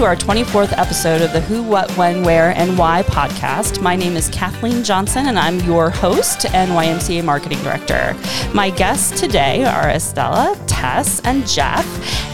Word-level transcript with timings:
To 0.00 0.06
our 0.06 0.16
24th 0.16 0.72
episode 0.78 1.20
of 1.20 1.30
the 1.34 1.42
Who, 1.42 1.62
What, 1.62 1.94
When, 1.98 2.22
Where, 2.22 2.56
and 2.56 2.78
Why 2.78 3.02
podcast. 3.02 3.82
My 3.82 3.96
name 3.96 4.16
is 4.16 4.30
Kathleen 4.30 4.82
Johnson, 4.82 5.26
and 5.26 5.38
I'm 5.38 5.60
your 5.60 5.90
host 5.90 6.46
and 6.54 6.70
YMCA 6.70 7.22
Marketing 7.22 7.58
Director. 7.58 8.16
My 8.54 8.70
guests 8.70 9.20
today 9.20 9.62
are 9.62 9.88
Estela, 9.88 10.58
Tess, 10.66 11.20
and 11.20 11.46
Jeff, 11.46 11.84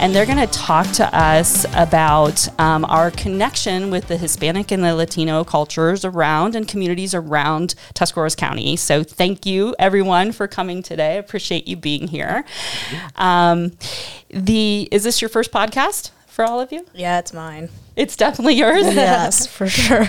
and 0.00 0.14
they're 0.14 0.26
going 0.26 0.38
to 0.38 0.46
talk 0.46 0.86
to 0.92 1.12
us 1.12 1.66
about 1.74 2.48
um, 2.60 2.84
our 2.84 3.10
connection 3.10 3.90
with 3.90 4.06
the 4.06 4.16
Hispanic 4.16 4.70
and 4.70 4.84
the 4.84 4.94
Latino 4.94 5.42
cultures 5.42 6.04
around 6.04 6.54
and 6.54 6.68
communities 6.68 7.14
around 7.16 7.74
Tuscarawas 7.94 8.36
County. 8.36 8.76
So, 8.76 9.02
thank 9.02 9.44
you, 9.44 9.74
everyone, 9.80 10.30
for 10.30 10.46
coming 10.46 10.84
today. 10.84 11.14
I 11.14 11.16
appreciate 11.16 11.66
you 11.66 11.74
being 11.74 12.06
here. 12.06 12.44
Um, 13.16 13.72
the 14.30 14.88
is 14.92 15.02
this 15.02 15.20
your 15.20 15.28
first 15.28 15.50
podcast? 15.50 16.12
For 16.36 16.44
all 16.44 16.60
of 16.60 16.70
you? 16.70 16.84
Yeah, 16.92 17.18
it's 17.18 17.32
mine. 17.32 17.70
It's 17.96 18.14
definitely 18.14 18.54
yours. 18.56 18.84
yes, 18.84 19.46
for 19.46 19.66
sure. 19.68 20.06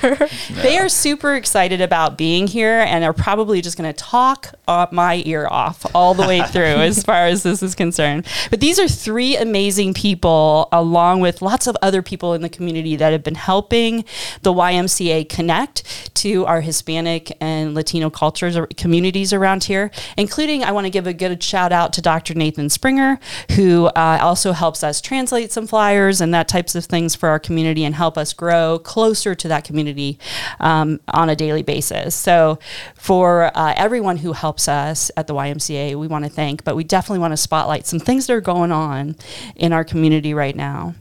They 0.61 0.77
are 0.77 0.89
super 0.89 1.35
excited 1.35 1.79
about 1.79 2.17
being 2.17 2.45
here 2.45 2.79
and 2.79 3.05
are 3.05 3.13
probably 3.13 3.61
just 3.61 3.77
going 3.77 3.89
to 3.89 3.97
talk 3.97 4.53
uh, 4.67 4.87
my 4.91 5.23
ear 5.25 5.47
off 5.49 5.85
all 5.95 6.13
the 6.13 6.27
way 6.27 6.41
through 6.43 6.63
as 6.63 7.01
far 7.05 7.27
as 7.27 7.43
this 7.43 7.63
is 7.63 7.75
concerned. 7.75 8.27
But 8.49 8.59
these 8.59 8.77
are 8.77 8.89
three 8.89 9.37
amazing 9.37 9.93
people, 9.93 10.67
along 10.73 11.21
with 11.21 11.41
lots 11.41 11.65
of 11.65 11.77
other 11.81 12.01
people 12.01 12.33
in 12.33 12.41
the 12.41 12.49
community 12.49 12.97
that 12.97 13.13
have 13.13 13.23
been 13.23 13.35
helping 13.35 14.03
the 14.41 14.51
YMCA 14.51 15.29
connect 15.29 16.13
to 16.15 16.45
our 16.45 16.59
Hispanic 16.59 17.37
and 17.39 17.73
Latino 17.73 18.09
cultures 18.09 18.57
or 18.57 18.67
communities 18.75 19.31
around 19.31 19.63
here, 19.63 19.91
including 20.17 20.61
I 20.61 20.71
want 20.73 20.85
to 20.85 20.91
give 20.91 21.07
a 21.07 21.13
good 21.13 21.41
shout 21.41 21.71
out 21.71 21.93
to 21.93 22.01
Dr. 22.01 22.33
Nathan 22.33 22.69
Springer, 22.69 23.17
who 23.51 23.85
uh, 23.85 24.19
also 24.21 24.51
helps 24.51 24.83
us 24.83 24.99
translate 24.99 25.53
some 25.53 25.67
flyers 25.67 26.19
and 26.19 26.33
that 26.33 26.49
types 26.49 26.75
of 26.75 26.83
things 26.83 27.15
for 27.15 27.29
our 27.29 27.39
community 27.39 27.76
community 27.77 27.85
and 27.85 27.95
help 27.95 28.17
us 28.17 28.33
grow 28.33 28.79
closer 28.79 29.35
to 29.35 29.47
that 29.47 29.63
community 29.63 30.17
um, 30.59 30.99
on 31.13 31.29
a 31.29 31.35
daily 31.35 31.63
basis. 31.63 32.15
So, 32.15 32.59
for 32.95 33.51
uh, 33.55 33.73
everyone 33.77 34.17
who 34.17 34.33
helps 34.33 34.67
us 34.67 35.11
at 35.15 35.27
the 35.27 35.33
YMCA, 35.33 35.95
we 35.95 36.07
want 36.07 36.25
to 36.25 36.29
thank, 36.29 36.63
but 36.63 36.75
we 36.75 36.83
definitely 36.83 37.19
want 37.19 37.33
to 37.33 37.37
spotlight 37.37 37.85
some 37.85 37.99
things 37.99 38.27
that 38.27 38.33
are 38.33 38.41
going 38.41 38.71
on 38.71 39.15
in 39.55 39.73
our 39.73 39.83
community 39.83 40.33
right 40.33 40.55
now. 40.55 40.95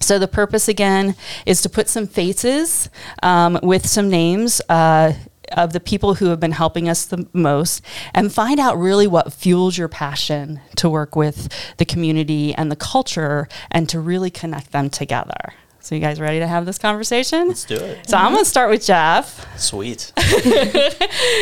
So, 0.00 0.18
the 0.18 0.28
purpose 0.28 0.68
again 0.68 1.14
is 1.46 1.62
to 1.62 1.68
put 1.68 1.88
some 1.88 2.06
faces 2.06 2.90
um, 3.22 3.58
with 3.62 3.86
some 3.86 4.08
names. 4.08 4.60
Uh, 4.68 5.12
of 5.52 5.72
the 5.72 5.80
people 5.80 6.14
who 6.14 6.26
have 6.26 6.38
been 6.38 6.52
helping 6.52 6.88
us 6.88 7.06
the 7.06 7.26
most 7.32 7.82
and 8.14 8.32
find 8.32 8.60
out 8.60 8.78
really 8.78 9.06
what 9.06 9.32
fuels 9.32 9.76
your 9.76 9.88
passion 9.88 10.60
to 10.76 10.88
work 10.88 11.16
with 11.16 11.48
the 11.78 11.84
community 11.84 12.54
and 12.54 12.70
the 12.70 12.76
culture 12.76 13.48
and 13.70 13.88
to 13.88 13.98
really 13.98 14.30
connect 14.30 14.70
them 14.70 14.88
together. 14.88 15.52
So 15.82 15.94
you 15.94 16.00
guys 16.00 16.20
ready 16.20 16.40
to 16.40 16.46
have 16.46 16.66
this 16.66 16.78
conversation? 16.78 17.48
Let's 17.48 17.64
do 17.64 17.76
it. 17.76 18.08
So 18.08 18.16
I'm 18.16 18.32
gonna 18.32 18.44
start 18.44 18.70
with 18.70 18.84
Jeff. 18.84 19.58
Sweet. 19.58 20.12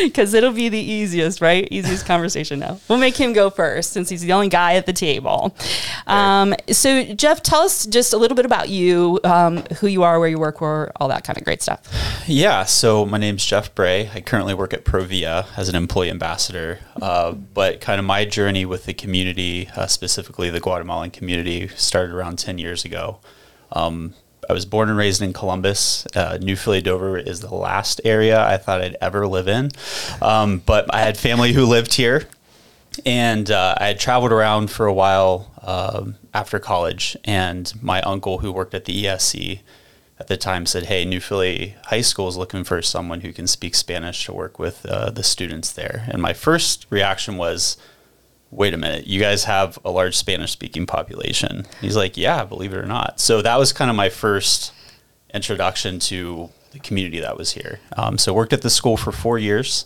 Because 0.03 0.33
it'll 0.33 0.53
be 0.53 0.69
the 0.69 0.79
easiest, 0.79 1.41
right? 1.41 1.67
Easiest 1.71 2.05
conversation 2.05 2.59
now. 2.59 2.79
We'll 2.87 2.99
make 2.99 3.15
him 3.15 3.33
go 3.33 3.49
first 3.49 3.91
since 3.91 4.09
he's 4.09 4.21
the 4.21 4.33
only 4.33 4.47
guy 4.47 4.75
at 4.75 4.85
the 4.85 4.93
table. 4.93 5.55
Um, 6.07 6.55
so 6.69 7.03
Jeff, 7.03 7.43
tell 7.43 7.61
us 7.61 7.85
just 7.85 8.13
a 8.13 8.17
little 8.17 8.35
bit 8.35 8.45
about 8.45 8.69
you, 8.69 9.19
um, 9.23 9.57
who 9.79 9.87
you 9.87 10.03
are, 10.03 10.19
where 10.19 10.29
you 10.29 10.39
work, 10.39 10.61
where 10.61 10.91
all 10.97 11.07
that 11.09 11.23
kind 11.23 11.37
of 11.37 11.43
great 11.43 11.61
stuff. 11.61 11.81
Yeah. 12.27 12.63
So 12.63 13.05
my 13.05 13.17
name's 13.17 13.45
Jeff 13.45 13.73
Bray. 13.75 14.09
I 14.13 14.21
currently 14.21 14.53
work 14.53 14.73
at 14.73 14.85
Provia 14.85 15.47
as 15.57 15.69
an 15.69 15.75
employee 15.75 16.09
ambassador. 16.09 16.79
Uh, 17.01 17.33
but 17.33 17.81
kind 17.81 17.99
of 17.99 18.05
my 18.05 18.25
journey 18.25 18.65
with 18.65 18.85
the 18.85 18.93
community, 18.93 19.69
uh, 19.75 19.87
specifically 19.87 20.49
the 20.49 20.59
Guatemalan 20.59 21.11
community, 21.11 21.67
started 21.69 22.13
around 22.13 22.39
10 22.39 22.57
years 22.57 22.85
ago. 22.85 23.19
Um, 23.71 24.13
I 24.49 24.53
was 24.53 24.65
born 24.65 24.89
and 24.89 24.97
raised 24.97 25.21
in 25.21 25.31
Columbus. 25.31 26.07
Uh, 26.15 26.39
New 26.41 26.55
Philly 26.55 26.81
Dover 26.81 27.19
is 27.19 27.39
the 27.39 27.53
last 27.53 28.01
area 28.03 28.43
I 28.43 28.57
thought 28.57 28.81
I'd 28.81 28.97
ever 28.99 29.27
live 29.27 29.47
in. 29.47 29.69
Um, 30.23 30.63
but 30.65 30.91
I 30.93 31.01
had 31.01 31.17
family 31.17 31.53
who 31.53 31.65
lived 31.65 31.93
here. 31.93 32.27
And 33.05 33.51
uh, 33.51 33.75
I 33.77 33.87
had 33.87 33.99
traveled 33.99 34.31
around 34.31 34.71
for 34.71 34.87
a 34.87 34.93
while 34.93 35.51
um, 35.61 36.15
after 36.33 36.57
college. 36.57 37.15
And 37.23 37.71
my 37.79 38.01
uncle, 38.01 38.39
who 38.39 38.51
worked 38.51 38.73
at 38.73 38.85
the 38.85 39.05
ESC 39.05 39.59
at 40.17 40.27
the 40.27 40.35
time, 40.35 40.65
said, 40.65 40.87
Hey, 40.87 41.05
New 41.05 41.19
Philly 41.19 41.75
High 41.85 42.01
School 42.01 42.27
is 42.27 42.35
looking 42.35 42.63
for 42.63 42.81
someone 42.81 43.21
who 43.21 43.31
can 43.31 43.45
speak 43.45 43.75
Spanish 43.75 44.25
to 44.25 44.33
work 44.33 44.57
with 44.57 44.83
uh, 44.87 45.11
the 45.11 45.23
students 45.23 45.71
there. 45.71 46.07
And 46.09 46.23
my 46.23 46.33
first 46.33 46.87
reaction 46.89 47.37
was, 47.37 47.77
wait 48.51 48.73
a 48.73 48.77
minute, 48.77 49.07
you 49.07 49.19
guys 49.19 49.43
have 49.43 49.77
a 49.85 49.91
large 49.91 50.17
Spanish 50.17 50.51
speaking 50.51 50.85
population. 50.85 51.65
He's 51.81 51.95
like, 51.95 52.17
yeah, 52.17 52.43
believe 52.43 52.73
it 52.73 52.77
or 52.77 52.85
not. 52.85 53.19
So 53.19 53.41
that 53.41 53.57
was 53.57 53.73
kind 53.73 53.89
of 53.89 53.97
my 53.97 54.09
first 54.09 54.73
introduction 55.33 55.99
to 55.99 56.49
the 56.71 56.79
community 56.79 57.19
that 57.19 57.37
was 57.37 57.51
here. 57.51 57.79
Um, 57.95 58.17
so 58.17 58.33
worked 58.33 58.53
at 58.53 58.61
the 58.61 58.69
school 58.69 58.97
for 58.97 59.11
four 59.11 59.37
years. 59.37 59.85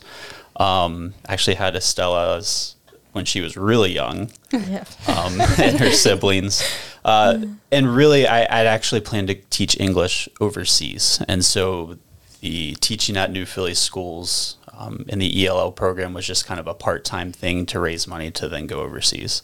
Um, 0.56 1.14
actually 1.28 1.56
had 1.56 1.74
Estela's 1.74 2.76
when 3.12 3.24
she 3.24 3.40
was 3.40 3.56
really 3.56 3.92
young 3.92 4.30
yeah. 4.52 4.84
um, 5.06 5.40
and 5.58 5.78
her 5.78 5.90
siblings. 5.90 6.62
Uh, 7.04 7.44
and 7.70 7.94
really, 7.94 8.26
I, 8.26 8.42
I'd 8.42 8.66
actually 8.66 9.00
planned 9.00 9.28
to 9.28 9.34
teach 9.34 9.78
English 9.78 10.28
overseas. 10.40 11.22
And 11.28 11.44
so 11.44 11.98
the 12.44 12.74
teaching 12.74 13.16
at 13.16 13.32
New 13.32 13.46
Philly 13.46 13.72
schools 13.72 14.58
um, 14.76 15.06
and 15.08 15.18
the 15.18 15.46
ELL 15.46 15.72
program 15.72 16.12
was 16.12 16.26
just 16.26 16.44
kind 16.44 16.60
of 16.60 16.66
a 16.66 16.74
part 16.74 17.02
time 17.02 17.32
thing 17.32 17.64
to 17.64 17.80
raise 17.80 18.06
money 18.06 18.30
to 18.32 18.50
then 18.50 18.66
go 18.66 18.82
overseas. 18.82 19.40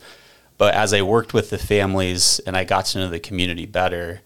But 0.58 0.74
as 0.74 0.92
I 0.92 1.00
worked 1.00 1.32
with 1.32 1.48
the 1.48 1.56
families 1.56 2.40
and 2.40 2.58
I 2.58 2.64
got 2.64 2.84
to 2.86 2.98
know 2.98 3.08
the 3.08 3.18
community 3.18 3.64
better, 3.64 4.20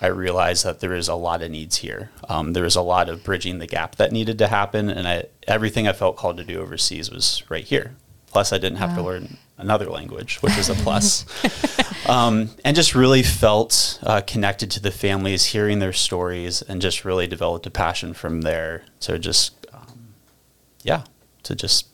I 0.00 0.08
realized 0.08 0.64
that 0.64 0.80
there 0.80 0.92
is 0.92 1.06
a 1.06 1.14
lot 1.14 1.40
of 1.40 1.52
needs 1.52 1.76
here. 1.76 2.10
Um, 2.28 2.52
there 2.52 2.64
was 2.64 2.74
a 2.74 2.82
lot 2.82 3.08
of 3.08 3.22
bridging 3.22 3.60
the 3.60 3.68
gap 3.68 3.94
that 3.96 4.10
needed 4.10 4.38
to 4.38 4.48
happen, 4.48 4.90
and 4.90 5.06
I, 5.06 5.26
everything 5.46 5.86
I 5.86 5.92
felt 5.92 6.16
called 6.16 6.38
to 6.38 6.44
do 6.44 6.60
overseas 6.60 7.12
was 7.12 7.44
right 7.48 7.64
here. 7.64 7.94
Plus, 8.26 8.52
I 8.52 8.58
didn't 8.58 8.78
have 8.78 8.90
wow. 8.90 8.96
to 8.96 9.02
learn 9.02 9.36
another 9.60 9.86
language, 9.86 10.38
which 10.42 10.56
is 10.58 10.68
a 10.68 10.74
plus. 10.74 11.26
um, 12.08 12.50
and 12.64 12.74
just 12.74 12.94
really 12.94 13.22
felt 13.22 13.98
uh, 14.02 14.20
connected 14.22 14.70
to 14.72 14.80
the 14.80 14.90
families, 14.90 15.46
hearing 15.46 15.78
their 15.78 15.92
stories, 15.92 16.62
and 16.62 16.80
just 16.80 17.04
really 17.04 17.26
developed 17.26 17.66
a 17.66 17.70
passion 17.70 18.14
from 18.14 18.40
there 18.40 18.84
to 19.00 19.18
just 19.18 19.54
yeah, 20.82 21.04
to 21.42 21.54
just 21.54 21.88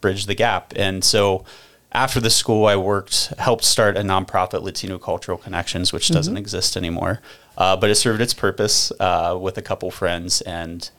bridge 0.00 0.26
the 0.26 0.34
gap. 0.34 0.72
And 0.76 1.04
so 1.04 1.44
after 1.92 2.20
the 2.20 2.30
school, 2.30 2.66
I 2.66 2.76
worked, 2.76 3.32
helped 3.38 3.64
start 3.64 3.96
a 3.96 4.00
nonprofit, 4.00 4.62
Latino 4.62 4.98
Cultural 4.98 5.38
Connections, 5.38 5.92
which 5.92 6.06
mm-hmm. 6.06 6.14
doesn't 6.14 6.36
exist 6.36 6.76
anymore. 6.76 7.20
Uh, 7.56 7.76
but 7.76 7.90
it 7.90 7.96
served 7.96 8.20
its 8.20 8.34
purpose 8.34 8.92
uh, 8.98 9.38
with 9.40 9.58
a 9.58 9.62
couple 9.62 9.90
friends 9.90 10.40
and 10.42 10.90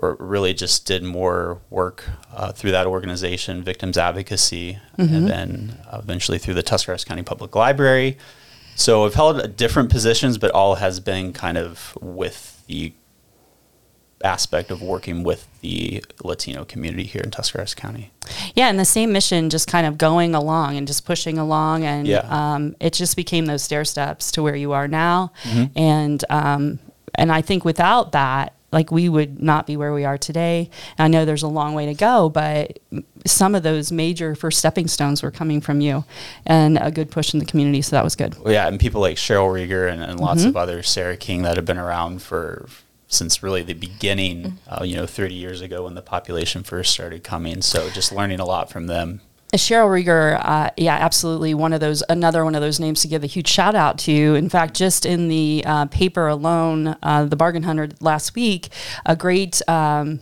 really 0.00 0.54
just 0.54 0.86
did 0.86 1.02
more 1.02 1.60
work 1.70 2.04
uh, 2.34 2.52
through 2.52 2.72
that 2.72 2.86
organization, 2.86 3.62
victims 3.62 3.98
advocacy, 3.98 4.78
mm-hmm. 4.98 5.14
and 5.14 5.28
then 5.28 5.78
eventually 5.92 6.38
through 6.38 6.54
the 6.54 6.62
Tuscarawas 6.62 7.04
County 7.04 7.22
Public 7.22 7.54
Library. 7.54 8.18
So 8.74 9.04
I've 9.04 9.14
held 9.14 9.56
different 9.56 9.90
positions, 9.90 10.38
but 10.38 10.50
all 10.52 10.76
has 10.76 10.98
been 10.98 11.32
kind 11.32 11.58
of 11.58 11.96
with 12.00 12.64
the 12.66 12.94
aspect 14.24 14.70
of 14.70 14.80
working 14.80 15.24
with 15.24 15.48
the 15.60 16.04
Latino 16.22 16.64
community 16.64 17.04
here 17.04 17.20
in 17.22 17.30
Tuscarawas 17.30 17.74
County. 17.74 18.12
Yeah, 18.54 18.68
and 18.68 18.78
the 18.78 18.84
same 18.84 19.12
mission, 19.12 19.50
just 19.50 19.68
kind 19.68 19.86
of 19.86 19.98
going 19.98 20.34
along 20.34 20.76
and 20.76 20.86
just 20.86 21.04
pushing 21.04 21.38
along, 21.38 21.84
and 21.84 22.06
yeah. 22.06 22.26
um, 22.30 22.76
it 22.80 22.92
just 22.92 23.16
became 23.16 23.46
those 23.46 23.62
stair 23.62 23.84
steps 23.84 24.32
to 24.32 24.42
where 24.42 24.56
you 24.56 24.72
are 24.72 24.88
now. 24.88 25.32
Mm-hmm. 25.42 25.78
And 25.78 26.24
um, 26.30 26.78
and 27.14 27.30
I 27.30 27.42
think 27.42 27.64
without 27.64 28.12
that, 28.12 28.54
like 28.72 28.90
we 28.90 29.08
would 29.08 29.42
not 29.42 29.66
be 29.66 29.76
where 29.76 29.92
we 29.92 30.04
are 30.04 30.18
today. 30.18 30.70
I 30.98 31.08
know 31.08 31.24
there's 31.24 31.42
a 31.42 31.48
long 31.48 31.74
way 31.74 31.86
to 31.86 31.94
go, 31.94 32.28
but 32.28 32.78
some 33.26 33.54
of 33.54 33.62
those 33.62 33.92
major 33.92 34.34
first 34.34 34.58
stepping 34.58 34.88
stones 34.88 35.22
were 35.22 35.30
coming 35.30 35.60
from 35.60 35.80
you 35.80 36.04
and 36.46 36.78
a 36.78 36.90
good 36.90 37.10
push 37.10 37.34
in 37.34 37.38
the 37.38 37.46
community. 37.46 37.82
So 37.82 37.96
that 37.96 38.04
was 38.04 38.16
good. 38.16 38.36
Well, 38.38 38.52
yeah. 38.52 38.66
And 38.66 38.80
people 38.80 39.00
like 39.00 39.16
Cheryl 39.16 39.48
Rieger 39.52 39.90
and, 39.90 40.02
and 40.02 40.18
lots 40.18 40.40
mm-hmm. 40.40 40.50
of 40.50 40.56
others, 40.56 40.88
Sarah 40.88 41.16
King 41.16 41.42
that 41.42 41.56
have 41.56 41.66
been 41.66 41.78
around 41.78 42.22
for, 42.22 42.66
since 43.08 43.42
really 43.42 43.62
the 43.62 43.74
beginning, 43.74 44.58
uh, 44.66 44.84
you 44.84 44.96
know, 44.96 45.06
30 45.06 45.34
years 45.34 45.60
ago 45.60 45.84
when 45.84 45.94
the 45.94 46.02
population 46.02 46.62
first 46.62 46.92
started 46.92 47.22
coming. 47.22 47.62
So 47.62 47.90
just 47.90 48.10
learning 48.10 48.40
a 48.40 48.46
lot 48.46 48.70
from 48.70 48.86
them. 48.86 49.20
Uh, 49.52 49.56
Cheryl 49.56 49.88
Rieger, 49.88 50.40
uh, 50.42 50.70
yeah, 50.76 50.96
absolutely. 50.96 51.52
One 51.52 51.72
of 51.72 51.80
those, 51.80 52.02
another 52.08 52.44
one 52.44 52.54
of 52.54 52.62
those 52.62 52.80
names 52.80 53.02
to 53.02 53.08
give 53.08 53.22
a 53.22 53.26
huge 53.26 53.48
shout 53.48 53.74
out 53.74 53.98
to. 54.00 54.12
In 54.34 54.48
fact, 54.48 54.74
just 54.74 55.04
in 55.04 55.28
the 55.28 55.62
uh, 55.66 55.86
paper 55.86 56.26
alone, 56.26 56.96
uh, 57.02 57.26
the 57.26 57.36
Bargain 57.36 57.62
Hunter 57.62 57.90
last 58.00 58.34
week, 58.34 58.68
a 59.04 59.14
great 59.14 59.60
um, 59.68 60.20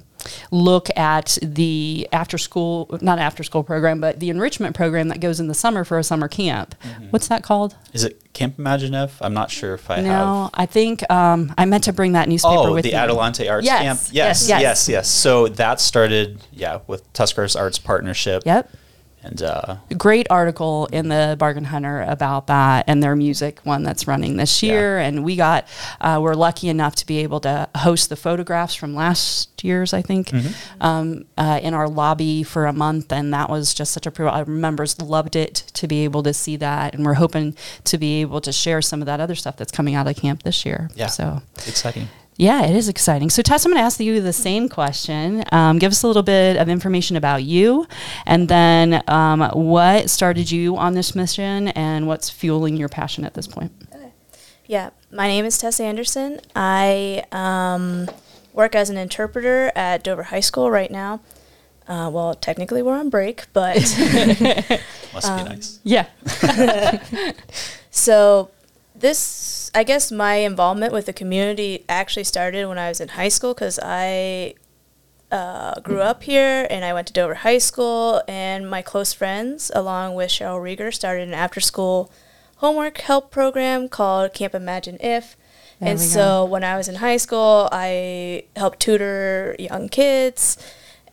look 0.50 0.88
at 0.96 1.38
the 1.42 2.08
after 2.12 2.38
school, 2.38 2.98
not 3.00 3.20
after 3.20 3.44
school 3.44 3.62
program, 3.62 4.00
but 4.00 4.18
the 4.18 4.30
enrichment 4.30 4.74
program 4.74 5.08
that 5.08 5.20
goes 5.20 5.38
in 5.38 5.46
the 5.46 5.54
summer 5.54 5.84
for 5.84 5.98
a 5.98 6.04
summer 6.04 6.26
camp. 6.26 6.74
Mm-hmm. 6.82 7.06
What's 7.10 7.28
that 7.28 7.44
called? 7.44 7.76
Is 7.92 8.02
it 8.02 8.32
Camp 8.32 8.56
Imagineif? 8.56 9.12
I'm 9.20 9.32
not 9.32 9.52
sure 9.52 9.74
if 9.74 9.88
I 9.90 10.00
no, 10.00 10.10
have. 10.10 10.50
I 10.54 10.66
think 10.66 11.08
um, 11.08 11.54
I 11.56 11.66
meant 11.66 11.84
to 11.84 11.92
bring 11.92 12.12
that 12.12 12.28
newspaper 12.28 12.54
with 12.56 12.64
me. 12.64 12.70
oh, 12.70 12.74
with 12.74 12.84
the 12.84 12.90
me. 12.90 12.96
Adelante 12.96 13.48
Arts 13.48 13.64
yes, 13.64 13.80
Camp. 13.80 14.00
Yes, 14.00 14.12
yes, 14.12 14.48
yes, 14.48 14.60
yes, 14.60 14.88
yes. 14.88 15.08
So 15.08 15.46
that 15.48 15.80
started, 15.80 16.44
yeah, 16.50 16.80
with 16.88 17.10
Tuscarawas 17.12 17.54
Arts 17.54 17.78
Partnership. 17.78 18.42
Yep 18.44 18.70
And 19.22 19.42
uh, 19.42 19.76
great 19.98 20.26
article 20.30 20.86
in 20.86 21.08
the 21.08 21.36
Bargain 21.38 21.64
Hunter 21.64 22.02
about 22.02 22.46
that 22.46 22.86
and 22.88 23.02
their 23.02 23.14
music 23.14 23.60
one 23.64 23.82
that's 23.82 24.06
running 24.06 24.36
this 24.38 24.62
Yeah. 24.62 24.72
year. 24.72 24.98
And 24.98 25.24
we 25.24 25.36
got, 25.36 25.68
uh, 26.00 26.18
we're 26.22 26.34
lucky 26.34 26.68
enough 26.68 26.94
to 26.96 27.06
be 27.06 27.18
able 27.18 27.40
to 27.40 27.68
host 27.76 28.08
the 28.08 28.16
photographs 28.16 28.74
from 28.74 28.94
last 28.94 29.62
year's, 29.62 29.92
I 29.92 30.00
think, 30.00 30.32
um, 30.80 31.26
uh, 31.36 31.60
in 31.62 31.74
our 31.74 31.86
lobby 31.88 32.42
for 32.42 32.64
a 32.66 32.72
month. 32.72 33.12
And 33.12 33.32
that 33.34 33.50
was 33.50 33.74
just 33.74 33.92
such 33.92 34.06
a, 34.06 34.10
pro- 34.10 34.28
our 34.28 34.46
members 34.46 34.98
loved 35.00 35.36
it 35.36 35.54
to 35.74 35.86
be 35.86 36.04
able 36.04 36.22
to 36.22 36.32
see 36.32 36.56
that. 36.56 36.94
And 36.94 37.04
we're 37.04 37.14
hoping 37.14 37.54
to 37.84 37.98
be 37.98 38.22
able 38.22 38.40
to 38.40 38.52
share 38.52 38.80
some 38.80 39.02
of 39.02 39.06
that 39.06 39.20
other 39.20 39.34
stuff 39.34 39.56
that's 39.56 39.72
coming 39.72 39.94
out 39.94 40.06
of 40.06 40.16
camp 40.16 40.44
this 40.44 40.64
year. 40.64 40.88
yeah, 40.94 41.08
So. 41.08 41.42
exciting. 41.66 42.08
Yeah, 42.36 42.64
it 42.64 42.74
is 42.74 42.88
exciting. 42.88 43.28
So, 43.28 43.42
Tess, 43.42 43.66
I'm 43.66 43.72
going 43.72 43.80
to 43.80 43.84
ask 43.84 44.00
you 44.00 44.20
the 44.22 44.32
same 44.32 44.68
question. 44.70 45.44
Um, 45.52 45.78
give 45.78 45.92
us 45.92 46.02
a 46.02 46.06
little 46.06 46.22
bit 46.22 46.56
of 46.56 46.70
information 46.70 47.16
about 47.16 47.42
you, 47.44 47.86
and 48.24 48.48
then 48.48 49.02
um, 49.08 49.40
what 49.52 50.08
started 50.08 50.50
you 50.50 50.76
on 50.78 50.94
this 50.94 51.14
mission, 51.14 51.68
and 51.68 52.06
what's 52.06 52.30
fueling 52.30 52.78
your 52.78 52.88
passion 52.88 53.24
at 53.26 53.34
this 53.34 53.46
point. 53.46 53.72
Yeah, 54.66 54.90
my 55.12 55.26
name 55.26 55.44
is 55.44 55.58
Tess 55.58 55.80
Anderson. 55.80 56.40
I 56.56 57.24
um, 57.32 58.08
work 58.54 58.74
as 58.76 58.88
an 58.88 58.96
interpreter 58.96 59.72
at 59.74 60.02
Dover 60.04 60.22
High 60.22 60.40
School 60.40 60.70
right 60.70 60.90
now. 60.90 61.20
Uh, 61.88 62.08
well, 62.08 62.34
technically 62.36 62.80
we're 62.80 62.96
on 62.96 63.10
break, 63.10 63.46
but 63.52 63.74
Must 65.12 65.26
Um, 65.28 65.38
be 65.44 65.50
nice. 65.50 65.80
Yeah. 65.82 66.06
so 67.90 68.50
this, 69.00 69.70
I 69.74 69.82
guess, 69.82 70.12
my 70.12 70.34
involvement 70.36 70.92
with 70.92 71.06
the 71.06 71.12
community 71.12 71.84
actually 71.88 72.24
started 72.24 72.66
when 72.66 72.78
I 72.78 72.88
was 72.88 73.00
in 73.00 73.08
high 73.08 73.28
school 73.28 73.54
because 73.54 73.78
I 73.82 74.54
uh, 75.30 75.80
grew 75.80 76.00
up 76.00 76.22
here 76.22 76.66
and 76.70 76.84
I 76.84 76.92
went 76.92 77.06
to 77.08 77.12
Dover 77.12 77.34
High 77.34 77.58
School, 77.58 78.22
and 78.28 78.68
my 78.68 78.82
close 78.82 79.12
friends, 79.12 79.70
along 79.74 80.14
with 80.14 80.30
Cheryl 80.30 80.60
Rieger, 80.60 80.92
started 80.92 81.28
an 81.28 81.34
after-school 81.34 82.10
homework 82.56 82.98
help 82.98 83.30
program 83.30 83.88
called 83.88 84.34
Camp 84.34 84.54
Imagine 84.54 84.98
If. 85.00 85.36
There 85.78 85.90
and 85.90 86.00
so 86.00 86.44
when 86.44 86.62
I 86.62 86.76
was 86.76 86.88
in 86.88 86.96
high 86.96 87.16
school, 87.16 87.68
I 87.72 88.44
helped 88.54 88.80
tutor 88.80 89.56
young 89.58 89.88
kids 89.88 90.58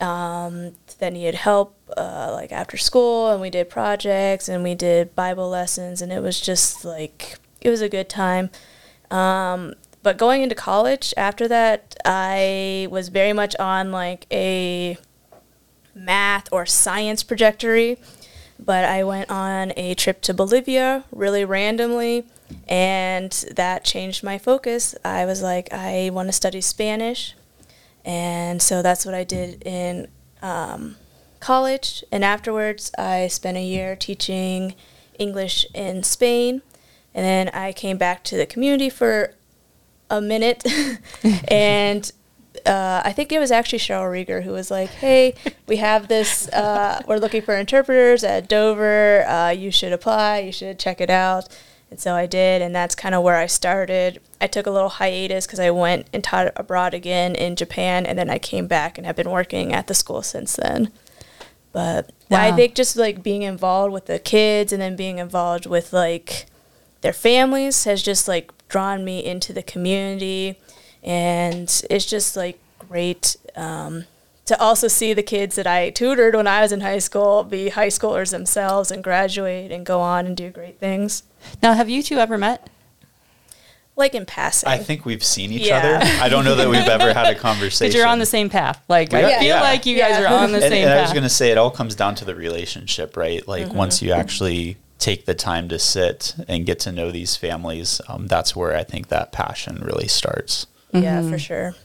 um, 0.01 0.73
that 0.99 1.13
needed 1.13 1.35
help, 1.35 1.75
uh, 1.95 2.31
like 2.33 2.51
after 2.51 2.75
school, 2.75 3.31
and 3.31 3.39
we 3.39 3.49
did 3.49 3.69
projects 3.69 4.49
and 4.49 4.63
we 4.63 4.75
did 4.75 5.15
Bible 5.15 5.49
lessons, 5.49 6.01
and 6.01 6.11
it 6.11 6.21
was 6.21 6.41
just 6.41 6.83
like 6.83 7.37
it 7.61 7.69
was 7.69 7.81
a 7.81 7.89
good 7.89 8.09
time. 8.09 8.49
Um, 9.11 9.73
but 10.03 10.17
going 10.17 10.41
into 10.41 10.55
college 10.55 11.13
after 11.17 11.47
that, 11.47 11.95
I 12.05 12.87
was 12.89 13.09
very 13.09 13.33
much 13.33 13.55
on 13.57 13.91
like 13.91 14.25
a 14.31 14.97
math 15.93 16.47
or 16.51 16.65
science 16.65 17.23
trajectory. 17.23 17.97
But 18.59 18.85
I 18.85 19.03
went 19.03 19.29
on 19.29 19.71
a 19.77 19.93
trip 19.93 20.21
to 20.23 20.33
Bolivia 20.33 21.03
really 21.11 21.45
randomly, 21.45 22.25
and 22.67 23.31
that 23.55 23.83
changed 23.83 24.23
my 24.23 24.39
focus. 24.39 24.95
I 25.05 25.25
was 25.25 25.43
like, 25.43 25.71
I 25.71 26.09
want 26.11 26.27
to 26.29 26.33
study 26.33 26.61
Spanish, 26.61 27.35
and 28.03 28.59
so 28.59 28.81
that's 28.81 29.05
what 29.05 29.13
I 29.13 29.23
did 29.23 29.61
in 29.63 30.07
um, 30.41 30.95
college. 31.39 32.03
And 32.11 32.23
afterwards, 32.23 32.91
I 32.97 33.27
spent 33.27 33.57
a 33.57 33.63
year 33.63 33.95
teaching 33.95 34.73
English 35.19 35.67
in 35.75 36.01
Spain, 36.01 36.63
and 37.17 37.25
then 37.25 37.49
I 37.49 37.73
came 37.73 37.97
back 37.97 38.23
to 38.25 38.37
the 38.37 38.45
community 38.45 38.91
for 38.91 39.33
a 40.07 40.21
minute, 40.21 40.63
and 41.47 42.09
uh, 42.63 43.01
I 43.03 43.11
think 43.11 43.31
it 43.31 43.39
was 43.39 43.49
actually 43.49 43.79
Cheryl 43.79 44.03
Rieger 44.03 44.43
who 44.43 44.51
was 44.51 44.69
like, 44.69 44.91
"Hey, 44.91 45.33
we 45.67 45.77
have 45.77 46.09
this. 46.09 46.47
Uh, 46.49 47.01
we're 47.07 47.17
looking 47.17 47.41
for 47.41 47.57
interpreters 47.57 48.23
at 48.23 48.47
Dover. 48.47 49.27
Uh, 49.27 49.49
you 49.49 49.71
should 49.71 49.93
apply. 49.93 50.39
You 50.41 50.51
should 50.51 50.77
check 50.77 51.01
it 51.01 51.09
out." 51.09 51.49
And 51.89 51.99
so 51.99 52.13
I 52.13 52.27
did, 52.27 52.61
and 52.61 52.75
that's 52.75 52.93
kind 52.93 53.15
of 53.15 53.23
where 53.23 53.37
I 53.37 53.47
started. 53.47 54.21
I 54.39 54.45
took 54.45 54.67
a 54.67 54.71
little 54.71 54.89
hiatus 54.89 55.47
because 55.47 55.59
I 55.59 55.71
went 55.71 56.05
and 56.13 56.23
taught 56.23 56.51
abroad 56.55 56.93
again 56.93 57.33
in 57.33 57.55
Japan, 57.55 58.05
and 58.05 58.19
then 58.19 58.29
I 58.29 58.37
came 58.37 58.67
back 58.67 58.99
and 58.99 59.07
have 59.07 59.15
been 59.15 59.31
working 59.31 59.73
at 59.73 59.87
the 59.87 59.95
school 59.95 60.21
since 60.21 60.55
then. 60.55 60.91
But 61.71 62.11
I 62.29 62.51
think 62.51 62.75
just 62.75 62.95
like 62.95 63.23
being 63.23 63.41
involved 63.41 63.91
with 63.91 64.05
the 64.05 64.19
kids 64.19 64.71
and 64.71 64.79
then 64.79 64.95
being 64.95 65.17
involved 65.17 65.65
with 65.65 65.93
like 65.93 66.45
their 67.07 67.13
families 67.13 67.85
has 67.85 68.03
just 68.03 68.27
like 68.27 68.51
drawn 68.67 69.05
me 69.05 69.23
into 69.23 69.53
the 69.53 69.63
community 69.63 70.59
and 71.01 71.81
it's 71.89 72.05
just 72.05 72.35
like 72.35 72.59
great 72.79 73.37
um, 73.55 74.03
to 74.45 74.59
also 74.59 74.89
see 74.89 75.13
the 75.13 75.23
kids 75.23 75.55
that 75.55 75.65
i 75.65 75.89
tutored 75.89 76.35
when 76.35 76.47
i 76.47 76.59
was 76.59 76.73
in 76.73 76.81
high 76.81 76.99
school 76.99 77.45
be 77.45 77.69
high 77.69 77.87
schoolers 77.87 78.31
themselves 78.31 78.91
and 78.91 79.05
graduate 79.05 79.71
and 79.71 79.85
go 79.85 80.01
on 80.01 80.25
and 80.25 80.35
do 80.35 80.49
great 80.49 80.79
things 80.81 81.23
Now, 81.63 81.71
have 81.75 81.87
you 81.89 82.03
two 82.03 82.17
ever 82.17 82.37
met? 82.37 82.69
like 83.95 84.13
in 84.13 84.25
passing 84.25 84.67
I 84.67 84.77
think 84.77 85.05
we've 85.05 85.23
seen 85.23 85.49
each 85.53 85.67
Yeah. 85.67 85.77
other. 85.77 86.05
I 86.21 86.27
don't 86.27 86.43
know 86.43 86.55
that 86.55 86.67
we've 86.67 86.89
ever 86.97 87.13
had 87.13 87.27
a 87.35 87.39
conversation. 87.47 87.85
Because 87.87 87.95
you're 87.95 88.05
on 88.05 88.19
the 88.19 88.27
same 88.27 88.47
path. 88.49 88.83
Like, 88.87 89.11
We 89.13 89.17
I 89.19 89.23
are- 89.23 89.39
feel 89.39 89.47
yeah. 89.47 89.61
like 89.61 89.85
you 89.87 89.97
guys 89.97 90.21
are 90.23 90.27
on 90.27 90.51
the 90.51 90.57
and, 90.61 90.71
same 90.71 90.83
and 90.87 90.93
I 90.99 91.01
was 91.01 91.13
going 91.13 91.23
to 91.23 91.29
say, 91.29 91.49
it 91.51 91.57
all 91.57 91.71
comes 91.71 91.95
down 91.95 92.13
to 92.15 92.25
the 92.25 92.35
relationship, 92.35 93.15
right? 93.17 93.47
Like 93.47 93.65
Mm-hmm. 93.67 93.75
once 93.77 94.01
you 94.03 94.11
actually 94.11 94.77
take 94.99 95.25
the 95.25 95.33
time 95.33 95.69
to 95.69 95.79
sit 95.79 96.35
and 96.47 96.65
get 96.65 96.79
to 96.81 96.91
know 96.91 97.11
these 97.11 97.35
families, 97.35 98.01
um, 98.07 98.27
that's 98.27 98.55
where 98.55 98.75
I 98.75 98.83
think 98.83 99.07
that 99.07 99.31
passion 99.31 99.81
really 99.83 100.07
starts. 100.07 100.67
yeah 100.91 101.19
Mm-hmm. 101.19 101.31
for 101.31 101.39
sure 101.39 101.75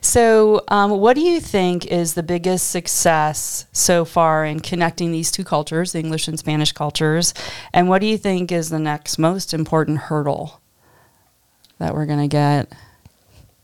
So, 0.00 0.64
um, 0.68 0.90
what 0.92 1.14
do 1.14 1.20
you 1.20 1.40
think 1.40 1.86
is 1.86 2.14
the 2.14 2.22
biggest 2.22 2.70
success 2.70 3.66
so 3.72 4.04
far 4.04 4.46
in 4.46 4.60
connecting 4.60 5.12
these 5.12 5.30
two 5.30 5.44
cultures, 5.44 5.92
the 5.92 5.98
English 5.98 6.26
and 6.26 6.38
Spanish 6.38 6.72
cultures? 6.72 7.34
And 7.72 7.88
what 7.88 8.00
do 8.00 8.06
you 8.06 8.16
think 8.16 8.50
is 8.50 8.70
the 8.70 8.78
next 8.78 9.18
most 9.18 9.52
important 9.52 9.98
hurdle 9.98 10.60
that 11.78 11.94
we're 11.94 12.06
going 12.06 12.20
to 12.20 12.28
get? 12.28 12.72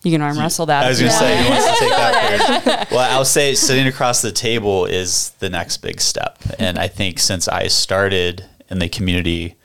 You 0.03 0.11
can 0.13 0.23
arm 0.23 0.39
wrestle 0.39 0.67
that. 0.67 0.85
I 0.85 0.89
was 0.89 0.99
going 1.01 1.11
to 1.13 1.15
you 1.15 1.21
say, 1.21 1.43
who 1.45 1.51
wants 1.51 1.67
to 1.67 1.79
take 1.79 1.91
that 1.91 2.65
first? 2.65 2.91
Well, 2.91 3.19
I'll 3.19 3.25
say 3.25 3.55
sitting 3.55 3.87
across 3.87 4.23
the 4.23 4.33
table 4.33 4.87
is 4.87 5.31
the 5.41 5.51
next 5.51 5.79
big 5.79 6.01
step. 6.01 6.39
And 6.59 6.79
I 6.79 6.89
think 6.89 7.19
since 7.19 7.49
I 7.49 7.67
started 7.67 8.47
in 8.71 8.79
the 8.79 8.89
community, 8.89 9.57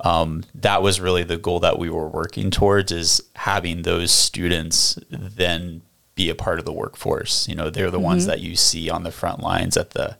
um, 0.00 0.44
that 0.54 0.82
was 0.82 1.00
really 1.00 1.22
the 1.24 1.38
goal 1.38 1.60
that 1.60 1.78
we 1.78 1.88
were 1.88 2.08
working 2.08 2.50
towards 2.50 2.92
is 2.92 3.22
having 3.34 3.82
those 3.82 4.10
students 4.10 4.98
then 5.10 5.80
be 6.14 6.28
a 6.28 6.34
part 6.34 6.58
of 6.58 6.64
the 6.66 6.72
workforce. 6.72 7.48
You 7.48 7.54
know, 7.54 7.70
they're 7.70 7.90
the 7.90 7.98
ones 7.98 8.26
that 8.26 8.40
you 8.40 8.56
see 8.56 8.90
on 8.90 9.04
the 9.04 9.10
front 9.10 9.40
lines 9.40 9.76
at 9.76 9.90
the 9.90 10.16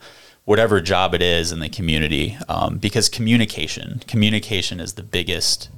whatever 0.46 0.80
job 0.80 1.12
it 1.14 1.20
is 1.20 1.52
in 1.52 1.60
the 1.60 1.68
community 1.68 2.38
um, 2.48 2.78
because 2.78 3.10
communication 3.10 4.00
communication 4.06 4.80
is 4.80 4.94
the 4.94 5.02
biggest 5.02 5.68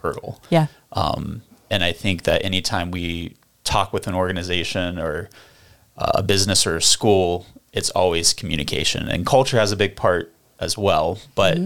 hurdle 0.00 0.40
Yeah. 0.48 0.66
um, 0.92 1.42
and 1.70 1.82
I 1.82 1.92
think 1.92 2.24
that 2.24 2.44
anytime 2.44 2.90
we 2.90 3.36
talk 3.64 3.92
with 3.92 4.06
an 4.06 4.14
organization 4.14 4.98
or 4.98 5.28
uh, 5.98 6.12
a 6.16 6.22
business 6.22 6.66
or 6.66 6.76
a 6.76 6.82
school, 6.82 7.46
it's 7.72 7.90
always 7.90 8.32
communication. 8.32 9.08
And 9.08 9.26
culture 9.26 9.58
has 9.58 9.72
a 9.72 9.76
big 9.76 9.96
part 9.96 10.32
as 10.58 10.78
well. 10.78 11.18
But 11.34 11.58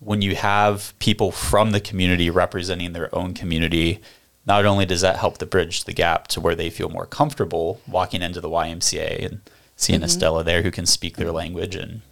when 0.00 0.22
you 0.22 0.34
have 0.36 0.94
people 0.98 1.30
from 1.30 1.70
the 1.70 1.80
community 1.80 2.30
representing 2.30 2.92
their 2.92 3.14
own 3.14 3.34
community, 3.34 4.00
not 4.46 4.64
only 4.64 4.84
does 4.84 5.00
that 5.00 5.16
help 5.16 5.38
to 5.38 5.46
bridge 5.46 5.84
the 5.84 5.92
gap 5.92 6.28
to 6.28 6.40
where 6.40 6.54
they 6.54 6.70
feel 6.70 6.88
more 6.88 7.06
comfortable 7.06 7.80
walking 7.86 8.22
into 8.22 8.40
the 8.40 8.50
YMCA 8.50 9.24
and 9.24 9.40
seeing 9.76 10.00
Estela 10.00 10.44
there 10.44 10.62
who 10.62 10.70
can 10.70 10.86
speak 10.86 11.16
their 11.16 11.32
language 11.32 11.74
and, 11.74 12.02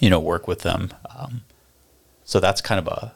you 0.00 0.08
know, 0.08 0.18
work 0.18 0.48
with 0.48 0.60
them. 0.60 0.90
Um, 1.16 1.42
so 2.24 2.40
that's 2.40 2.60
kind 2.60 2.78
of 2.78 2.88
a 2.88 3.14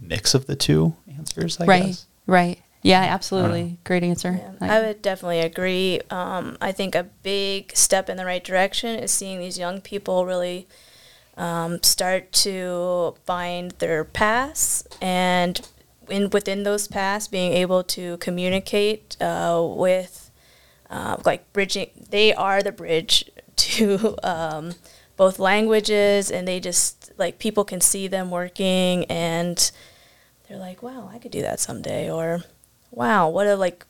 mix 0.00 0.34
of 0.34 0.46
the 0.46 0.56
two 0.56 0.96
answers, 1.16 1.60
I 1.60 1.66
right. 1.66 1.86
guess. 1.86 2.06
Right. 2.26 2.60
Yeah, 2.86 3.00
absolutely. 3.00 3.78
Great 3.82 4.04
answer. 4.04 4.40
Yeah, 4.40 4.52
I 4.60 4.80
would 4.80 5.02
definitely 5.02 5.40
agree. 5.40 6.00
Um, 6.08 6.56
I 6.60 6.70
think 6.70 6.94
a 6.94 7.02
big 7.02 7.76
step 7.76 8.08
in 8.08 8.16
the 8.16 8.24
right 8.24 8.44
direction 8.44 9.00
is 9.00 9.10
seeing 9.10 9.40
these 9.40 9.58
young 9.58 9.80
people 9.80 10.24
really 10.24 10.68
um, 11.36 11.82
start 11.82 12.30
to 12.46 13.16
find 13.24 13.72
their 13.72 14.04
paths 14.04 14.86
and 15.02 15.68
in 16.08 16.30
within 16.30 16.62
those 16.62 16.86
paths 16.86 17.26
being 17.26 17.52
able 17.54 17.82
to 17.82 18.18
communicate 18.18 19.20
uh, 19.20 19.60
with 19.68 20.30
uh, 20.88 21.16
like 21.24 21.52
bridging 21.52 21.90
they 22.10 22.32
are 22.32 22.62
the 22.62 22.70
bridge 22.70 23.28
to 23.56 24.16
um, 24.22 24.74
both 25.16 25.40
languages 25.40 26.30
and 26.30 26.46
they 26.46 26.60
just 26.60 27.10
like 27.18 27.40
people 27.40 27.64
can 27.64 27.80
see 27.80 28.06
them 28.06 28.30
working 28.30 29.04
and 29.06 29.72
they're 30.48 30.58
like 30.58 30.82
wow 30.84 31.10
i 31.12 31.18
could 31.18 31.32
do 31.32 31.42
that 31.42 31.58
someday 31.58 32.08
or 32.08 32.44
wow 32.96 33.28
what 33.28 33.46
a 33.46 33.54
like 33.54 33.86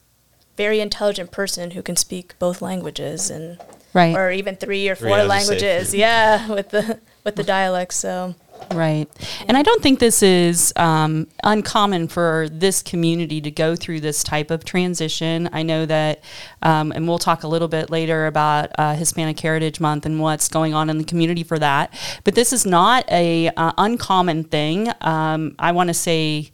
very 0.58 0.80
intelligent 0.80 1.30
person 1.30 1.70
who 1.70 1.82
can 1.82 1.96
speak 1.96 2.38
both 2.38 2.60
languages 2.60 3.30
and 3.30 3.58
Right. 3.94 4.14
or 4.14 4.30
even 4.30 4.56
three 4.56 4.86
or 4.90 4.94
four 4.94 5.08
I 5.08 5.24
was 5.24 5.28
gonna 5.28 5.40
say 5.40 5.48
languages 5.48 5.94
yeah 6.04 6.52
with 6.52 6.68
the 6.68 7.00
with 7.24 7.36
the 7.36 7.44
dialects 7.44 7.96
so 7.96 8.34
Right. 8.74 9.08
And 9.46 9.56
I 9.56 9.62
don't 9.62 9.82
think 9.82 9.98
this 9.98 10.22
is 10.22 10.72
um, 10.76 11.28
uncommon 11.44 12.08
for 12.08 12.48
this 12.50 12.82
community 12.82 13.40
to 13.42 13.50
go 13.50 13.76
through 13.76 14.00
this 14.00 14.24
type 14.24 14.50
of 14.50 14.64
transition. 14.64 15.48
I 15.52 15.62
know 15.62 15.86
that, 15.86 16.22
um, 16.62 16.92
and 16.92 17.06
we'll 17.06 17.18
talk 17.18 17.42
a 17.42 17.48
little 17.48 17.68
bit 17.68 17.90
later 17.90 18.26
about 18.26 18.70
uh, 18.78 18.94
Hispanic 18.94 19.38
Heritage 19.38 19.80
Month 19.80 20.06
and 20.06 20.20
what's 20.20 20.48
going 20.48 20.74
on 20.74 20.90
in 20.90 20.98
the 20.98 21.04
community 21.04 21.42
for 21.42 21.58
that. 21.58 21.92
But 22.24 22.34
this 22.34 22.52
is 22.52 22.66
not 22.66 23.04
a 23.10 23.50
uh, 23.50 23.72
uncommon 23.78 24.44
thing. 24.44 24.90
Um, 25.00 25.54
I 25.58 25.72
want 25.72 25.88
to 25.88 25.94
say 25.94 26.50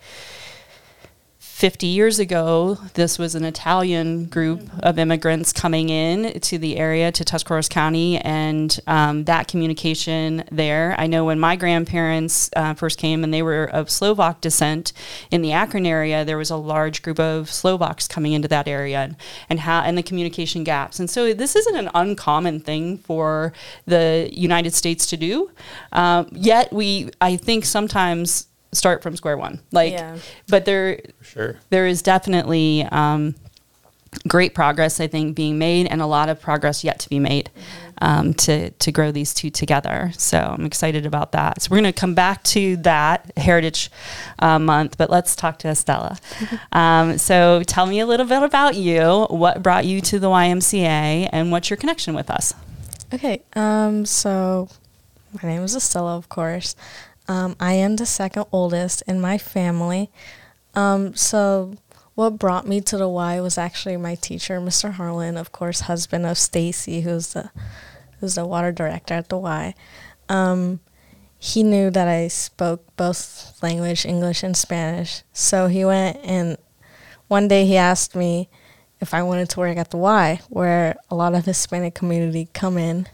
50 1.62 1.86
years 1.86 2.18
ago, 2.18 2.76
this 2.94 3.20
was 3.20 3.36
an 3.36 3.44
Italian 3.44 4.24
group 4.24 4.68
of 4.80 4.98
immigrants 4.98 5.52
coming 5.52 5.90
in 5.90 6.40
to 6.40 6.58
the 6.58 6.76
area, 6.76 7.12
to 7.12 7.24
Tuscarawas 7.24 7.68
County, 7.68 8.18
and 8.18 8.80
um, 8.88 9.22
that 9.26 9.46
communication 9.46 10.42
there. 10.50 10.96
I 10.98 11.06
know 11.06 11.24
when 11.24 11.38
my 11.38 11.54
grandparents 11.54 12.50
uh, 12.56 12.74
first 12.74 12.98
came 12.98 13.22
and 13.22 13.32
they 13.32 13.42
were 13.42 13.66
of 13.66 13.90
Slovak 13.90 14.40
descent 14.40 14.92
in 15.30 15.40
the 15.40 15.52
Akron 15.52 15.86
area, 15.86 16.24
there 16.24 16.36
was 16.36 16.50
a 16.50 16.56
large 16.56 17.00
group 17.00 17.20
of 17.20 17.48
Slovaks 17.48 18.08
coming 18.08 18.32
into 18.32 18.48
that 18.48 18.66
area 18.66 18.98
and, 18.98 19.16
and 19.48 19.60
how 19.60 19.82
and 19.82 19.96
the 19.96 20.02
communication 20.02 20.64
gaps. 20.64 20.98
And 20.98 21.08
so 21.08 21.32
this 21.32 21.54
isn't 21.54 21.76
an 21.76 21.90
uncommon 21.94 22.58
thing 22.58 22.98
for 22.98 23.52
the 23.86 24.28
United 24.32 24.74
States 24.74 25.06
to 25.10 25.16
do. 25.16 25.52
Um, 25.92 26.26
yet 26.32 26.72
we, 26.72 27.10
I 27.20 27.36
think 27.36 27.66
sometimes 27.66 28.48
start 28.72 29.02
from 29.02 29.16
square 29.16 29.36
one. 29.36 29.60
Like, 29.70 29.92
Yeah. 29.92 30.16
but 30.48 30.64
there 30.64 31.00
Sure. 31.22 31.56
there 31.70 31.86
is 31.86 32.02
definitely 32.02 32.86
um, 32.90 33.34
great 34.28 34.54
progress, 34.54 35.00
I 35.00 35.06
think, 35.06 35.34
being 35.36 35.58
made, 35.58 35.86
and 35.86 36.00
a 36.02 36.06
lot 36.06 36.28
of 36.28 36.40
progress 36.40 36.84
yet 36.84 36.98
to 37.00 37.08
be 37.08 37.18
made 37.18 37.50
um, 38.00 38.34
to 38.34 38.70
to 38.70 38.92
grow 38.92 39.10
these 39.12 39.32
two 39.34 39.50
together. 39.50 40.12
So 40.16 40.38
I'm 40.38 40.64
excited 40.66 41.06
about 41.06 41.32
that. 41.32 41.62
So 41.62 41.68
we're 41.70 41.80
going 41.80 41.92
to 41.92 41.98
come 42.00 42.14
back 42.14 42.42
to 42.44 42.76
that 42.78 43.30
Heritage 43.36 43.90
uh, 44.38 44.58
Month, 44.58 44.98
but 44.98 45.08
let's 45.10 45.34
talk 45.36 45.58
to 45.60 45.68
Estela. 45.68 46.18
um, 46.72 47.18
so 47.18 47.62
tell 47.66 47.86
me 47.86 48.00
a 48.00 48.06
little 48.06 48.26
bit 48.26 48.42
about 48.42 48.74
you. 48.74 49.26
What 49.30 49.62
brought 49.62 49.84
you 49.86 50.00
to 50.02 50.18
the 50.18 50.28
YMCA, 50.28 51.28
and 51.32 51.50
what's 51.52 51.70
your 51.70 51.76
connection 51.76 52.14
with 52.14 52.30
us? 52.30 52.54
Okay, 53.14 53.42
um, 53.54 54.06
so 54.06 54.68
my 55.42 55.48
name 55.48 55.62
is 55.62 55.76
Estela, 55.76 56.16
of 56.16 56.28
course. 56.30 56.74
Um, 57.28 57.56
I 57.60 57.74
am 57.74 57.96
the 57.96 58.06
second 58.06 58.46
oldest 58.52 59.02
in 59.06 59.20
my 59.20 59.38
family. 59.38 60.10
Um, 60.74 61.14
so 61.14 61.74
what 62.14 62.38
brought 62.38 62.66
me 62.66 62.80
to 62.82 62.96
the 62.96 63.08
Y 63.08 63.40
was 63.40 63.56
actually 63.58 63.96
my 63.96 64.14
teacher, 64.16 64.60
Mr. 64.60 64.92
Harlan, 64.92 65.36
of 65.36 65.52
course, 65.52 65.80
husband 65.80 66.26
of 66.26 66.36
Stacy, 66.38 67.02
who's 67.02 67.32
the 67.32 67.50
who's 68.20 68.34
the 68.36 68.46
water 68.46 68.70
director 68.72 69.14
at 69.14 69.28
the 69.28 69.38
Y. 69.38 69.74
Um, 70.28 70.80
he 71.38 71.62
knew 71.64 71.90
that 71.90 72.06
I 72.06 72.28
spoke 72.28 72.84
both 72.96 73.60
language, 73.62 74.06
English 74.06 74.42
and 74.44 74.56
Spanish. 74.56 75.22
So 75.32 75.66
he 75.66 75.84
went 75.84 76.18
and 76.22 76.56
one 77.28 77.48
day 77.48 77.64
he 77.66 77.76
asked 77.76 78.14
me 78.14 78.48
if 79.00 79.12
I 79.14 79.22
wanted 79.22 79.48
to 79.50 79.58
work 79.58 79.76
at 79.76 79.90
the 79.90 79.96
Y, 79.96 80.40
where 80.48 80.96
a 81.10 81.16
lot 81.16 81.34
of 81.34 81.44
Hispanic 81.44 81.94
community 81.94 82.48
come 82.52 82.78
in 82.78 83.08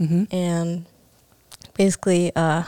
Mm-hmm. 0.00 0.24
and 0.34 0.84
basically 1.74 2.30
uh, 2.36 2.64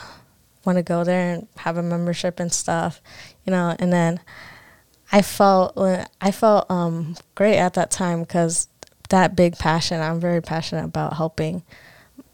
want 0.65 0.77
to 0.77 0.83
go 0.83 1.03
there 1.03 1.33
and 1.33 1.47
have 1.57 1.77
a 1.77 1.83
membership 1.83 2.39
and 2.39 2.51
stuff, 2.51 3.01
you 3.45 3.51
know. 3.51 3.75
And 3.79 3.91
then 3.91 4.19
I 5.11 5.21
felt 5.21 5.77
I 6.21 6.31
felt 6.31 6.69
um, 6.69 7.15
great 7.35 7.57
at 7.57 7.73
that 7.75 7.91
time 7.91 8.21
because 8.21 8.67
that 9.09 9.35
big 9.35 9.57
passion. 9.57 10.01
I'm 10.01 10.19
very 10.19 10.41
passionate 10.41 10.85
about 10.85 11.17
helping 11.17 11.63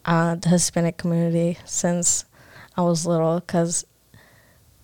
uh, 0.06 0.36
the 0.36 0.50
Hispanic 0.50 0.98
community 0.98 1.58
since 1.66 2.26
I 2.76 2.82
was 2.82 3.06
little 3.06 3.40
because 3.40 3.86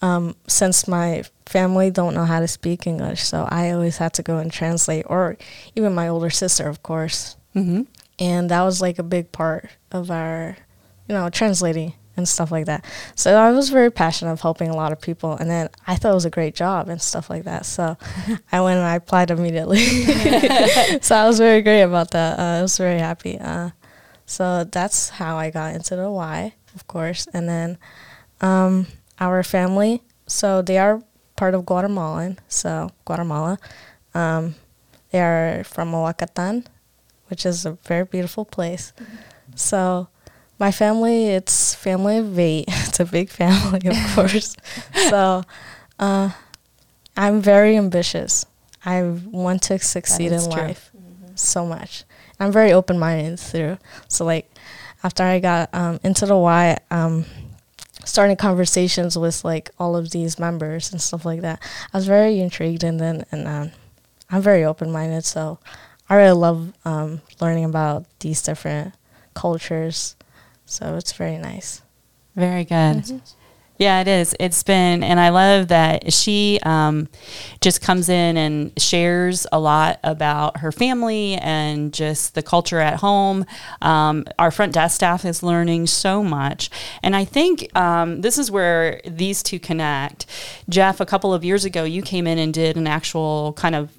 um, 0.02 0.36
since 0.48 0.88
my 0.88 1.24
family 1.46 1.92
don't 1.92 2.16
know 2.16 2.26
how 2.26 2.40
to 2.40 2.48
speak 2.48 2.88
English, 2.88 3.22
so 3.24 3.48
I 3.50 3.72
always 3.72 3.98
had 3.98 4.14
to 4.16 4.24
go 4.24 4.38
and 4.38 4.52
translate, 4.52 5.06
or 5.08 5.38
even 5.76 5.94
my 5.94 6.08
older 6.08 6.30
sister, 6.30 6.68
of 6.68 6.82
course 6.82 7.36
Mm-hmm. 7.54 7.82
and 8.18 8.50
that 8.50 8.62
was 8.62 8.80
like 8.82 8.98
a 8.98 9.04
big 9.04 9.34
part 9.34 9.70
of 9.92 10.10
our 10.10 10.56
you 11.10 11.14
know 11.14 11.30
translating 11.30 11.94
and 12.18 12.28
stuff 12.28 12.52
like 12.52 12.66
that. 12.66 12.86
So 13.16 13.36
i 13.36 13.52
was 13.52 13.70
very 13.70 13.92
passionate 13.92 14.32
of 14.32 14.42
helping 14.42 14.70
a 14.70 14.76
lot 14.76 14.92
of 14.92 15.00
people 15.00 15.34
and 15.34 15.50
then 15.50 15.70
i 15.88 15.96
thought 15.96 16.12
it 16.12 16.16
was 16.16 16.26
a 16.26 16.30
great 16.30 16.56
job 16.56 16.90
and 16.90 17.02
stuff 17.02 17.30
like 17.30 17.44
that. 17.44 17.66
So 17.66 17.98
i 18.52 18.62
went 18.62 18.78
and 18.78 18.88
i 18.88 18.96
applied 18.96 19.32
immediately. 19.32 19.86
So 21.02 21.16
i 21.16 21.26
was 21.28 21.40
very 21.40 21.62
great 21.62 21.84
about 21.84 22.12
that. 22.12 22.40
Uh, 22.40 22.60
i 22.60 22.62
was 22.62 22.78
very 22.78 23.00
happy. 23.00 23.40
Uh, 23.40 23.72
so 24.26 24.64
that's 24.64 25.10
how 25.10 25.38
i 25.38 25.50
got 25.50 25.76
into 25.76 25.96
the 25.96 26.10
y 26.10 26.54
of 26.76 26.88
course. 26.88 27.28
And 27.34 27.50
then 27.50 27.78
um, 28.42 28.88
our 29.20 29.44
family 29.44 30.04
so 30.28 30.62
they 30.62 30.78
are 30.78 31.02
part 31.36 31.54
of 31.56 31.66
guatemalan 31.66 32.40
so 32.48 32.90
guatemala. 33.06 33.58
Um, 34.14 34.56
they 35.12 35.20
are 35.20 35.64
from 35.64 35.92
Oaxacan, 35.92 36.66
which 37.28 37.46
is 37.46 37.66
a 37.66 37.74
very 37.84 38.06
beautiful 38.06 38.46
place. 38.46 38.94
So, 39.56 40.08
my 40.62 40.72
family, 40.72 41.26
it's 41.26 41.74
family 41.74 42.18
of 42.20 42.38
eight. 42.38 42.66
It's 42.88 43.00
a 43.00 43.06
big 43.06 43.30
family, 43.30 43.82
of 43.90 43.98
course. 44.16 44.56
so, 45.10 45.44
uh, 45.98 46.30
I'm 47.18 47.42
very 47.42 47.76
ambitious. 47.76 48.46
I 48.86 49.02
want 49.02 49.64
to 49.64 49.80
succeed 49.80 50.32
in 50.32 50.40
true. 50.42 50.62
life 50.62 50.92
so 51.36 51.66
much. 51.66 52.04
I'm 52.40 52.52
very 52.52 52.72
open 52.72 53.00
minded 53.00 53.40
through. 53.40 53.80
So, 54.08 54.24
like, 54.24 54.52
after 55.04 55.24
I 55.24 55.40
got 55.40 55.74
um, 55.74 56.00
into 56.04 56.28
the 56.28 56.38
Y, 56.38 56.78
um, 56.92 57.26
starting 58.06 58.36
conversations 58.36 59.18
with 59.18 59.44
like 59.44 59.72
all 59.80 59.96
of 59.96 60.12
these 60.12 60.38
members 60.38 60.92
and 60.92 61.02
stuff 61.02 61.26
like 61.26 61.42
that, 61.42 61.60
I 61.92 61.98
was 61.98 62.06
very 62.06 62.40
intrigued, 62.40 62.84
and 62.84 63.00
then 63.00 63.26
and 63.32 63.48
um, 63.48 63.72
I'm 64.30 64.42
very 64.42 64.64
open 64.64 64.92
minded, 64.92 65.26
so 65.26 65.58
I 66.08 66.16
really 66.16 66.38
love 66.38 66.74
um, 66.86 67.22
learning 67.40 67.66
about 67.66 68.06
these 68.20 68.44
different 68.44 68.94
cultures. 69.34 70.16
So 70.72 70.96
it's 70.96 71.12
very 71.12 71.38
nice. 71.38 71.82
Very 72.34 72.64
good. 72.64 73.22
Yeah, 73.78 74.00
it 74.00 74.08
is. 74.08 74.34
It's 74.40 74.64
been, 74.64 75.04
and 75.04 75.20
I 75.20 75.30
love 75.30 75.68
that 75.68 76.14
she 76.14 76.60
um, 76.64 77.10
just 77.60 77.82
comes 77.82 78.08
in 78.08 78.38
and 78.38 78.72
shares 78.80 79.46
a 79.52 79.60
lot 79.60 80.00
about 80.02 80.58
her 80.58 80.72
family 80.72 81.34
and 81.36 81.92
just 81.92 82.36
the 82.36 82.42
culture 82.42 82.80
at 82.80 83.02
home. 83.02 83.46
Um, 83.82 84.26
our 84.40 84.50
front 84.50 84.72
desk 84.72 84.96
staff 84.96 85.26
is 85.26 85.44
learning 85.44 85.88
so 85.88 86.24
much. 86.24 86.70
And 87.04 87.18
I 87.18 87.26
think 87.26 87.76
um, 87.76 88.22
this 88.22 88.38
is 88.38 88.50
where 88.50 89.02
these 89.06 89.44
two 89.44 89.60
connect. 89.60 90.26
Jeff, 90.70 91.02
a 91.02 91.06
couple 91.06 91.34
of 91.34 91.44
years 91.44 91.66
ago, 91.66 91.84
you 91.84 92.02
came 92.02 92.28
in 92.28 92.38
and 92.38 92.54
did 92.54 92.78
an 92.78 92.88
actual 92.88 93.52
kind 93.54 93.76
of 93.76 93.92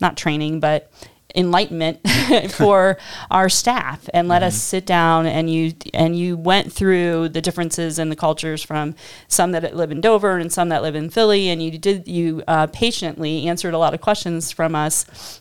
not 0.00 0.16
training, 0.16 0.58
but 0.58 0.90
enlightenment 1.36 2.00
for 2.50 2.96
our 3.30 3.48
staff 3.48 4.08
and 4.14 4.26
let 4.26 4.42
us 4.42 4.56
sit 4.56 4.86
down 4.86 5.26
and 5.26 5.50
you 5.50 5.72
and 5.92 6.18
you 6.18 6.36
went 6.36 6.72
through 6.72 7.28
the 7.28 7.40
differences 7.40 7.98
in 7.98 8.08
the 8.08 8.16
cultures 8.16 8.62
from 8.62 8.94
some 9.28 9.52
that 9.52 9.76
live 9.76 9.92
in 9.92 10.00
Dover 10.00 10.38
and 10.38 10.52
some 10.52 10.70
that 10.70 10.82
live 10.82 10.94
in 10.94 11.10
Philly 11.10 11.48
and 11.48 11.62
you 11.62 11.78
did 11.78 12.08
you 12.08 12.42
uh, 12.48 12.66
patiently 12.68 13.46
answered 13.46 13.74
a 13.74 13.78
lot 13.78 13.92
of 13.92 14.00
questions 14.00 14.50
from 14.50 14.74
us 14.74 15.40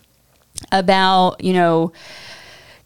about 0.71 1.41
you 1.43 1.53
know 1.53 1.93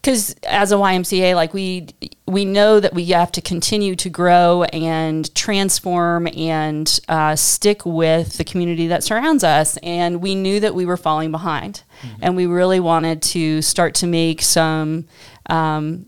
because 0.02 0.34
as 0.44 0.72
a 0.72 0.76
YMCA, 0.76 1.34
like 1.34 1.52
we 1.52 1.88
we 2.26 2.44
know 2.44 2.80
that 2.80 2.94
we 2.94 3.04
have 3.06 3.30
to 3.32 3.40
continue 3.40 3.94
to 3.96 4.08
grow 4.08 4.62
and 4.72 5.34
transform 5.34 6.26
and 6.28 7.00
uh, 7.08 7.36
stick 7.36 7.84
with 7.84 8.38
the 8.38 8.44
community 8.44 8.86
that 8.86 9.04
surrounds 9.04 9.44
us. 9.44 9.76
And 9.78 10.22
we 10.22 10.34
knew 10.34 10.60
that 10.60 10.74
we 10.74 10.86
were 10.86 10.96
falling 10.96 11.30
behind, 11.30 11.82
and 12.22 12.34
we 12.36 12.46
really 12.46 12.80
wanted 12.80 13.20
to 13.22 13.60
start 13.60 13.94
to 13.96 14.06
make 14.06 14.40
some 14.40 15.06
um, 15.50 16.06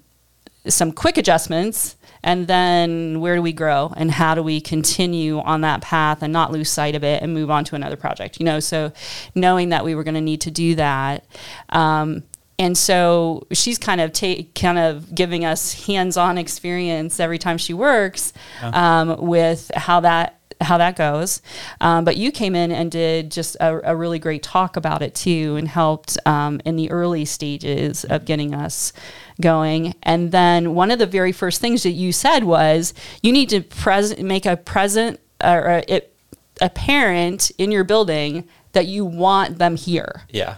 some 0.67 0.93
quick 0.93 1.19
adjustments. 1.19 1.97
And 2.25 2.47
then 2.47 3.21
where 3.21 3.35
do 3.35 3.43
we 3.43 3.53
grow 3.53 3.93
and 3.97 4.09
how 4.09 4.37
do 4.37 4.45
we 4.45 4.61
continue 4.61 5.41
on 5.41 5.63
that 5.63 5.81
path 5.83 6.23
and 6.23 6.33
not 6.33 6.53
lose 6.53 6.71
sight 6.71 6.95
of 6.95 7.03
it 7.03 7.21
and 7.21 7.35
move 7.35 7.51
on 7.51 7.65
to 7.65 7.75
another 7.75 7.97
project? 7.97 8.39
You 8.39 8.47
know, 8.47 8.61
so 8.61 8.93
knowing 9.35 9.71
that 9.71 9.85
we 9.85 9.97
were 9.97 10.05
going 10.05 10.15
to 10.15 10.21
need 10.21 10.41
to 10.43 10.51
do 10.53 10.77
that. 10.77 11.25
Um, 11.71 12.23
and 12.63 12.79
so 12.79 13.47
she's 13.53 13.77
kind 13.77 14.01
of 14.01 14.13
ta- 14.13 14.45
kind 14.55 14.79
of 14.79 15.13
giving 15.13 15.45
us 15.45 15.87
hands-on 15.87 16.39
experience 16.39 17.19
every 17.19 17.39
time 17.39 17.59
she 17.59 17.75
works 17.75 18.33
um, 18.63 19.17
with 19.19 19.71
how 19.75 20.01
that 20.01 20.39
how 20.61 20.79
that 20.79 20.95
goes. 20.95 21.43
Um, 21.81 22.05
but 22.05 22.17
you 22.17 22.31
came 22.31 22.55
in 22.55 22.71
and 22.71 22.89
did 22.89 23.33
just 23.33 23.57
a, 23.57 23.91
a 23.91 23.97
really 23.97 24.21
great 24.21 24.45
talk 24.45 24.77
about 24.77 25.03
it 25.03 25.13
too, 25.13 25.57
and 25.57 25.67
helped 25.67 26.17
um, 26.25 26.61
in 26.65 26.77
the 26.77 26.89
early 26.93 27.25
stages 27.25 28.05
of 28.05 28.25
getting 28.27 28.55
us 28.55 28.93
going. 29.41 29.95
And 30.05 30.31
then 30.31 30.77
one 30.77 30.93
of 30.93 31.01
the 31.01 31.07
very 31.07 31.33
first 31.33 31.61
things 31.61 31.83
that 31.83 31.91
you 31.91 32.13
said 32.13 32.45
was 32.45 32.95
you 33.23 33.33
need 33.33 33.49
to 33.49 33.61
pres- 33.63 34.19
make 34.19 34.47
a 34.47 34.57
present 34.57 35.19
or 35.43 35.69
uh, 35.69 35.83
it, 35.89 36.15
apparent 36.61 37.51
in 37.59 37.73
your 37.73 37.83
building 37.83 38.49
that 38.73 38.87
you 38.87 39.05
want 39.05 39.59
them 39.59 39.75
here. 39.77 40.23
Yeah. 40.31 40.57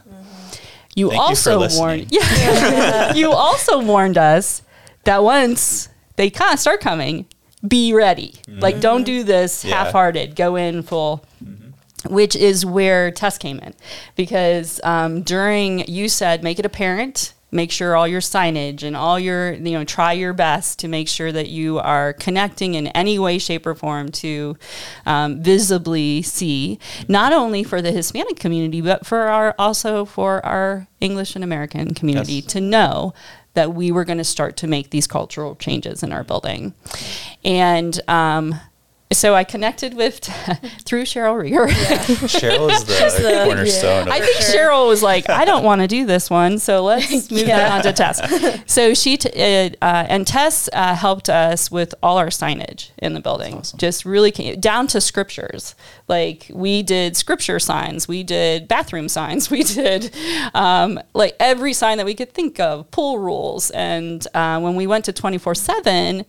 You 0.97 1.11
Thank 1.11 1.21
also 1.21 1.59
listening. 1.59 1.81
warned. 1.81 2.07
Yeah. 2.13 3.15
you 3.15 3.31
also 3.33 3.81
warned 3.81 4.17
us 4.19 4.63
that 5.05 5.23
once 5.23 5.89
they 6.17 6.31
kind 6.31 6.53
of 6.55 6.61
start 6.61 6.81
coming, 6.81 7.27
be 7.67 7.93
ready. 7.93 8.35
Like, 8.49 8.81
don't 8.81 9.05
do 9.05 9.25
this 9.25 9.65
Yeah. 9.65 9.83
half-hearted. 9.85 10.37
Go 10.37 10.57
in 10.57 10.83
full. 10.83 11.25
Which 12.07 12.37
is 12.37 12.67
where 12.67 13.11
Tess 13.11 13.39
came 13.39 13.59
in, 13.61 13.73
because 14.15 14.79
um, 14.85 15.23
during 15.23 15.89
you 15.89 16.11
said 16.11 16.43
make 16.45 16.59
it 16.59 16.67
apparent, 16.67 17.33
make 17.55 17.71
sure 17.71 17.97
all 17.97 18.07
your 18.09 18.21
signage 18.21 18.83
and 18.83 18.97
all 18.97 19.19
your 19.19 19.53
you 19.55 19.73
know 19.73 19.85
try 19.85 20.13
your 20.13 20.33
best 20.33 20.79
to 20.81 20.89
make 20.89 21.09
sure 21.09 21.33
that 21.33 21.49
you 21.49 21.79
are 21.79 22.13
connecting 22.15 22.75
in 22.75 22.89
any 22.89 23.19
way, 23.19 23.39
shape, 23.39 23.67
or 23.67 23.75
form 23.75 24.11
to 24.11 24.57
um, 25.07 25.41
visibly 25.43 26.21
see 26.21 26.79
not 27.09 27.33
only 27.33 27.63
for 27.63 27.81
the 27.81 27.93
Hispanic 27.93 28.37
community 28.39 28.81
but 28.81 29.07
for 29.07 29.29
our 29.29 29.55
also 29.59 30.05
for 30.05 30.45
our 30.45 30.87
English 31.01 31.35
and 31.35 31.45
American 31.45 31.95
community 31.95 32.35
Yes. 32.35 32.47
to 32.47 32.61
know 32.61 33.15
that 33.55 33.73
we 33.73 33.93
were 33.93 34.05
going 34.05 34.19
to 34.19 34.25
start 34.25 34.57
to 34.57 34.67
make 34.67 34.91
these 34.91 35.07
cultural 35.07 35.55
changes 35.55 36.03
in 36.03 36.13
our 36.13 36.25
building. 36.25 36.75
And 37.45 38.01
um, 38.09 38.57
so 39.15 39.35
I 39.35 39.45
connected 39.45 39.95
with 39.95 40.19
through 40.85 41.05
Cheryl 41.05 41.35
Rieger. 41.35 41.69
Cheryl 42.29 42.71
is 42.71 42.85
the, 42.85 43.23
the- 43.23 43.45
cornerstone. 43.45 44.09
I 44.09 44.19
of 44.19 44.25
think 44.25 44.41
sure. 44.43 44.71
Cheryl 44.71 44.89
was 44.89 45.03
like, 45.03 45.29
I 45.31 45.45
don't 45.45 45.65
want 45.65 45.81
to 45.81 45.89
do 45.89 46.05
this 46.07 46.29
one, 46.29 46.59
so 46.59 46.85
let's 46.85 47.11
move 47.31 47.47
that 47.47 47.73
on 47.73 47.83
to 47.83 47.93
Tess. 47.93 48.63
So 48.71 48.95
she 48.95 49.17
t- 49.17 49.31
uh, 49.31 49.71
uh, 49.81 50.07
and 50.09 50.27
Tess 50.27 50.69
uh, 50.73 50.95
helped 50.95 51.29
us 51.31 51.71
with 51.71 51.95
all 52.03 52.19
our 52.19 52.29
signage 52.29 52.91
in 52.99 53.15
the 53.15 53.21
building, 53.21 53.55
awesome. 53.55 53.79
just 53.79 54.05
really 54.05 54.31
came, 54.31 54.61
down 54.61 54.87
to 54.89 55.01
scriptures. 55.01 55.75
Like 56.09 56.51
we 56.53 56.83
did 56.83 57.17
scripture 57.17 57.59
signs, 57.59 58.07
we 58.09 58.23
did 58.23 58.69
bathroom 58.69 59.09
signs, 59.09 59.51
we 59.55 59.63
did 59.63 60.15
um, 60.55 61.01
like 61.15 61.37
every 61.41 61.73
sign 61.73 61.99
that 61.99 62.07
we 62.07 62.15
could 62.15 62.33
think 62.33 62.61
of, 62.61 62.91
pool 62.91 63.19
rules, 63.19 63.71
and 63.71 64.27
uh, 64.35 64.61
when 64.61 64.75
we 64.77 64.87
went 64.87 65.05
to 65.07 65.13
twenty 65.13 65.39
four 65.39 65.55
seven 65.55 66.25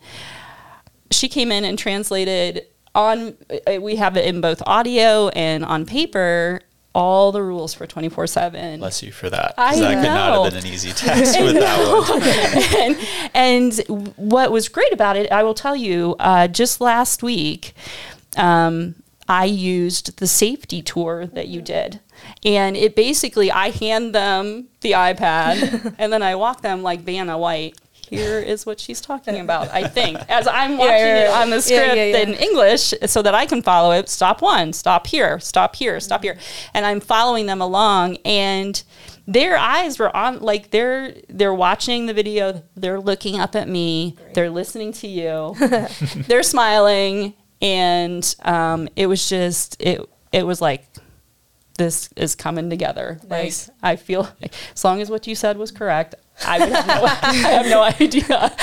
she 1.11 1.29
came 1.29 1.51
in 1.51 1.63
and 1.63 1.77
translated 1.77 2.65
on 2.95 3.35
uh, 3.67 3.79
we 3.81 3.97
have 3.97 4.17
it 4.17 4.25
in 4.25 4.41
both 4.41 4.63
audio 4.65 5.27
and 5.29 5.63
on 5.63 5.85
paper 5.85 6.61
all 6.93 7.33
the 7.33 7.43
rules 7.43 7.73
for 7.73 7.85
24 7.85 8.25
7 8.25 8.79
Bless 8.79 9.03
you 9.03 9.11
for 9.11 9.29
that. 9.29 9.53
I 9.57 9.71
'cause 9.71 9.79
that 9.81 9.93
could 9.95 10.03
know. 10.03 10.13
not 10.15 10.43
have 10.45 10.53
been 10.53 10.65
an 10.65 10.73
easy 10.73 10.91
task 10.93 11.37
with 11.41 11.55
that 11.55 12.95
one. 13.33 13.73
and, 13.83 13.83
and 13.87 14.13
what 14.17 14.51
was 14.51 14.69
great 14.69 14.93
about 14.93 15.17
it 15.17 15.29
i 15.31 15.43
will 15.43 15.53
tell 15.53 15.75
you 15.75 16.15
uh, 16.19 16.47
just 16.47 16.79
last 16.79 17.21
week 17.21 17.73
um, 18.37 18.95
i 19.27 19.43
used 19.45 20.17
the 20.19 20.27
safety 20.27 20.81
tour 20.81 21.25
that 21.27 21.47
you 21.49 21.61
did 21.61 21.99
and 22.45 22.77
it 22.77 22.95
basically 22.95 23.51
i 23.51 23.69
hand 23.71 24.15
them 24.15 24.67
the 24.81 24.91
ipad 24.93 25.93
and 25.97 26.13
then 26.13 26.23
i 26.23 26.33
walk 26.33 26.61
them 26.61 26.81
like 26.81 27.01
vanna 27.01 27.37
white 27.37 27.75
here 28.17 28.39
is 28.39 28.65
what 28.65 28.79
she's 28.79 29.01
talking 29.01 29.39
about 29.39 29.69
i 29.69 29.87
think. 29.87 30.17
As 30.29 30.47
i'm 30.47 30.77
watching 30.77 30.95
yeah, 30.95 31.25
it 31.25 31.29
on 31.31 31.49
the 31.49 31.61
script 31.61 31.95
yeah, 31.95 32.05
yeah. 32.05 32.17
in 32.17 32.33
english 32.35 32.93
so 33.05 33.21
that 33.21 33.33
i 33.35 33.45
can 33.45 33.61
follow 33.61 33.91
it 33.91 34.09
stop 34.09 34.41
one 34.41 34.73
stop 34.73 35.07
here 35.07 35.39
stop 35.39 35.75
here 35.75 35.99
stop 35.99 36.23
here. 36.23 36.37
And 36.73 36.85
i'm 36.85 36.99
following 36.99 37.45
them 37.45 37.61
along 37.61 38.17
and 38.25 38.81
their 39.27 39.57
eyes 39.57 39.97
were 39.97 40.15
on 40.15 40.39
like 40.39 40.71
they're 40.71 41.15
they're 41.29 41.53
watching 41.53 42.05
the 42.05 42.13
video 42.13 42.63
they're 42.75 42.99
looking 42.99 43.39
up 43.39 43.55
at 43.55 43.67
me 43.67 44.15
they're 44.33 44.49
listening 44.49 44.91
to 44.93 45.07
you 45.07 45.55
they're 46.27 46.43
smiling 46.43 47.33
and 47.61 48.35
um, 48.43 48.87
it 48.95 49.07
was 49.07 49.27
just 49.27 49.81
it 49.81 50.01
it 50.31 50.45
was 50.45 50.61
like 50.61 50.85
this 51.77 52.09
is 52.15 52.35
coming 52.35 52.69
together. 52.69 53.19
Nice. 53.27 53.67
like 53.67 53.77
i 53.83 53.95
feel 53.95 54.29
like, 54.41 54.53
as 54.73 54.83
long 54.83 55.01
as 55.01 55.09
what 55.09 55.27
you 55.27 55.35
said 55.35 55.57
was 55.57 55.71
correct 55.71 56.15
i 56.45 56.57
have 56.59 56.87
no, 56.87 57.05
I 57.21 57.33
have 57.33 57.65
no 57.67 57.81
idea 57.83 58.55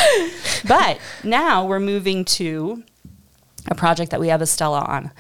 but 0.66 0.98
now 1.24 1.66
we're 1.66 1.80
moving 1.80 2.24
to 2.26 2.82
a 3.68 3.74
project 3.74 4.10
that 4.10 4.20
we 4.20 4.28
have 4.28 4.40
Estela 4.40 4.86
on. 4.88 5.12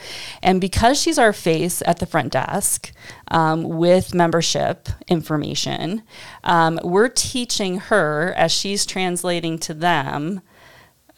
And 0.42 0.60
because 0.60 1.00
she's 1.00 1.18
our 1.18 1.32
face 1.32 1.82
at 1.86 1.98
the 1.98 2.06
front 2.06 2.32
desk 2.32 2.92
um, 3.28 3.62
with 3.62 4.14
membership 4.14 4.88
information, 5.08 6.02
um, 6.44 6.80
we're 6.82 7.08
teaching 7.08 7.78
her 7.78 8.34
as 8.36 8.52
she's 8.52 8.84
translating 8.84 9.58
to 9.60 9.74
them 9.74 10.40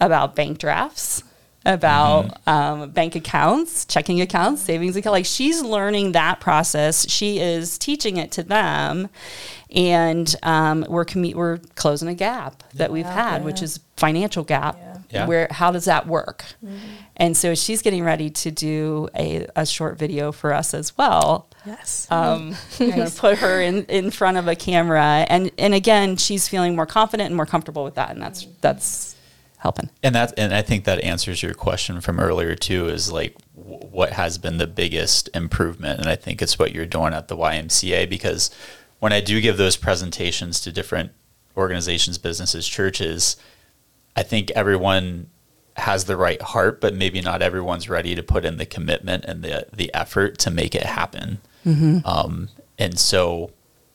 about 0.00 0.36
bank 0.36 0.58
drafts. 0.58 1.22
About 1.66 2.46
um, 2.46 2.90
bank 2.90 3.14
accounts, 3.16 3.86
checking 3.86 4.20
accounts, 4.20 4.60
savings 4.62 4.96
account. 4.96 5.12
Like 5.12 5.24
she's 5.24 5.62
learning 5.62 6.12
that 6.12 6.40
process. 6.40 7.08
She 7.10 7.38
is 7.38 7.78
teaching 7.78 8.18
it 8.18 8.32
to 8.32 8.42
them, 8.42 9.08
and 9.70 10.34
um, 10.42 10.84
we're 10.88 11.06
commu- 11.06 11.34
we're 11.34 11.58
closing 11.74 12.08
a 12.08 12.14
gap 12.14 12.62
that 12.74 12.92
we've 12.92 13.06
had, 13.06 13.44
which 13.44 13.62
is 13.62 13.80
financial 13.96 14.44
gap. 14.44 14.76
Yeah. 14.76 14.90
Yeah. 15.10 15.26
Where 15.26 15.48
how 15.50 15.70
does 15.70 15.84
that 15.84 16.06
work? 16.06 16.44
And 17.16 17.36
so 17.36 17.54
she's 17.54 17.82
getting 17.82 18.02
ready 18.04 18.30
to 18.30 18.50
do 18.50 19.08
a, 19.14 19.46
a 19.54 19.64
short 19.64 19.96
video 19.96 20.32
for 20.32 20.52
us 20.52 20.74
as 20.74 20.98
well. 20.98 21.48
Yes. 21.64 22.08
Um, 22.10 22.56
I'm 22.80 22.90
going 22.90 23.08
to 23.08 23.16
put 23.16 23.38
her 23.38 23.60
in, 23.60 23.84
in 23.84 24.10
front 24.10 24.36
of 24.36 24.48
a 24.48 24.56
camera, 24.56 25.24
and 25.28 25.50
and 25.56 25.72
again, 25.72 26.16
she's 26.16 26.48
feeling 26.48 26.74
more 26.74 26.86
confident 26.86 27.28
and 27.28 27.36
more 27.36 27.46
comfortable 27.46 27.84
with 27.84 27.94
that, 27.94 28.10
and 28.10 28.20
that's 28.20 28.46
that's 28.60 29.13
helping. 29.64 29.88
And 30.02 30.14
that, 30.14 30.34
and 30.36 30.54
I 30.54 30.62
think 30.62 30.84
that 30.84 31.02
answers 31.02 31.42
your 31.42 31.54
question 31.54 32.00
from 32.00 32.20
earlier 32.20 32.54
too. 32.54 32.86
Is 32.88 33.10
like, 33.10 33.34
w- 33.56 33.78
what 33.78 34.12
has 34.12 34.38
been 34.38 34.58
the 34.58 34.66
biggest 34.66 35.30
improvement? 35.34 35.98
And 35.98 36.08
I 36.08 36.14
think 36.16 36.40
it's 36.42 36.58
what 36.58 36.72
you're 36.72 36.86
doing 36.86 37.14
at 37.14 37.28
the 37.28 37.36
YMCA 37.36 38.08
because 38.08 38.50
when 39.00 39.12
I 39.12 39.20
do 39.20 39.40
give 39.40 39.56
those 39.56 39.76
presentations 39.76 40.60
to 40.60 40.70
different 40.70 41.12
organizations, 41.56 42.18
businesses, 42.18 42.68
churches, 42.68 43.36
I 44.14 44.22
think 44.22 44.50
everyone 44.52 45.30
has 45.76 46.04
the 46.04 46.16
right 46.16 46.40
heart, 46.40 46.80
but 46.80 46.94
maybe 46.94 47.20
not 47.20 47.42
everyone's 47.42 47.88
ready 47.88 48.14
to 48.14 48.22
put 48.22 48.44
in 48.44 48.58
the 48.58 48.66
commitment 48.66 49.24
and 49.24 49.42
the 49.42 49.66
the 49.72 49.92
effort 49.94 50.38
to 50.38 50.50
make 50.50 50.74
it 50.74 50.84
happen. 50.84 51.38
Um, 52.04 52.50
and 52.78 52.98
so, 52.98 53.50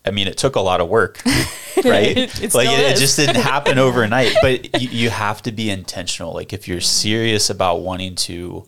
I 0.06 0.12
mean, 0.12 0.28
it 0.28 0.38
took 0.38 0.56
a 0.56 0.62
lot 0.62 0.82
of 0.82 0.88
work, 0.90 1.22
right? 1.26 2.18
It- 2.44 2.54
like 2.54 2.68
it, 2.70 2.80
it 2.80 2.98
just 2.98 3.16
didn't 3.18 3.36
happen 3.42 3.78
overnight. 3.78 4.34
But 4.42 4.82
you, 4.82 4.90
you 4.90 5.10
have 5.10 5.42
to 5.44 5.52
be 5.52 5.70
intentional. 5.70 6.34
Like 6.34 6.54
if 6.54 6.68
you're 6.68 6.82
serious 6.82 7.50
about 7.50 7.82
wanting 7.82 8.16
to 8.16 8.66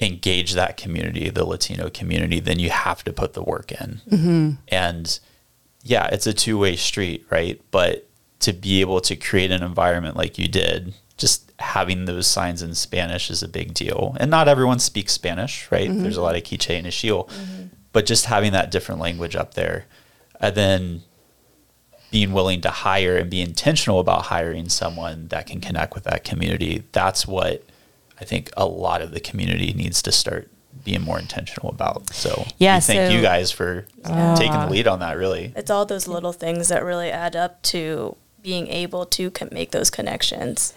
engage 0.00 0.54
that 0.54 0.76
community, 0.76 1.28
the 1.30 1.44
Latino 1.44 1.90
community, 1.90 2.40
then 2.40 2.58
you 2.58 2.70
have 2.70 3.04
to 3.04 3.12
put 3.12 3.34
the 3.34 3.42
work 3.42 3.70
in. 3.72 4.58
And 4.68 5.20
yeah, 5.82 6.06
it's 6.06 6.26
a 6.26 6.32
two 6.32 6.58
way 6.58 6.76
street, 6.76 7.26
right? 7.30 7.60
But 7.70 8.06
to 8.40 8.52
be 8.54 8.80
able 8.80 9.00
to 9.02 9.16
create 9.16 9.50
an 9.50 9.62
environment 9.62 10.16
like 10.16 10.38
you 10.38 10.48
did, 10.48 10.94
just 11.18 11.52
having 11.58 12.06
those 12.06 12.26
signs 12.26 12.62
in 12.62 12.74
Spanish 12.74 13.30
is 13.30 13.42
a 13.42 13.48
big 13.48 13.74
deal. 13.74 14.16
And 14.18 14.30
not 14.30 14.48
everyone 14.48 14.78
speaks 14.78 15.12
Spanish, 15.12 15.70
right? 15.70 15.90
There's 15.94 16.16
a 16.16 16.22
lot 16.22 16.34
of 16.36 16.42
K'iche' 16.42 16.78
and 16.78 16.86
Ixil, 16.86 17.28
but 17.92 18.06
just 18.06 18.24
having 18.24 18.52
that 18.52 18.70
different 18.70 19.02
language 19.02 19.36
up 19.36 19.52
there, 19.52 19.84
and 20.40 20.54
then 20.54 21.02
being 22.10 22.32
willing 22.32 22.60
to 22.62 22.70
hire 22.70 23.16
and 23.16 23.30
be 23.30 23.40
intentional 23.40 24.00
about 24.00 24.22
hiring 24.26 24.68
someone 24.68 25.28
that 25.28 25.46
can 25.46 25.60
connect 25.60 25.94
with 25.94 26.04
that 26.04 26.24
community. 26.24 26.82
That's 26.92 27.26
what 27.26 27.62
I 28.20 28.24
think 28.24 28.50
a 28.56 28.66
lot 28.66 29.00
of 29.00 29.12
the 29.12 29.20
community 29.20 29.72
needs 29.72 30.02
to 30.02 30.12
start 30.12 30.50
being 30.84 31.02
more 31.02 31.18
intentional 31.18 31.68
about. 31.70 32.12
So 32.12 32.46
Yeah, 32.58 32.76
we 32.76 32.80
thank 32.80 33.10
so- 33.10 33.16
you 33.16 33.22
guys 33.22 33.50
for 33.50 33.86
taking 34.36 34.52
the 34.58 34.68
lead 34.70 34.88
on 34.88 34.98
that. 35.00 35.16
Really, 35.16 35.52
It's 35.54 35.70
all 35.70 35.84
those 35.86 36.08
little 36.08 36.32
things 36.32 36.68
that 36.68 36.84
really 36.84 37.10
add 37.10 37.36
up 37.36 37.62
to 37.64 38.16
being 38.42 38.68
able 38.68 39.06
to 39.06 39.30
co- 39.30 39.48
make 39.50 39.70
those 39.70 39.90
connections. 39.90 40.74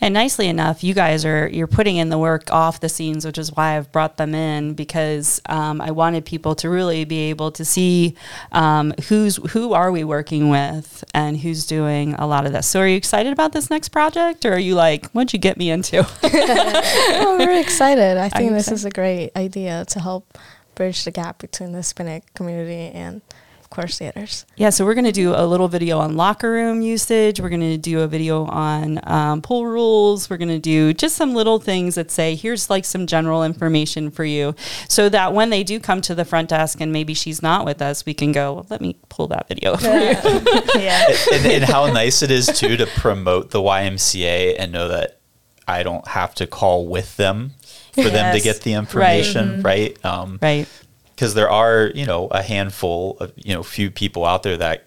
And 0.00 0.12
nicely 0.12 0.48
enough, 0.48 0.84
you 0.84 0.92
guys 0.92 1.24
are 1.24 1.48
you're 1.48 1.66
putting 1.66 1.96
in 1.96 2.10
the 2.10 2.18
work 2.18 2.52
off 2.52 2.80
the 2.80 2.88
scenes, 2.88 3.24
which 3.24 3.38
is 3.38 3.50
why 3.52 3.76
I've 3.76 3.90
brought 3.92 4.18
them 4.18 4.34
in 4.34 4.74
because 4.74 5.40
um, 5.48 5.80
I 5.80 5.90
wanted 5.90 6.26
people 6.26 6.54
to 6.56 6.68
really 6.68 7.06
be 7.06 7.30
able 7.30 7.50
to 7.52 7.64
see 7.64 8.14
um, 8.52 8.92
who's 9.08 9.36
who 9.52 9.72
are 9.72 9.90
we 9.90 10.04
working 10.04 10.50
with 10.50 11.02
and 11.14 11.38
who's 11.38 11.64
doing 11.64 12.14
a 12.14 12.26
lot 12.26 12.44
of 12.44 12.52
this. 12.52 12.66
So, 12.66 12.80
are 12.80 12.86
you 12.86 12.96
excited 12.96 13.32
about 13.32 13.52
this 13.52 13.70
next 13.70 13.88
project, 13.88 14.44
or 14.44 14.52
are 14.52 14.58
you 14.58 14.74
like, 14.74 15.06
what'd 15.12 15.32
you 15.32 15.38
get 15.38 15.56
me 15.56 15.70
into? 15.70 16.06
I'm 16.22 17.38
very 17.38 17.60
excited. 17.60 18.18
I 18.18 18.28
think 18.28 18.52
this 18.52 18.64
excited. 18.64 18.74
is 18.74 18.84
a 18.84 18.90
great 18.90 19.30
idea 19.34 19.86
to 19.86 20.00
help 20.00 20.36
bridge 20.74 21.04
the 21.04 21.10
gap 21.10 21.38
between 21.38 21.72
the 21.72 21.78
Hispanic 21.78 22.34
community 22.34 22.94
and, 22.94 23.22
of 23.66 23.70
course, 23.70 23.98
theaters. 23.98 24.46
Yeah, 24.54 24.70
so 24.70 24.84
we're 24.84 24.94
going 24.94 25.06
to 25.06 25.12
do 25.12 25.34
a 25.34 25.44
little 25.44 25.66
video 25.66 25.98
on 25.98 26.16
locker 26.16 26.52
room 26.52 26.82
usage. 26.82 27.40
We're 27.40 27.48
going 27.48 27.62
to 27.62 27.76
do 27.76 28.00
a 28.00 28.06
video 28.06 28.44
on 28.44 29.00
um, 29.02 29.42
pool 29.42 29.66
rules. 29.66 30.30
We're 30.30 30.36
going 30.36 30.50
to 30.50 30.60
do 30.60 30.94
just 30.94 31.16
some 31.16 31.34
little 31.34 31.58
things 31.58 31.96
that 31.96 32.12
say, 32.12 32.36
here's 32.36 32.70
like 32.70 32.84
some 32.84 33.08
general 33.08 33.42
information 33.42 34.12
for 34.12 34.24
you. 34.24 34.54
So 34.88 35.08
that 35.08 35.34
when 35.34 35.50
they 35.50 35.64
do 35.64 35.80
come 35.80 36.00
to 36.02 36.14
the 36.14 36.24
front 36.24 36.50
desk 36.50 36.80
and 36.80 36.92
maybe 36.92 37.12
she's 37.12 37.42
not 37.42 37.64
with 37.64 37.82
us, 37.82 38.06
we 38.06 38.14
can 38.14 38.30
go, 38.30 38.52
well, 38.52 38.66
let 38.70 38.80
me 38.80 38.98
pull 39.08 39.26
that 39.28 39.48
video. 39.48 39.76
for 39.76 39.86
you." 39.86 40.80
yeah. 40.80 41.04
and, 41.32 41.46
and 41.46 41.64
how 41.64 41.86
nice 41.92 42.22
it 42.22 42.30
is 42.30 42.46
too 42.46 42.76
to 42.76 42.86
promote 42.86 43.50
the 43.50 43.58
YMCA 43.58 44.54
and 44.60 44.70
know 44.70 44.86
that 44.86 45.18
I 45.66 45.82
don't 45.82 46.06
have 46.06 46.36
to 46.36 46.46
call 46.46 46.86
with 46.86 47.16
them 47.16 47.54
for 47.90 48.10
them 48.10 48.32
to 48.32 48.40
get 48.40 48.60
the 48.60 48.74
information, 48.74 49.62
right? 49.62 50.04
Um, 50.04 50.38
right. 50.40 50.68
Because 51.16 51.34
there 51.34 51.50
are 51.50 51.90
you 51.94 52.06
know 52.06 52.28
a 52.28 52.42
handful 52.42 53.16
of 53.18 53.32
you 53.36 53.54
know 53.54 53.62
few 53.62 53.90
people 53.90 54.24
out 54.24 54.42
there 54.42 54.56
that 54.56 54.86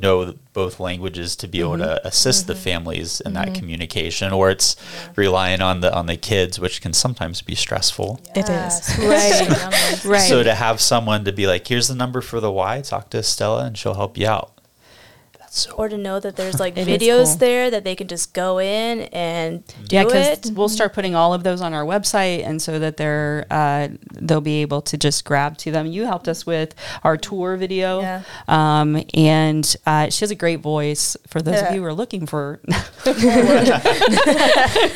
know 0.00 0.34
both 0.52 0.80
languages 0.80 1.36
to 1.36 1.48
be 1.48 1.60
able 1.60 1.78
to 1.78 1.84
mm-hmm. 1.84 2.06
assist 2.06 2.46
the 2.46 2.52
mm-hmm. 2.52 2.62
families 2.62 3.20
in 3.20 3.32
that 3.34 3.48
mm-hmm. 3.48 3.56
communication 3.56 4.32
or 4.32 4.50
it's 4.50 4.76
relying 5.16 5.60
on 5.60 5.80
the 5.80 5.94
on 5.94 6.06
the 6.06 6.16
kids 6.16 6.58
which 6.58 6.80
can 6.80 6.92
sometimes 6.92 7.42
be 7.42 7.54
stressful. 7.54 8.20
It 8.34 8.48
Yeah, 8.48 8.66
is. 8.66 8.88
especially 8.88 9.56
young 9.56 9.70
ones. 9.70 10.04
Right. 10.04 10.28
so 10.28 10.42
to 10.42 10.54
have 10.54 10.80
someone 10.80 11.24
to 11.24 11.32
be 11.32 11.46
like 11.46 11.66
here's 11.66 11.88
the 11.88 11.94
number 11.94 12.20
for 12.20 12.40
the 12.40 12.50
y 12.50 12.80
talk 12.80 13.10
to 13.10 13.22
stella 13.22 13.66
and 13.66 13.78
she'll 13.78 13.94
help 13.94 14.18
you 14.18 14.26
out 14.26 14.53
that's 15.54 15.66
so 15.66 15.72
Or 15.76 15.88
to 15.88 15.96
know 15.96 16.18
that 16.20 16.36
there's 16.36 16.58
like 16.58 16.76
It 16.78 16.88
is 16.88 16.98
videos 17.02 17.24
cool. 17.26 17.36
there 17.36 17.70
that 17.70 17.84
they 17.84 17.94
can 17.94 18.08
just 18.08 18.32
go 18.34 18.58
in 18.58 19.02
and 19.12 19.64
do 19.88 19.96
yeah, 19.96 20.04
it. 20.08 20.50
we'll 20.54 20.68
start 20.68 20.92
putting 20.92 21.14
all 21.14 21.32
of 21.32 21.42
those 21.44 21.60
on 21.60 21.72
our 21.74 21.84
website, 21.84 22.44
and 22.44 22.60
so 22.60 22.78
that 22.78 22.96
they're 22.96 23.46
uh, 23.50 23.88
they'll 24.14 24.40
be 24.40 24.62
able 24.62 24.82
to 24.82 24.96
just 24.98 25.24
grab 25.24 25.56
to 25.58 25.70
them. 25.70 25.86
You 25.86 26.06
helped 26.06 26.28
us 26.28 26.44
with 26.46 26.74
our 27.04 27.16
tour 27.16 27.56
video, 27.56 28.00
Yeah. 28.00 28.22
um, 28.48 29.02
and 29.14 29.76
uh, 29.86 30.10
she 30.10 30.20
has 30.20 30.30
a 30.30 30.34
great 30.34 30.60
voice. 30.60 31.16
For 31.28 31.40
those 31.40 31.60
of 31.62 31.74
you 31.74 31.80
who 31.80 31.86
are 31.86 31.94
looking 31.94 32.26
for, 32.26 32.60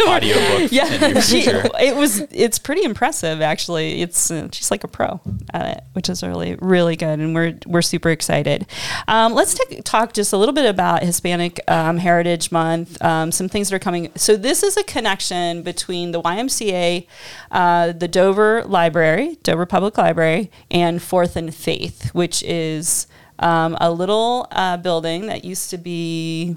audiobook 0.08 0.72
yeah, 0.72 1.20
she, 1.20 1.42
it 1.46 1.96
was 1.96 2.20
it's 2.30 2.58
pretty 2.58 2.84
impressive 2.84 3.40
actually. 3.40 4.02
It's 4.02 4.30
uh, 4.30 4.48
she's 4.52 4.70
like 4.70 4.84
a 4.84 4.88
pro 4.88 5.20
at 5.52 5.78
it, 5.78 5.84
which 5.92 6.08
is 6.08 6.22
really 6.22 6.56
really 6.60 6.96
good, 6.96 7.18
and 7.20 7.34
we're 7.34 7.58
we're 7.66 7.82
super 7.82 8.10
excited. 8.10 8.66
Um, 9.06 9.34
let's 9.34 9.54
take, 9.54 9.84
talk 9.84 10.12
just 10.12 10.32
a 10.32 10.36
little 10.36 10.47
bit 10.52 10.66
about 10.66 11.02
Hispanic 11.02 11.60
um, 11.68 11.98
Heritage 11.98 12.50
Month. 12.50 13.02
Um, 13.02 13.32
some 13.32 13.48
things 13.48 13.70
that 13.70 13.76
are 13.76 13.80
coming. 13.80 14.10
So 14.16 14.36
this 14.36 14.62
is 14.62 14.76
a 14.76 14.84
connection 14.84 15.62
between 15.62 16.12
the 16.12 16.20
YMCA, 16.20 17.06
uh, 17.50 17.92
the 17.92 18.08
Dover 18.08 18.64
Library, 18.64 19.38
Dover 19.42 19.66
Public 19.66 19.98
Library, 19.98 20.50
and 20.70 21.02
Fourth 21.02 21.36
and 21.36 21.54
Faith, 21.54 22.10
which 22.14 22.42
is 22.42 23.06
um, 23.38 23.76
a 23.80 23.90
little 23.90 24.46
uh, 24.50 24.76
building 24.76 25.26
that 25.26 25.44
used 25.44 25.70
to 25.70 25.78
be 25.78 26.56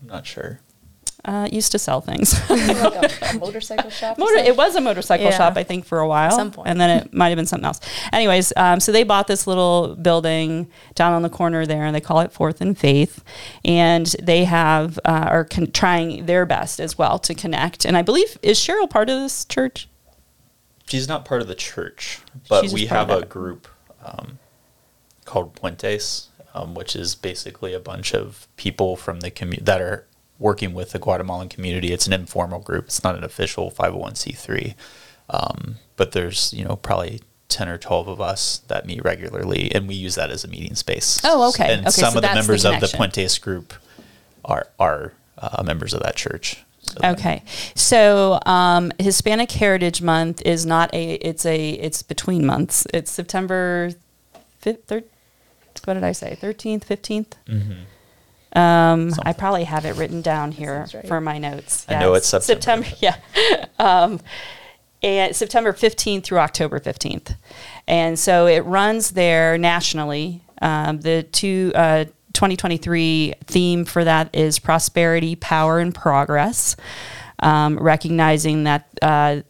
i'm 0.00 0.08
not 0.08 0.26
sure 0.26 0.60
uh, 1.24 1.48
used 1.52 1.72
to 1.72 1.78
sell 1.78 2.00
things. 2.00 2.32
like 2.50 2.60
a, 2.68 3.34
a 3.36 3.38
motorcycle 3.38 3.90
shop. 3.90 4.18
Motor, 4.18 4.38
it 4.38 4.56
was 4.56 4.74
a 4.74 4.80
motorcycle 4.80 5.26
Yeah. 5.26 5.36
shop, 5.36 5.56
I 5.56 5.62
think, 5.62 5.84
for 5.84 6.00
a 6.00 6.08
while. 6.08 6.30
some 6.32 6.50
point. 6.50 6.68
And 6.68 6.80
then 6.80 6.90
it 7.02 7.14
might 7.14 7.28
have 7.28 7.36
been 7.36 7.46
something 7.46 7.64
else. 7.66 7.80
Anyways, 8.12 8.52
um, 8.56 8.80
so 8.80 8.90
they 8.92 9.04
bought 9.04 9.28
this 9.28 9.46
little 9.46 9.94
building 9.94 10.68
down 10.94 11.12
on 11.12 11.22
the 11.22 11.30
corner 11.30 11.64
there, 11.66 11.84
and 11.84 11.94
they 11.94 12.00
call 12.00 12.20
it 12.20 12.32
Fourth 12.32 12.60
and 12.60 12.76
Faith. 12.76 13.22
And 13.64 14.06
they 14.22 14.44
have, 14.44 14.98
uh, 15.04 15.26
are 15.28 15.44
con- 15.44 15.70
trying 15.72 16.26
their 16.26 16.44
best 16.44 16.80
as 16.80 16.98
well 16.98 17.18
to 17.20 17.34
connect. 17.34 17.84
And 17.84 17.96
I 17.96 18.02
believe, 18.02 18.36
is 18.42 18.58
Cheryl 18.58 18.88
part 18.90 19.08
of 19.08 19.20
this 19.20 19.44
church? 19.44 19.88
she's 20.88 21.08
not 21.08 21.24
part 21.24 21.40
of 21.40 21.48
the 21.48 21.54
church 21.54 22.18
but 22.50 22.62
She's 22.62 22.74
we 22.74 22.86
have 22.86 23.08
a 23.08 23.24
group 23.24 23.66
um, 24.04 24.38
called 25.24 25.54
puentes 25.54 26.26
um, 26.54 26.74
which 26.74 26.94
is 26.94 27.14
basically 27.14 27.72
a 27.72 27.80
bunch 27.80 28.12
of 28.14 28.46
people 28.56 28.96
from 28.96 29.20
the 29.20 29.30
community 29.30 29.64
that 29.64 29.80
are 29.80 30.06
working 30.42 30.74
with 30.74 30.90
the 30.90 30.98
guatemalan 30.98 31.48
community 31.48 31.92
it's 31.92 32.06
an 32.06 32.12
informal 32.12 32.58
group 32.60 32.84
it's 32.86 33.02
not 33.04 33.14
an 33.16 33.24
official 33.24 33.70
501c3 33.70 34.74
um, 35.30 35.76
but 35.96 36.12
there's 36.12 36.52
you 36.52 36.64
know 36.64 36.76
probably 36.76 37.20
10 37.48 37.68
or 37.68 37.78
12 37.78 38.08
of 38.08 38.20
us 38.20 38.58
that 38.68 38.86
meet 38.86 39.02
regularly 39.04 39.70
and 39.74 39.86
we 39.86 39.94
use 39.94 40.14
that 40.16 40.30
as 40.30 40.42
a 40.44 40.48
meeting 40.48 40.74
space 40.74 41.20
Oh, 41.24 41.48
okay. 41.50 41.72
and 41.72 41.82
Okay, 41.82 41.90
some 41.90 42.02
so 42.02 42.08
of 42.08 42.14
the 42.14 42.20
that's 42.22 42.32
the 42.32 42.36
members 42.40 42.64
of 42.64 42.80
the 42.80 42.86
puentes 42.96 43.40
group 43.40 43.72
are 44.44 44.66
are 44.78 45.12
uh, 45.38 45.62
members 45.64 45.92
of 45.94 46.02
that 46.02 46.16
church 46.16 46.64
So 46.82 46.98
Okay, 47.12 47.42
so 47.74 48.40
um, 48.46 48.90
Hispanic 48.98 49.50
Heritage 49.52 50.02
Month 50.02 50.42
is 50.44 50.66
not 50.66 50.92
a. 50.92 51.12
It's 51.14 51.46
a. 51.46 51.70
It's 51.86 52.02
between 52.02 52.44
months. 52.44 52.86
It's 52.92 53.10
September 53.10 53.90
fifth. 54.58 54.84
Third. 54.88 55.04
What 55.84 55.94
did 55.94 56.04
I 56.04 56.12
say? 56.12 56.34
Thirteenth, 56.34 56.84
fifteenth. 56.84 57.36
Mhm. 57.46 57.84
Um, 58.54 59.12
I 59.22 59.32
probably 59.32 59.64
have 59.64 59.84
it 59.86 59.96
written 59.96 60.20
down 60.20 60.52
here 60.52 60.86
right. 60.94 61.06
for 61.06 61.20
my 61.20 61.38
notes. 61.38 61.86
I 61.88 61.98
know 61.98 62.14
it's 62.14 62.28
September. 62.28 62.86
Yeah. 63.00 63.16
um, 63.78 64.20
and 65.02 65.34
September 65.34 65.72
15th 65.72 66.24
through 66.24 66.38
October 66.38 66.78
15th. 66.78 67.34
And 67.88 68.18
so 68.18 68.46
it 68.46 68.60
runs 68.60 69.12
there 69.12 69.58
nationally. 69.58 70.42
Um, 70.60 71.00
the 71.00 71.24
two, 71.24 71.72
uh, 71.74 72.04
2023 72.34 73.34
theme 73.46 73.84
for 73.84 74.04
that 74.04 74.34
is 74.34 74.58
prosperity, 74.58 75.34
power, 75.34 75.80
and 75.80 75.94
progress, 75.94 76.76
um, 77.40 77.78
recognizing 77.78 78.64
that 78.64 78.86
uh, 79.02 79.40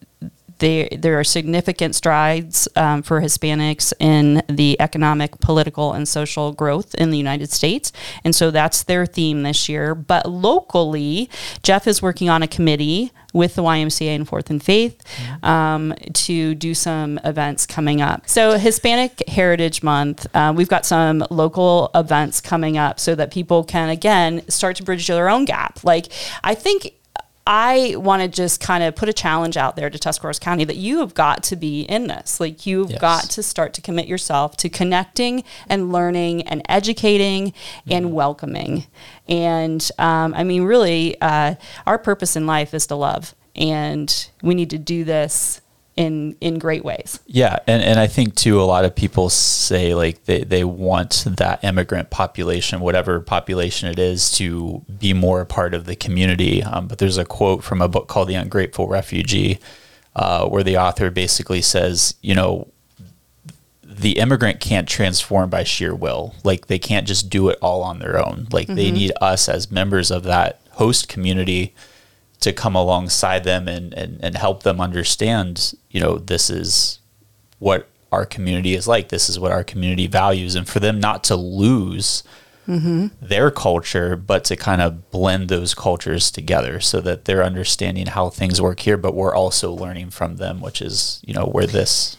there, 0.62 0.88
there 0.96 1.18
are 1.18 1.24
significant 1.24 1.96
strides 1.96 2.68
um, 2.76 3.02
for 3.02 3.20
Hispanics 3.20 3.92
in 3.98 4.42
the 4.48 4.80
economic, 4.80 5.40
political, 5.40 5.92
and 5.92 6.06
social 6.06 6.52
growth 6.52 6.94
in 6.94 7.10
the 7.10 7.18
United 7.18 7.50
States. 7.50 7.92
And 8.22 8.32
so 8.32 8.52
that's 8.52 8.84
their 8.84 9.04
theme 9.04 9.42
this 9.42 9.68
year. 9.68 9.96
But 9.96 10.30
locally, 10.30 11.28
Jeff 11.64 11.88
is 11.88 12.00
working 12.00 12.30
on 12.30 12.44
a 12.44 12.46
committee 12.46 13.10
with 13.32 13.56
the 13.56 13.62
YMCA 13.62 14.14
and 14.14 14.28
Fourth 14.28 14.50
and 14.50 14.62
Faith 14.62 15.02
um, 15.42 15.94
to 16.12 16.54
do 16.54 16.74
some 16.74 17.18
events 17.24 17.66
coming 17.66 18.00
up. 18.00 18.28
So, 18.28 18.56
Hispanic 18.56 19.26
Heritage 19.28 19.82
Month, 19.82 20.26
uh, 20.32 20.52
we've 20.54 20.68
got 20.68 20.86
some 20.86 21.24
local 21.30 21.90
events 21.94 22.40
coming 22.40 22.78
up 22.78 23.00
so 23.00 23.16
that 23.16 23.32
people 23.32 23.64
can, 23.64 23.88
again, 23.88 24.48
start 24.48 24.76
to 24.76 24.84
bridge 24.84 25.08
their 25.08 25.28
own 25.28 25.44
gap. 25.44 25.82
Like, 25.82 26.06
I 26.44 26.54
think 26.54 26.92
I 27.46 27.96
want 27.98 28.22
to 28.22 28.28
just 28.28 28.60
kind 28.60 28.84
of 28.84 28.94
put 28.94 29.08
a 29.08 29.12
challenge 29.12 29.56
out 29.56 29.74
there 29.74 29.90
to 29.90 29.98
Tuscarawas 29.98 30.38
County 30.38 30.64
that 30.64 30.76
you 30.76 30.98
have 31.00 31.12
got 31.14 31.42
to 31.44 31.56
be 31.56 31.82
in 31.82 32.06
this. 32.06 32.38
Like 32.38 32.66
you've 32.66 32.90
Yes. 32.90 33.00
got 33.00 33.24
to 33.30 33.42
start 33.42 33.72
to 33.74 33.80
commit 33.80 34.06
yourself 34.06 34.56
to 34.58 34.68
connecting 34.68 35.42
and 35.68 35.90
learning 35.90 36.42
and 36.46 36.62
educating 36.68 37.52
and 37.88 38.12
welcoming. 38.12 38.86
And 39.28 39.88
um, 39.98 40.34
I 40.34 40.44
mean, 40.44 40.62
really, 40.62 41.20
uh, 41.20 41.56
our 41.86 41.98
purpose 41.98 42.36
in 42.36 42.46
life 42.46 42.74
is 42.74 42.86
to 42.88 42.94
love, 42.94 43.34
and 43.56 44.28
we 44.42 44.54
need 44.54 44.70
to 44.70 44.78
do 44.78 45.02
this 45.02 45.61
in 45.96 46.36
in 46.40 46.58
great 46.58 46.84
ways. 46.84 47.20
Yeah, 47.26 47.58
and, 47.66 47.82
and 47.82 48.00
I 48.00 48.06
think 48.06 48.34
too 48.34 48.60
a 48.60 48.64
lot 48.64 48.84
of 48.84 48.94
people 48.94 49.28
say 49.28 49.94
like 49.94 50.24
they, 50.24 50.44
they 50.44 50.64
want 50.64 51.24
that 51.26 51.62
immigrant 51.62 52.10
population, 52.10 52.80
whatever 52.80 53.20
population 53.20 53.88
it 53.88 53.98
is, 53.98 54.30
to 54.32 54.84
be 54.98 55.12
more 55.12 55.40
a 55.40 55.46
part 55.46 55.74
of 55.74 55.84
the 55.84 55.96
community. 55.96 56.62
Um, 56.62 56.88
but 56.88 56.98
there's 56.98 57.18
a 57.18 57.24
quote 57.24 57.62
from 57.62 57.82
a 57.82 57.88
book 57.88 58.08
called 58.08 58.28
The 58.28 58.34
Ungrateful 58.34 58.88
Refugee, 58.88 59.58
uh, 60.16 60.48
where 60.48 60.62
the 60.62 60.78
author 60.78 61.10
basically 61.10 61.60
says, 61.60 62.14
you 62.22 62.34
know, 62.34 62.68
the 63.82 64.18
immigrant 64.18 64.60
can't 64.60 64.88
transform 64.88 65.50
by 65.50 65.64
sheer 65.64 65.94
will. 65.94 66.34
Like 66.42 66.66
they 66.66 66.78
can't 66.78 67.06
just 67.06 67.28
do 67.28 67.50
it 67.50 67.58
all 67.60 67.82
on 67.82 67.98
their 67.98 68.18
own. 68.18 68.48
Like 68.50 68.66
they 68.66 68.90
need 68.90 69.12
us 69.20 69.48
as 69.48 69.70
members 69.70 70.10
of 70.10 70.22
that 70.22 70.60
host 70.72 71.08
community 71.08 71.74
to 72.42 72.52
come 72.52 72.74
alongside 72.76 73.44
them 73.44 73.68
and, 73.68 73.94
and, 73.94 74.18
and 74.22 74.36
help 74.36 74.62
them 74.62 74.80
understand, 74.80 75.74
you 75.90 76.00
know, 76.00 76.18
this 76.18 76.50
is 76.50 76.98
what 77.58 77.88
our 78.10 78.26
community 78.26 78.74
is 78.74 78.86
like. 78.86 79.08
This 79.08 79.28
is 79.30 79.38
what 79.38 79.52
our 79.52 79.64
community 79.64 80.06
values. 80.06 80.54
And 80.54 80.68
for 80.68 80.80
them 80.80 81.00
not 81.00 81.24
to 81.24 81.36
lose 81.36 82.22
their 83.20 83.50
culture, 83.50 84.16
but 84.16 84.44
to 84.44 84.56
kind 84.56 84.80
of 84.80 85.10
blend 85.10 85.48
those 85.48 85.74
cultures 85.74 86.30
together 86.30 86.80
so 86.80 87.00
that 87.00 87.24
they're 87.24 87.42
understanding 87.42 88.06
how 88.06 88.30
things 88.30 88.62
work 88.62 88.80
here, 88.80 88.96
but 88.96 89.14
we're 89.14 89.34
also 89.34 89.72
learning 89.72 90.10
from 90.10 90.36
them, 90.36 90.60
which 90.60 90.80
is, 90.80 91.20
you 91.26 91.34
know, 91.34 91.46
where 91.46 91.66
this 91.66 92.16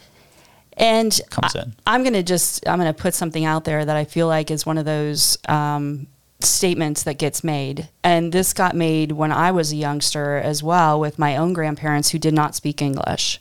And 0.76 1.18
Comes 1.30 1.56
I, 1.56 1.62
in. 1.62 1.74
I'm 1.86 2.02
going 2.02 2.14
to 2.14 2.22
just 2.22 2.68
I'm 2.68 2.78
going 2.78 2.92
to 2.92 3.02
put 3.02 3.14
something 3.14 3.44
out 3.44 3.64
there 3.64 3.84
that 3.84 3.96
I 3.96 4.04
feel 4.04 4.26
like 4.26 4.50
is 4.50 4.66
one 4.66 4.78
of 4.78 4.84
those 4.84 5.38
um, 5.48 6.06
statements 6.46 7.02
that 7.02 7.18
gets 7.18 7.44
made. 7.44 7.88
And 8.02 8.32
this 8.32 8.52
got 8.52 8.74
made 8.74 9.12
when 9.12 9.32
I 9.32 9.50
was 9.50 9.72
a 9.72 9.76
youngster 9.76 10.36
as 10.36 10.62
well 10.62 10.98
with 10.98 11.18
my 11.18 11.36
own 11.36 11.52
grandparents 11.52 12.10
who 12.10 12.18
did 12.18 12.34
not 12.34 12.54
speak 12.54 12.80
English. 12.80 13.40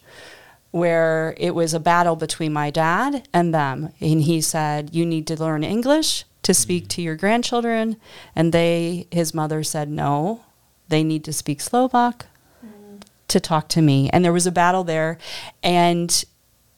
Where 0.71 1.35
it 1.37 1.53
was 1.53 1.73
a 1.73 1.79
battle 1.79 2.15
between 2.15 2.51
my 2.51 2.71
dad 2.71 3.27
and 3.31 3.53
them. 3.53 3.93
And 3.99 4.21
he 4.21 4.41
said, 4.41 4.95
You 4.95 5.05
need 5.05 5.27
to 5.27 5.39
learn 5.39 5.63
English 5.63 6.25
to 6.41 6.51
hmm. 6.51 6.55
speak 6.57 6.87
to 6.89 7.01
your 7.01 7.15
grandchildren. 7.15 7.97
And 8.35 8.51
they, 8.51 9.07
his 9.11 9.33
mother 9.33 9.63
said, 9.63 9.89
No, 9.89 10.43
they 10.89 11.03
need 11.03 11.23
to 11.25 11.33
speak 11.33 11.61
Slovak 11.61 12.25
hmm. 12.61 12.97
to 13.27 13.39
talk 13.39 13.69
to 13.69 13.81
me. 13.81 14.09
And 14.11 14.25
there 14.25 14.33
was 14.33 14.47
a 14.47 14.51
battle 14.51 14.83
there. 14.83 15.19
And 15.61 16.25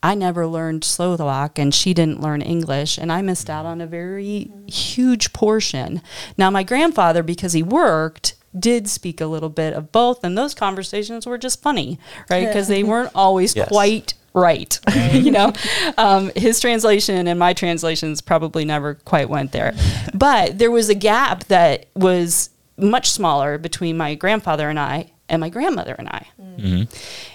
I 0.06 0.13
never 0.13 0.46
learned 0.46 0.84
Slovak 0.84 1.58
and 1.58 1.74
she 1.74 1.94
didn't 1.94 2.22
learn 2.22 2.41
English. 2.41 3.00
And 3.00 3.12
I 3.12 3.22
missed 3.24 3.50
out 3.50 3.65
on 3.65 3.82
a 3.82 3.88
very 3.88 4.52
huge 4.68 5.34
portion. 5.34 6.02
Now, 6.38 6.52
my 6.52 6.62
grandfather, 6.62 7.24
because 7.24 7.54
he 7.54 7.63
worked, 7.63 8.36
did 8.58 8.88
speak 8.88 9.20
a 9.20 9.26
little 9.26 9.50
bit 9.50 9.74
of 9.74 9.91
both. 9.91 10.24
And 10.24 10.38
those 10.38 10.54
conversations 10.54 11.26
were 11.26 11.39
just 11.39 11.62
funny, 11.63 11.98
right? 12.30 12.46
Because 12.48 12.68
they 12.68 12.84
weren't 12.84 13.12
always 13.15 13.56
Yes. 13.56 13.68
quite 13.70 14.13
right. 14.36 14.80
you 15.12 15.32
know, 15.32 15.52
um, 15.98 16.30
his 16.36 16.60
translation 16.60 17.28
and 17.28 17.39
my 17.39 17.54
translations 17.54 18.22
probably 18.22 18.63
never 18.63 18.94
quite 19.06 19.28
went 19.30 19.54
there. 19.54 19.74
But 20.13 20.60
there 20.60 20.72
was 20.72 20.88
a 20.89 20.96
gap 20.96 21.46
that 21.46 21.88
was 21.96 22.52
much 22.78 23.10
smaller 23.10 23.58
between 23.58 23.98
my 23.98 24.13
grandfather 24.13 24.70
and 24.70 24.78
I 24.80 25.12
and 25.30 25.39
my 25.39 25.50
grandmother 25.50 25.96
and 25.98 26.08
I. 26.10 26.28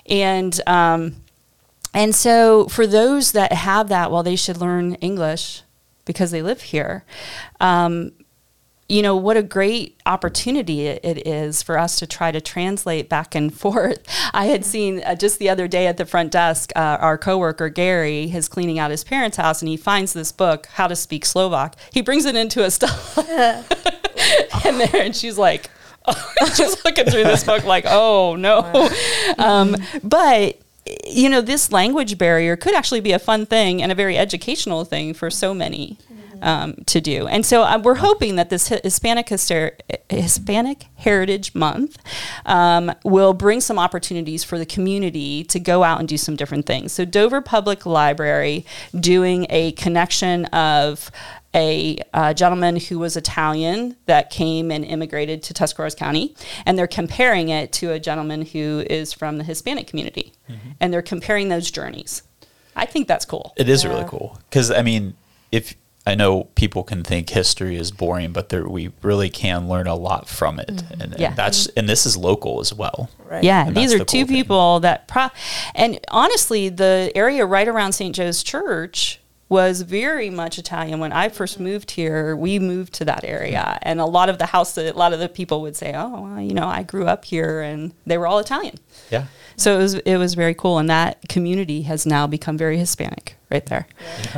And 0.06 0.60
um, 0.68 1.16
and 1.92 2.14
so 2.14 2.66
for 2.68 2.86
those 2.86 3.32
that 3.32 3.52
have 3.52 3.88
that, 3.88 4.10
well, 4.10 4.22
they 4.22 4.36
should 4.36 4.58
learn 4.58 4.94
English 4.96 5.62
because 6.04 6.30
they 6.30 6.42
live 6.42 6.62
here. 6.62 7.04
Um, 7.60 8.12
you 8.90 9.02
know 9.02 9.14
what 9.14 9.36
a 9.36 9.42
great 9.42 10.00
opportunity 10.04 10.88
it, 10.88 11.26
is 11.26 11.62
for 11.62 11.78
us 11.78 11.96
to 12.00 12.06
try 12.06 12.32
to 12.32 12.40
translate 12.40 13.08
back 13.08 13.34
and 13.34 13.54
forth. 13.58 14.02
I 14.34 14.46
had 14.46 14.64
seen 14.64 15.02
uh, 15.04 15.14
just 15.14 15.38
the 15.38 15.48
other 15.48 15.68
day 15.68 15.86
at 15.86 15.96
the 15.96 16.04
front 16.04 16.32
desk, 16.32 16.72
uh, 16.74 16.98
our 17.00 17.16
coworker 17.16 17.68
Gary 17.68 18.24
is 18.24 18.48
cleaning 18.48 18.78
out 18.78 18.90
his 18.90 19.04
parents' 19.04 19.36
house, 19.36 19.62
and 19.62 19.68
he 19.68 19.76
finds 19.76 20.12
this 20.12 20.32
book, 20.32 20.66
How 20.66 20.88
to 20.88 20.96
Speak 20.96 21.24
Slovak. 21.24 21.76
He 21.92 22.00
brings 22.02 22.24
it 22.24 22.34
into 22.34 22.64
a 22.64 22.70
stall, 22.72 22.90
and 24.64 24.80
there, 24.80 25.02
and 25.02 25.14
she's 25.14 25.38
like, 25.38 25.70
she's 26.54 26.84
looking 26.84 27.06
through 27.06 27.24
this 27.24 27.44
book 27.44 27.64
like, 27.64 27.84
oh 27.86 28.34
no, 28.34 28.90
um, 29.38 29.76
but 30.02 30.58
you 31.06 31.28
know, 31.28 31.40
this 31.40 31.72
language 31.72 32.18
barrier 32.18 32.56
could 32.56 32.74
actually 32.74 33.00
be 33.00 33.12
a 33.12 33.18
fun 33.18 33.46
thing 33.46 33.82
and 33.82 33.92
a 33.92 33.94
very 33.94 34.16
educational 34.16 34.84
thing 34.84 35.14
for 35.14 35.30
so 35.30 35.54
many 35.54 35.98
um, 36.42 36.74
to 36.86 37.00
do. 37.00 37.26
And 37.26 37.44
so 37.44 37.62
uh, 37.62 37.78
we're 37.82 37.96
hoping 37.96 38.36
that 38.36 38.50
this 38.50 38.68
Hispanic 38.68 39.28
Hispanic 40.08 40.86
Heritage 40.96 41.54
Month 41.54 41.98
um, 42.46 42.92
will 43.04 43.32
bring 43.32 43.60
some 43.60 43.78
opportunities 43.78 44.44
for 44.44 44.58
the 44.58 44.66
community 44.66 45.44
to 45.44 45.60
go 45.60 45.82
out 45.82 46.00
and 46.00 46.08
do 46.08 46.16
some 46.16 46.36
different 46.36 46.66
things. 46.66 46.92
So 46.92 47.04
Dover 47.04 47.40
Public 47.40 47.86
Library 47.86 48.64
doing 48.98 49.46
a 49.50 49.72
connection 49.72 50.46
of 50.46 51.10
a 51.54 51.98
uh, 52.14 52.32
gentleman 52.32 52.76
who 52.76 52.98
was 52.98 53.16
Italian 53.16 53.96
that 54.06 54.30
came 54.30 54.70
and 54.70 54.84
immigrated 54.84 55.42
to 55.44 55.54
Tuscarawas 55.54 55.94
County, 55.94 56.34
and 56.64 56.78
they're 56.78 56.86
comparing 56.86 57.48
it 57.48 57.72
to 57.74 57.92
a 57.92 57.98
gentleman 57.98 58.42
who 58.42 58.84
is 58.88 59.12
from 59.12 59.38
the 59.38 59.44
Hispanic 59.44 59.86
community, 59.86 60.32
mm-hmm. 60.48 60.70
and 60.80 60.92
they're 60.92 61.02
comparing 61.02 61.48
those 61.48 61.70
journeys. 61.70 62.22
I 62.76 62.86
think 62.86 63.08
that's 63.08 63.24
cool. 63.24 63.52
It 63.56 63.68
is 63.68 63.84
yeah. 63.84 63.90
really 63.90 64.04
cool 64.08 64.38
because 64.48 64.70
I 64.70 64.82
mean, 64.82 65.14
if 65.50 65.74
I 66.06 66.14
know 66.14 66.44
people 66.54 66.82
can 66.82 67.02
think 67.02 67.28
history 67.28 67.76
is 67.76 67.90
boring, 67.90 68.32
but 68.32 68.48
there, 68.48 68.66
we 68.66 68.90
really 69.02 69.28
can 69.28 69.68
learn 69.68 69.86
a 69.86 69.94
lot 69.94 70.28
from 70.28 70.58
it, 70.58 70.68
mm-hmm. 70.68 71.00
and, 71.00 71.16
yeah. 71.18 71.34
that's 71.34 71.66
and 71.68 71.88
this 71.88 72.06
is 72.06 72.16
local 72.16 72.60
as 72.60 72.72
well. 72.72 73.10
Right. 73.28 73.44
Yeah, 73.44 73.66
and 73.66 73.76
these 73.76 73.92
are 73.92 73.98
the 73.98 74.04
two 74.04 74.24
cool 74.24 74.34
people 74.34 74.76
thing. 74.76 74.82
that, 74.82 75.08
pro- 75.08 75.28
and 75.74 76.00
honestly, 76.08 76.68
the 76.68 77.12
area 77.14 77.44
right 77.44 77.68
around 77.68 77.92
St. 77.92 78.14
Joe's 78.14 78.42
Church 78.42 79.19
was 79.50 79.82
very 79.82 80.30
much 80.30 80.58
Italian. 80.58 81.00
When 81.00 81.12
I 81.12 81.28
first 81.28 81.60
moved 81.60 81.90
here, 81.90 82.34
we 82.34 82.58
moved 82.58 82.94
to 82.94 83.04
that 83.04 83.24
area, 83.24 83.78
and 83.82 84.00
a 84.00 84.06
lot 84.06 84.30
of 84.30 84.38
the 84.38 84.46
house, 84.46 84.78
a 84.78 84.92
lot 84.92 85.12
of 85.12 85.18
the 85.18 85.28
people 85.28 85.60
would 85.60 85.76
say, 85.76 85.92
"Oh, 85.94 86.22
well, 86.22 86.40
you 86.40 86.54
know, 86.54 86.66
I 86.66 86.84
grew 86.84 87.06
up 87.06 87.26
here," 87.26 87.60
and 87.60 87.92
they 88.06 88.16
were 88.16 88.26
all 88.28 88.38
Italian. 88.38 88.78
Yeah. 89.10 89.26
So 89.56 89.74
it 89.74 89.82
was 89.82 89.94
it 89.94 90.16
was 90.16 90.34
very 90.34 90.54
cool, 90.54 90.78
and 90.78 90.88
that 90.88 91.28
community 91.28 91.82
has 91.82 92.06
now 92.06 92.26
become 92.26 92.56
very 92.56 92.78
Hispanic 92.78 93.36
right 93.50 93.64
there. 93.66 93.86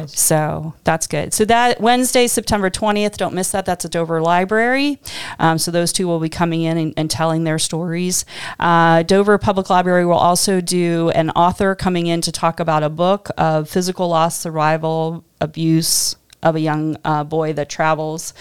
So 0.07 0.75
that's 0.85 1.07
good. 1.07 1.35
So 1.35 1.45
that 1.45 1.81
Wednesday, 1.81 2.27
September 2.27 2.71
twentieth, 2.71 3.17
don't 3.17 3.35
miss 3.35 3.51
that. 3.51 3.67
That's 3.67 3.85
at 3.85 3.91
Dover 3.91 4.21
Library. 4.21 4.99
Um, 5.39 5.59
so 5.59 5.71
those 5.71 5.93
two 5.93 6.07
will 6.07 6.21
be 6.21 6.29
coming 6.29 6.63
in 6.63 6.77
and, 6.79 6.95
and 6.97 7.11
telling 7.11 7.45
their 7.45 7.59
stories. 7.59 8.25
Uh, 8.59 9.03
Dover 9.03 9.39
Public 9.39 9.71
Library 9.71 10.07
will 10.07 10.15
also 10.15 10.61
do 10.61 11.11
an 11.11 11.31
author 11.31 11.75
coming 11.75 12.07
in 12.07 12.21
to 12.23 12.33
talk 12.33 12.61
about 12.61 12.83
a 12.83 12.91
book 12.91 13.29
of 13.37 13.69
physical 13.69 14.09
loss, 14.09 14.39
survival, 14.39 15.25
abuse 15.41 16.17
of 16.43 16.57
a 16.57 16.61
young 16.61 16.97
uh, 17.05 17.25
boy 17.25 17.53
that 17.53 17.69
travels. 17.69 18.35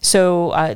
So. 0.00 0.50
Uh, 0.50 0.74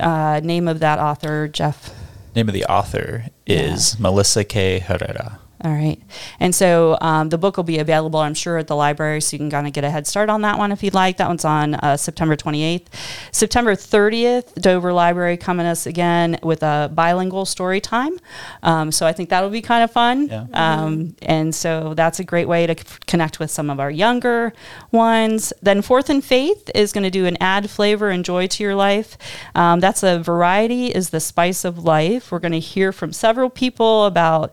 uh 0.00 0.40
name 0.42 0.68
of 0.68 0.80
that 0.80 0.98
author, 0.98 1.48
Jeff 1.48 1.92
name 2.34 2.48
of 2.48 2.54
the 2.54 2.64
author 2.64 3.26
is 3.46 3.94
yeah. 3.94 4.00
Melissa 4.00 4.44
K. 4.44 4.78
Herrera. 4.78 5.41
All 5.64 5.70
right. 5.72 6.00
And 6.40 6.52
so 6.52 6.98
um, 7.00 7.28
the 7.28 7.38
book 7.38 7.56
will 7.56 7.64
be 7.64 7.78
available, 7.78 8.18
I'm 8.18 8.34
sure, 8.34 8.58
at 8.58 8.66
the 8.66 8.74
library, 8.74 9.20
so 9.20 9.34
you 9.34 9.38
can 9.38 9.50
kind 9.50 9.66
of 9.66 9.72
get 9.72 9.84
a 9.84 9.90
head 9.90 10.08
start 10.08 10.28
on 10.28 10.42
that 10.42 10.58
one 10.58 10.72
if 10.72 10.82
you'd 10.82 10.94
like. 10.94 11.18
That 11.18 11.28
one's 11.28 11.44
on 11.44 11.76
uh, 11.76 11.96
September 11.96 12.34
28th. 12.34 12.86
September 13.30 13.76
30th, 13.76 14.54
Dover 14.54 14.92
Library 14.92 15.36
coming 15.36 15.64
us 15.66 15.86
again 15.86 16.38
with 16.42 16.64
a 16.64 16.90
bilingual 16.92 17.44
story 17.44 17.80
time. 17.80 18.18
Um, 18.64 18.90
so 18.90 19.06
I 19.06 19.12
think 19.12 19.28
that'll 19.28 19.50
be 19.50 19.62
kind 19.62 19.84
of 19.84 19.92
fun. 19.92 20.26
Yeah. 20.26 20.46
Um, 20.52 21.14
and 21.22 21.54
so 21.54 21.94
that's 21.94 22.18
a 22.18 22.24
great 22.24 22.48
way 22.48 22.66
to 22.66 22.76
c- 22.76 22.98
connect 23.06 23.38
with 23.38 23.52
some 23.52 23.70
of 23.70 23.78
our 23.78 23.90
younger 23.90 24.52
ones. 24.90 25.52
Then 25.62 25.80
Fourth 25.80 26.10
and 26.10 26.24
Faith 26.24 26.70
is 26.74 26.92
going 26.92 27.04
to 27.04 27.10
do 27.10 27.26
an 27.26 27.36
add 27.40 27.70
flavor 27.70 28.10
and 28.10 28.24
joy 28.24 28.48
to 28.48 28.62
your 28.64 28.74
life. 28.74 29.16
Um, 29.54 29.78
that's 29.78 30.02
a 30.02 30.18
variety 30.18 30.88
is 30.88 31.10
the 31.10 31.20
spice 31.20 31.64
of 31.64 31.84
life. 31.84 32.32
We're 32.32 32.40
going 32.40 32.52
to 32.52 32.58
hear 32.58 32.90
from 32.90 33.12
several 33.12 33.48
people 33.48 34.06
about 34.06 34.52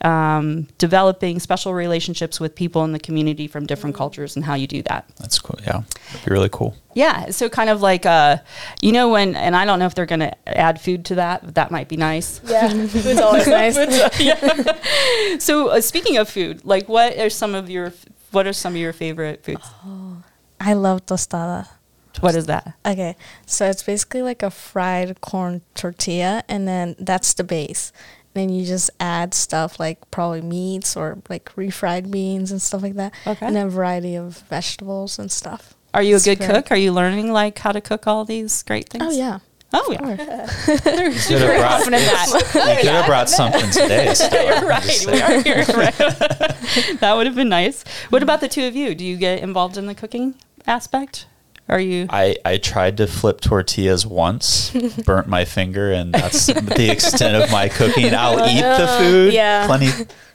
um, 0.00 0.66
developing 0.78 1.38
special 1.38 1.74
relationships 1.74 2.40
with 2.40 2.54
people 2.54 2.84
in 2.84 2.92
the 2.92 2.98
community 2.98 3.46
from 3.46 3.66
different 3.66 3.94
cultures 3.94 4.36
and 4.36 4.44
how 4.44 4.54
you 4.54 4.66
do 4.66 4.82
that. 4.82 5.08
That's 5.18 5.38
cool. 5.38 5.58
Yeah, 5.62 5.82
that'd 6.12 6.24
be 6.24 6.32
really 6.32 6.48
cool. 6.50 6.74
Yeah, 6.94 7.30
so 7.30 7.48
kind 7.48 7.70
of 7.70 7.82
like 7.82 8.06
uh, 8.06 8.38
you 8.80 8.92
know 8.92 9.10
when, 9.10 9.36
and 9.36 9.54
I 9.54 9.64
don't 9.64 9.78
know 9.78 9.86
if 9.86 9.94
they're 9.94 10.06
going 10.06 10.20
to 10.20 10.48
add 10.48 10.80
food 10.80 11.04
to 11.06 11.16
that, 11.16 11.44
but 11.44 11.54
that 11.54 11.70
might 11.70 11.88
be 11.88 11.96
nice. 11.96 12.40
Yeah, 12.44 12.68
food's 12.86 13.20
always 13.20 13.46
nice. 13.46 13.76
yeah. 14.20 14.78
So 15.38 15.68
uh, 15.68 15.80
speaking 15.80 16.16
of 16.18 16.28
food, 16.28 16.64
like 16.64 16.88
what 16.88 17.18
are 17.18 17.30
some 17.30 17.54
of 17.54 17.70
your 17.70 17.92
what 18.30 18.46
are 18.46 18.52
some 18.52 18.74
of 18.74 18.80
your 18.80 18.92
favorite 18.92 19.44
foods? 19.44 19.66
Oh, 19.84 20.22
I 20.60 20.74
love 20.74 21.06
tostada. 21.06 21.68
What 22.20 22.34
is 22.34 22.46
that? 22.46 22.74
Okay, 22.84 23.16
so 23.46 23.66
it's 23.66 23.82
basically 23.82 24.22
like 24.22 24.42
a 24.42 24.50
fried 24.50 25.20
corn 25.20 25.62
tortilla, 25.74 26.44
and 26.48 26.68
then 26.68 26.94
that's 26.98 27.34
the 27.34 27.44
base 27.44 27.92
then 28.34 28.48
you 28.48 28.64
just 28.64 28.90
add 28.98 29.34
stuff 29.34 29.78
like 29.78 30.10
probably 30.10 30.40
meats 30.40 30.96
or 30.96 31.18
like 31.28 31.54
refried 31.54 32.10
beans 32.10 32.50
and 32.50 32.60
stuff 32.60 32.82
like 32.82 32.94
that. 32.94 33.12
Okay. 33.26 33.46
And 33.46 33.56
a 33.56 33.68
variety 33.68 34.16
of 34.16 34.38
vegetables 34.48 35.18
and 35.18 35.30
stuff. 35.30 35.74
Are 35.94 36.02
you 36.02 36.16
a 36.16 36.20
good 36.20 36.40
cook? 36.40 36.70
Are 36.70 36.76
you 36.76 36.92
learning 36.92 37.32
like 37.32 37.58
how 37.58 37.72
to 37.72 37.80
cook 37.80 38.06
all 38.06 38.24
these 38.24 38.62
great 38.62 38.88
things? 38.88 39.04
Oh 39.06 39.10
yeah. 39.10 39.40
Oh 39.74 39.90
yeah. 39.90 40.06
you 40.66 40.78
could 40.78 41.40
have 41.40 41.58
brought, 41.58 41.86
you 41.86 41.94
oh, 42.60 42.76
could 42.80 42.88
have 42.88 43.06
brought 43.06 43.28
something 43.28 43.70
today. 43.70 44.14
You're 44.32 44.68
right. 44.68 45.04
We 45.06 45.20
are 45.20 45.42
here. 45.42 45.64
Right? 45.74 45.96
that 47.00 47.14
would 47.16 47.26
have 47.26 47.34
been 47.34 47.48
nice. 47.48 47.84
What 48.10 48.22
about 48.22 48.40
the 48.40 48.48
two 48.48 48.66
of 48.66 48.76
you? 48.76 48.94
Do 48.94 49.04
you 49.04 49.16
get 49.16 49.40
involved 49.40 49.76
in 49.76 49.86
the 49.86 49.94
cooking 49.94 50.34
aspect? 50.66 51.26
Are 51.68 51.80
you? 51.80 52.06
I, 52.10 52.36
I 52.44 52.58
tried 52.58 52.98
to 52.98 53.06
flip 53.06 53.40
tortillas 53.40 54.06
once, 54.06 54.70
burnt 55.04 55.28
my 55.28 55.44
finger, 55.44 55.92
and 55.92 56.12
that's 56.12 56.46
the 56.46 56.90
extent 56.90 57.42
of 57.42 57.50
my 57.50 57.68
cooking. 57.68 58.14
I'll 58.14 58.46
eat 58.48 58.60
the 58.60 58.86
food, 58.98 59.32
yeah, 59.32 59.66
plenty, 59.66 59.90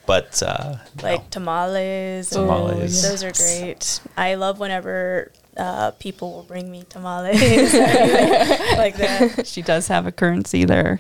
but 0.06 0.42
uh, 0.42 0.78
like 1.04 1.22
no. 1.22 1.28
tamales. 1.30 2.30
Tamales, 2.30 3.02
those 3.04 3.24
are 3.24 3.32
great. 3.32 4.00
I 4.16 4.36
love 4.36 4.60
whenever 4.60 5.32
uh, 5.58 5.92
people 5.92 6.32
will 6.34 6.44
bring 6.44 6.72
me 6.72 6.84
tamales 6.88 7.42
like 7.74 8.96
that. 8.98 9.44
She 9.46 9.62
does 9.62 9.88
have 9.88 10.06
a 10.06 10.12
currency 10.12 10.66
there. 10.66 11.00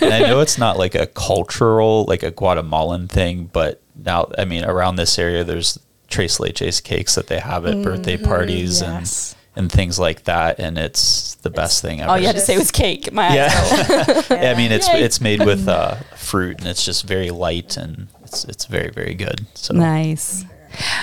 and 0.00 0.12
I 0.12 0.20
know 0.20 0.40
it's 0.40 0.58
not 0.58 0.78
like 0.78 0.94
a 0.94 1.06
cultural, 1.06 2.04
like 2.04 2.22
a 2.22 2.30
Guatemalan 2.30 3.08
thing, 3.08 3.50
but 3.52 3.80
now, 3.96 4.30
I 4.36 4.44
mean, 4.44 4.64
around 4.64 4.96
this 4.96 5.18
area, 5.18 5.44
there's 5.44 5.78
tres 6.08 6.38
leches 6.38 6.82
cakes 6.82 7.14
that 7.14 7.28
they 7.28 7.38
have 7.38 7.66
at 7.66 7.74
mm-hmm, 7.74 7.82
birthday 7.82 8.16
parties 8.16 8.80
yes. 8.80 9.32
and 9.32 9.40
and 9.56 9.70
things 9.70 9.98
like 9.98 10.24
that, 10.24 10.58
and 10.58 10.76
it's 10.78 11.36
the 11.36 11.50
best 11.50 11.82
thing 11.82 12.00
ever. 12.00 12.10
All 12.10 12.18
you 12.18 12.26
had 12.26 12.36
to 12.36 12.40
say 12.40 12.54
it 12.54 12.58
was 12.58 12.70
cake. 12.70 13.12
My 13.12 13.34
yeah. 13.34 14.22
yeah. 14.30 14.50
I 14.50 14.54
mean 14.56 14.72
it's 14.72 14.88
Yay. 14.88 15.02
it's 15.02 15.20
made 15.20 15.44
with 15.44 15.68
uh, 15.80 15.96
fruit, 16.16 16.58
and 16.58 16.68
it's 16.68 16.84
just 16.84 17.06
very 17.06 17.30
light, 17.30 17.76
and 17.76 18.08
it's 18.24 18.44
it's 18.44 18.66
very 18.66 18.90
very 18.90 19.14
good. 19.14 19.46
So 19.54 19.74
nice. 19.74 20.44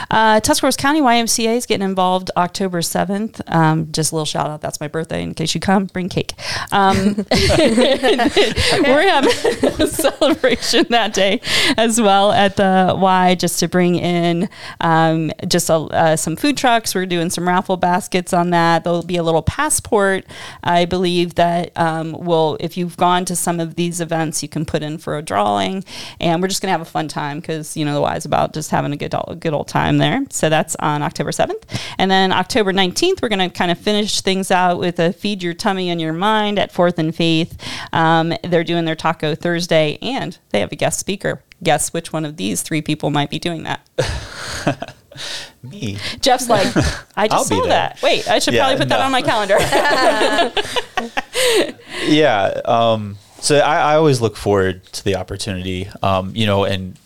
Uh, 0.09 0.39
County 0.41 1.01
YMCA 1.01 1.57
is 1.57 1.65
getting 1.65 1.85
involved 1.85 2.31
October 2.35 2.81
7th. 2.81 3.41
Um, 3.53 3.91
just 3.91 4.11
a 4.11 4.15
little 4.15 4.25
shout 4.25 4.49
out. 4.49 4.61
That's 4.61 4.79
my 4.79 4.87
birthday. 4.87 5.23
In 5.23 5.33
case 5.33 5.53
you 5.53 5.61
come, 5.61 5.85
bring 5.85 6.09
cake. 6.09 6.33
Um, 6.71 7.15
we're 7.31 9.07
having 9.07 9.29
a 9.79 9.87
celebration 9.87 10.85
that 10.89 11.13
day 11.13 11.41
as 11.77 11.99
well 12.01 12.31
at 12.31 12.55
the 12.57 12.95
Y 12.97 13.35
just 13.35 13.59
to 13.59 13.67
bring 13.67 13.95
in 13.95 14.49
um, 14.79 15.31
just 15.47 15.69
a, 15.69 15.75
uh, 15.75 16.15
some 16.15 16.35
food 16.35 16.57
trucks. 16.57 16.95
We're 16.95 17.05
doing 17.05 17.29
some 17.29 17.47
raffle 17.47 17.77
baskets 17.77 18.33
on 18.33 18.49
that. 18.51 18.83
There'll 18.83 19.03
be 19.03 19.17
a 19.17 19.23
little 19.23 19.41
passport, 19.41 20.25
I 20.63 20.85
believe, 20.85 21.35
that 21.35 21.71
um, 21.77 22.13
will, 22.13 22.57
if 22.59 22.77
you've 22.77 22.97
gone 22.97 23.25
to 23.25 23.35
some 23.35 23.59
of 23.59 23.75
these 23.75 24.01
events, 24.01 24.41
you 24.41 24.49
can 24.49 24.65
put 24.65 24.83
in 24.83 24.97
for 24.97 25.17
a 25.17 25.21
drawing. 25.21 25.83
And 26.19 26.41
we're 26.41 26.47
just 26.47 26.61
going 26.61 26.67
to 26.67 26.73
have 26.73 26.81
a 26.81 26.85
fun 26.85 27.07
time 27.07 27.39
because, 27.39 27.77
you 27.77 27.85
know, 27.85 27.93
the 27.93 28.01
Y 28.01 28.15
is 28.15 28.25
about 28.25 28.53
just 28.53 28.71
having 28.71 28.91
a 28.91 28.97
good, 28.97 29.13
good 29.39 29.53
old 29.53 29.60
time 29.67 29.97
there. 29.97 30.25
So 30.29 30.49
that's 30.49 30.75
on 30.77 31.01
October 31.01 31.31
7th. 31.31 31.63
And 31.97 32.09
then 32.09 32.31
October 32.31 32.73
19th, 32.73 33.21
we're 33.21 33.29
going 33.29 33.39
to 33.39 33.49
kind 33.49 33.71
of 33.71 33.77
finish 33.77 34.21
things 34.21 34.51
out 34.51 34.79
with 34.79 34.99
a 34.99 35.13
Feed 35.13 35.43
Your 35.43 35.53
Tummy 35.53 35.89
and 35.89 35.99
Your 35.99 36.13
Mind 36.13 36.59
at 36.59 36.71
Fourth 36.71 36.99
and 36.99 37.15
Faith. 37.15 37.57
Um, 37.93 38.33
they're 38.43 38.63
doing 38.63 38.85
their 38.85 38.95
Taco 38.95 39.35
Thursday 39.35 39.97
and 40.01 40.37
they 40.49 40.59
have 40.59 40.71
a 40.71 40.75
guest 40.75 40.99
speaker. 40.99 41.43
Guess 41.63 41.93
which 41.93 42.11
one 42.11 42.25
of 42.25 42.37
these 42.37 42.61
three 42.61 42.81
people 42.81 43.11
might 43.11 43.29
be 43.29 43.39
doing 43.39 43.63
that? 43.63 44.95
Me. 45.63 45.97
Jeff's 46.21 46.49
like, 46.49 46.67
I 47.15 47.27
just 47.27 47.49
saw 47.49 47.65
that. 47.67 48.01
Wait, 48.01 48.27
I 48.27 48.39
should 48.39 48.53
yeah, 48.53 48.61
probably 48.61 48.77
put 48.77 48.87
no. 48.87 48.97
that 48.97 49.05
on 49.05 49.11
my 49.11 49.21
calendar. 49.21 49.57
yeah. 52.05 52.61
Um, 52.65 53.17
so 53.39 53.57
I, 53.57 53.93
I, 53.93 53.95
always 53.95 54.21
look 54.21 54.37
forward 54.37 54.83
to 54.85 55.03
the 55.03 55.15
opportunity, 55.15 55.89
um, 56.01 56.35
you 56.35 56.45
know, 56.45 56.63
and 56.63 56.97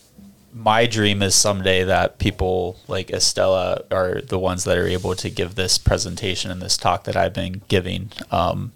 my 0.58 0.86
dream 0.86 1.22
is 1.22 1.36
someday 1.36 1.84
that 1.84 2.18
people 2.18 2.78
like 2.88 3.08
Estela 3.10 3.84
are 3.92 4.22
the 4.22 4.40
ones 4.40 4.64
that 4.64 4.78
are 4.78 4.88
able 4.88 5.14
to 5.16 5.30
give 5.30 5.56
this 5.56 5.78
presentation 5.78 6.50
and 6.50 6.62
this 6.62 6.78
talk 6.78 7.04
that 7.04 7.18
I've 7.18 7.34
been 7.34 7.62
giving. 7.68 8.12
Um, 8.32 8.72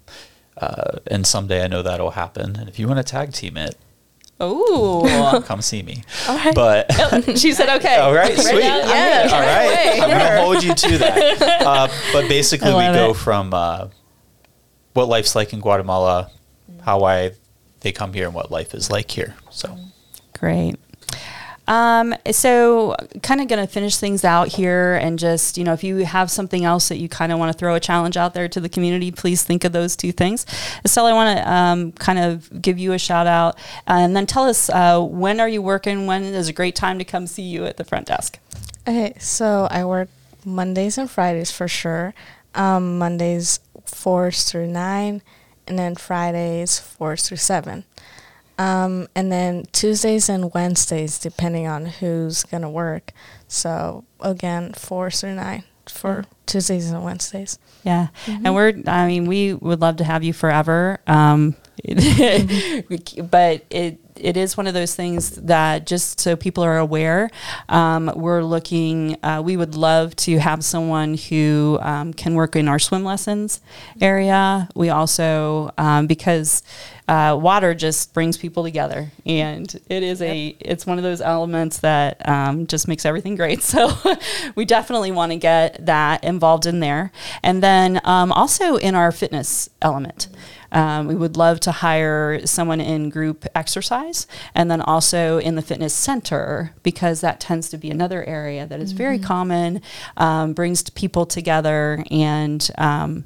uh, 0.58 0.98
and 1.06 1.26
someday 1.26 1.64
I 1.64 1.68
know 1.68 1.80
that'll 1.82 2.10
happen. 2.10 2.54
And 2.56 2.68
if 2.68 2.78
you 2.78 2.86
want 2.86 2.98
to 2.98 3.02
tag 3.02 3.32
team 3.32 3.56
it, 3.56 3.76
Oh, 4.42 5.42
come 5.46 5.60
see 5.62 5.82
me. 5.82 6.02
right. 6.28 6.54
But 6.54 6.90
she 7.38 7.52
said 7.52 7.68
okay. 7.78 7.96
all 7.96 8.14
right, 8.14 8.34
Right 8.36 8.38
sweet. 8.46 8.60
now, 8.60 8.78
yeah, 8.78 9.28
All 9.32 9.40
right 9.40 9.74
right. 9.74 10.00
I'm 10.02 10.08
gonna 10.10 10.40
hold 10.40 10.62
you 10.62 10.74
to 10.74 10.98
that. 10.98 11.42
Uh, 11.62 11.88
but 12.12 12.26
basically, 12.28 12.72
we 12.72 12.80
go 12.94 13.10
it. 13.10 13.16
from 13.16 13.52
uh, 13.52 13.88
what 14.94 15.08
life's 15.08 15.34
like 15.34 15.52
in 15.52 15.60
Guatemala, 15.60 16.30
how 16.82 17.04
I 17.04 17.32
they 17.80 17.92
come 17.92 18.14
here, 18.14 18.24
and 18.26 18.34
what 18.34 18.50
life 18.50 18.72
is 18.74 18.90
like 18.90 19.10
here. 19.10 19.34
So. 19.50 19.76
Great. 20.38 20.76
Um, 21.68 22.14
so 22.32 22.96
kind 23.22 23.40
of 23.40 23.48
going 23.48 23.64
to 23.64 23.72
finish 23.72 23.96
things 23.96 24.24
out 24.24 24.48
here 24.48 24.94
and 24.94 25.18
just, 25.18 25.56
you 25.56 25.62
know, 25.62 25.72
if 25.72 25.84
you 25.84 25.98
have 25.98 26.30
something 26.30 26.64
else 26.64 26.88
that 26.88 26.98
you 26.98 27.08
kind 27.08 27.30
of 27.30 27.38
want 27.38 27.52
to 27.52 27.58
throw 27.58 27.74
a 27.76 27.80
challenge 27.80 28.16
out 28.16 28.34
there 28.34 28.48
to 28.48 28.60
the 28.60 28.68
community, 28.68 29.12
please 29.12 29.44
think 29.44 29.62
of 29.64 29.72
those 29.72 29.94
two 29.94 30.10
things. 30.10 30.44
Estela, 30.84 31.10
I 31.10 31.12
want 31.12 31.38
to 31.38 31.52
um, 31.52 31.92
kind 31.92 32.18
of 32.18 32.60
give 32.60 32.78
you 32.78 32.92
a 32.92 32.98
shout 32.98 33.28
out 33.28 33.56
and 33.86 34.16
then 34.16 34.26
tell 34.26 34.44
us 34.44 34.68
uh, 34.70 35.00
when 35.00 35.38
are 35.38 35.48
you 35.48 35.62
working? 35.62 36.06
When 36.06 36.24
is 36.24 36.48
a 36.48 36.52
great 36.52 36.74
time 36.74 36.98
to 36.98 37.04
come 37.04 37.26
see 37.26 37.42
you 37.42 37.66
at 37.66 37.76
the 37.76 37.84
front 37.84 38.06
desk? 38.06 38.38
Okay, 38.88 39.14
so 39.20 39.68
I 39.70 39.84
work 39.84 40.08
Mondays 40.44 40.98
and 40.98 41.10
Fridays 41.10 41.50
for 41.50 41.68
sure. 41.68 42.14
Um, 42.54 42.98
Mondays 42.98 43.60
four 43.84 44.32
through 44.32 44.66
nine, 44.66 45.22
and 45.66 45.78
then 45.78 45.94
Fridays 45.94 46.80
four 46.80 47.16
through 47.16 47.36
seven. 47.36 47.84
Um, 48.60 49.08
and 49.14 49.32
then 49.32 49.64
Tuesdays 49.72 50.28
and 50.28 50.52
Wednesdays, 50.52 51.18
depending 51.18 51.66
on 51.66 51.86
who's 51.86 52.44
gonna 52.44 52.68
work. 52.68 53.12
So 53.48 54.04
again, 54.20 54.74
four 54.74 55.10
through 55.10 55.36
nine 55.36 55.64
for 55.88 56.26
Tuesdays 56.44 56.90
and 56.90 57.02
Wednesdays. 57.02 57.58
Yeah. 57.84 58.08
And 58.26 58.54
we're, 58.54 58.74
I 58.86 59.06
mean, 59.06 59.26
we 59.26 59.54
would 59.54 59.80
love 59.80 59.96
to 59.96 60.04
have 60.04 60.22
you 60.22 60.34
forever. 60.34 61.00
Um, 61.06 61.56
but 61.86 63.64
it, 63.70 63.98
it 64.16 64.36
is 64.36 64.56
one 64.56 64.66
of 64.66 64.74
those 64.74 64.94
things 64.94 65.30
that 65.36 65.86
just 65.86 66.20
so 66.20 66.36
people 66.36 66.62
are 66.62 66.76
aware, 66.76 67.30
um, 67.70 68.12
we're 68.14 68.42
looking, 68.42 69.16
uh, 69.24 69.40
we 69.42 69.56
would 69.56 69.74
love 69.74 70.14
to 70.16 70.38
have 70.38 70.62
someone 70.62 71.14
who 71.14 71.78
um, 71.80 72.12
can 72.12 72.34
work 72.34 72.54
in 72.54 72.68
our 72.68 72.78
swim 72.78 73.02
lessons 73.02 73.62
area. 74.00 74.68
We 74.74 74.90
also, 74.90 75.72
um, 75.78 76.06
because 76.06 76.62
uh, 77.10 77.34
water 77.34 77.74
just 77.74 78.14
brings 78.14 78.36
people 78.36 78.62
together 78.62 79.10
and 79.26 79.80
it 79.88 80.04
is 80.04 80.22
a, 80.22 80.56
it's 80.60 80.86
one 80.86 80.96
of 80.96 81.02
those 81.02 81.20
elements 81.20 81.78
that 81.78 82.26
um, 82.28 82.68
just 82.68 82.86
makes 82.86 83.04
everything 83.04 83.34
great. 83.34 83.60
So 83.70 83.88
we 84.56 84.64
definitely 84.64 85.12
want 85.12 85.30
to 85.30 85.36
get 85.36 85.86
that 85.86 86.24
involved 86.24 86.66
in 86.66 86.80
there. 86.80 87.12
And 87.42 87.62
then 87.62 88.00
um, 88.04 88.32
also 88.32 88.76
in 88.76 88.96
our 88.96 89.12
fitness 89.12 89.70
element. 89.80 90.28
Um, 90.72 91.06
we 91.06 91.14
would 91.14 91.36
love 91.36 91.60
to 91.60 91.72
hire 91.72 92.46
someone 92.46 92.80
in 92.80 93.10
group 93.10 93.44
exercise 93.54 94.26
and 94.54 94.70
then 94.70 94.80
also 94.80 95.38
in 95.38 95.56
the 95.56 95.62
fitness 95.62 95.94
center 95.94 96.72
because 96.82 97.20
that 97.22 97.40
tends 97.40 97.68
to 97.70 97.78
be 97.78 97.90
another 97.90 98.24
area 98.24 98.66
that 98.66 98.80
is 98.80 98.92
very 98.92 99.18
common, 99.18 99.82
um, 100.16 100.52
brings 100.52 100.88
people 100.90 101.26
together 101.26 102.04
and 102.10 102.70
um, 102.78 103.24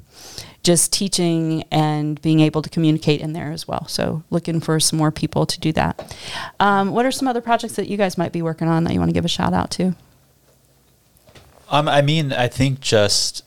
just 0.65 0.91
teaching 0.91 1.63
and 1.71 2.19
being 2.23 2.39
able 2.39 2.61
to 2.63 2.69
communicate 2.69 3.21
in 3.21 3.33
there 3.33 3.51
as 3.51 3.67
well. 3.67 3.87
So 3.87 4.23
looking 4.31 4.59
for 4.59 4.79
some 4.79 4.97
more 4.97 5.11
people 5.11 5.45
to 5.45 5.59
do 5.59 5.71
that. 5.73 6.17
Um, 6.59 6.91
what 6.91 7.05
are 7.05 7.11
some 7.11 7.27
other 7.27 7.39
projects 7.39 7.75
that 7.75 7.87
you 7.87 7.97
guys 7.97 8.17
might 8.17 8.31
be 8.31 8.41
working 8.41 8.67
on 8.67 8.83
that 8.83 8.93
you 8.93 8.99
want 8.99 9.09
to 9.09 9.13
give 9.13 9.25
a 9.25 9.29
shout 9.29 9.53
out 9.53 9.69
to? 9.71 9.95
Um, 11.69 11.87
I 11.87 12.01
mean, 12.01 12.33
I 12.33 12.47
think 12.47 12.79
just 12.79 13.43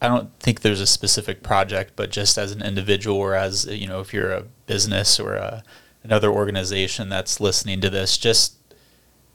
I 0.00 0.08
don't 0.08 0.30
think 0.38 0.60
there's 0.60 0.82
a 0.82 0.86
specific 0.86 1.42
project, 1.42 1.94
but 1.96 2.10
just 2.10 2.36
as 2.36 2.52
an 2.52 2.62
individual 2.62 3.16
or 3.16 3.34
as 3.34 3.64
you 3.66 3.88
know, 3.88 4.00
if 4.00 4.12
you're 4.12 4.32
a 4.32 4.44
business 4.66 5.18
or 5.18 5.34
a, 5.34 5.62
another 6.04 6.30
organization 6.30 7.08
that's 7.08 7.40
listening 7.40 7.80
to 7.80 7.88
this, 7.88 8.18
just 8.18 8.56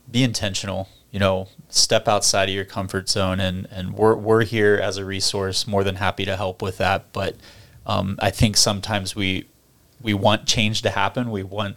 be 0.10 0.24
intentional. 0.24 0.90
You 1.12 1.20
know, 1.20 1.50
step 1.70 2.08
outside 2.08 2.50
of 2.50 2.56
your 2.56 2.66
comfort 2.66 3.10
zone, 3.10 3.40
and 3.40 3.68
and 3.72 3.94
we're 3.94 4.16
we're 4.16 4.44
here 4.44 4.80
as 4.82 4.98
a 4.98 5.06
resource, 5.06 5.68
more 5.68 5.84
than 5.84 5.96
happy 5.96 6.26
to 6.26 6.38
help 6.38 6.62
with 6.62 6.78
that. 6.78 7.12
But 7.12 7.36
um, 7.86 8.18
I 8.20 8.30
think 8.30 8.58
sometimes 8.58 9.16
we 9.16 9.48
we 10.02 10.14
want 10.14 10.46
change 10.46 10.82
to 10.84 10.90
happen. 10.90 11.32
We 11.32 11.44
want 11.44 11.76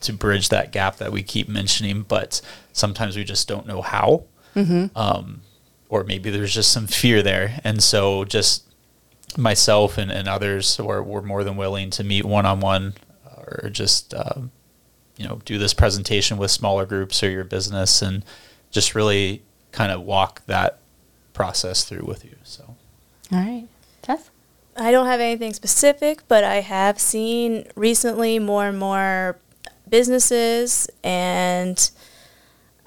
to 0.00 0.12
bridge 0.14 0.48
that 0.48 0.72
gap 0.72 0.96
that 0.96 1.12
we 1.12 1.22
keep 1.22 1.48
mentioning, 1.48 2.02
but 2.02 2.40
sometimes 2.72 3.16
we 3.16 3.24
just 3.24 3.46
don't 3.46 3.66
know 3.66 3.82
how 3.82 4.24
um, 4.96 5.42
or 5.88 6.04
maybe 6.04 6.30
there's 6.30 6.54
just 6.54 6.72
some 6.72 6.86
fear 6.86 7.22
there. 7.22 7.60
And 7.64 7.82
so 7.82 8.24
just 8.24 8.64
myself 9.36 9.98
and, 9.98 10.10
and 10.10 10.28
others 10.28 10.78
were, 10.78 11.02
were 11.02 11.22
more 11.22 11.44
than 11.44 11.56
willing 11.56 11.90
to 11.90 12.04
meet 12.04 12.24
one-on-one 12.24 12.94
or 13.36 13.68
just, 13.70 14.14
um, 14.14 14.50
you 15.16 15.26
know, 15.26 15.40
do 15.44 15.58
this 15.58 15.74
presentation 15.74 16.38
with 16.38 16.50
smaller 16.50 16.86
groups 16.86 17.22
or 17.22 17.30
your 17.30 17.44
business 17.44 18.02
and 18.02 18.24
just 18.70 18.94
really 18.94 19.42
kind 19.72 19.92
of 19.92 20.02
walk 20.02 20.42
that 20.46 20.78
process 21.32 21.84
through 21.84 22.04
with 22.04 22.24
you. 22.24 22.36
So. 22.42 22.76
All 23.32 23.38
right. 23.38 23.66
Tess? 24.02 24.30
I 24.76 24.90
don't 24.92 25.06
have 25.06 25.20
anything 25.20 25.52
specific, 25.52 26.22
but 26.28 26.44
I 26.44 26.60
have 26.60 26.98
seen 26.98 27.66
recently 27.74 28.38
more 28.38 28.66
and 28.66 28.78
more 28.78 29.38
businesses 29.88 30.88
and 31.02 31.90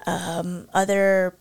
um, 0.06 0.68
other 0.74 1.34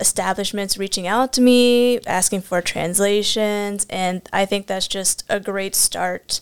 establishments 0.00 0.76
reaching 0.78 1.06
out 1.06 1.32
to 1.34 1.40
me, 1.40 2.00
asking 2.06 2.40
for 2.42 2.60
translations, 2.60 3.86
and 3.88 4.22
I 4.32 4.44
think 4.44 4.66
that's 4.66 4.88
just 4.88 5.24
a 5.28 5.38
great 5.38 5.74
start 5.74 6.40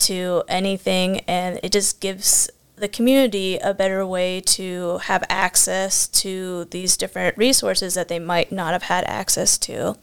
to 0.00 0.42
anything, 0.48 1.20
and 1.20 1.58
it 1.62 1.72
just 1.72 2.00
gives 2.00 2.50
the 2.80 2.88
community 2.88 3.58
a 3.58 3.74
better 3.74 4.06
way 4.06 4.40
to 4.40 4.98
have 4.98 5.24
access 5.28 6.06
to 6.08 6.64
these 6.66 6.96
different 6.96 7.36
resources 7.36 7.94
that 7.94 8.08
they 8.08 8.18
might 8.18 8.52
not 8.52 8.72
have 8.72 8.84
had 8.84 9.04
access 9.04 9.58
to. 9.58 9.96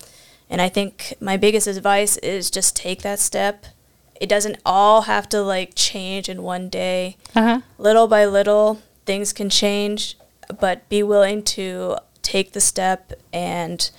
And 0.49 0.61
I 0.61 0.69
think 0.69 1.15
my 1.19 1.37
biggest 1.37 1.67
advice 1.67 2.17
is 2.17 2.51
just 2.51 2.75
take 2.75 3.01
that 3.01 3.19
step. 3.19 3.65
It 4.21 4.29
doesn't 4.29 4.59
all 4.65 5.03
have 5.03 5.27
to 5.29 5.41
like 5.41 5.73
change 5.75 6.29
in 6.29 6.43
one 6.43 6.69
day. 6.69 7.17
Uh-huh. 7.35 7.61
Little 7.77 8.07
by 8.07 8.25
little, 8.25 8.81
things 9.05 9.33
can 9.33 9.49
change, 9.49 10.17
but 10.59 10.87
be 10.89 11.03
willing 11.03 11.43
to 11.43 11.97
take 12.21 12.53
the 12.53 12.61
step 12.61 13.13
and 13.33 13.89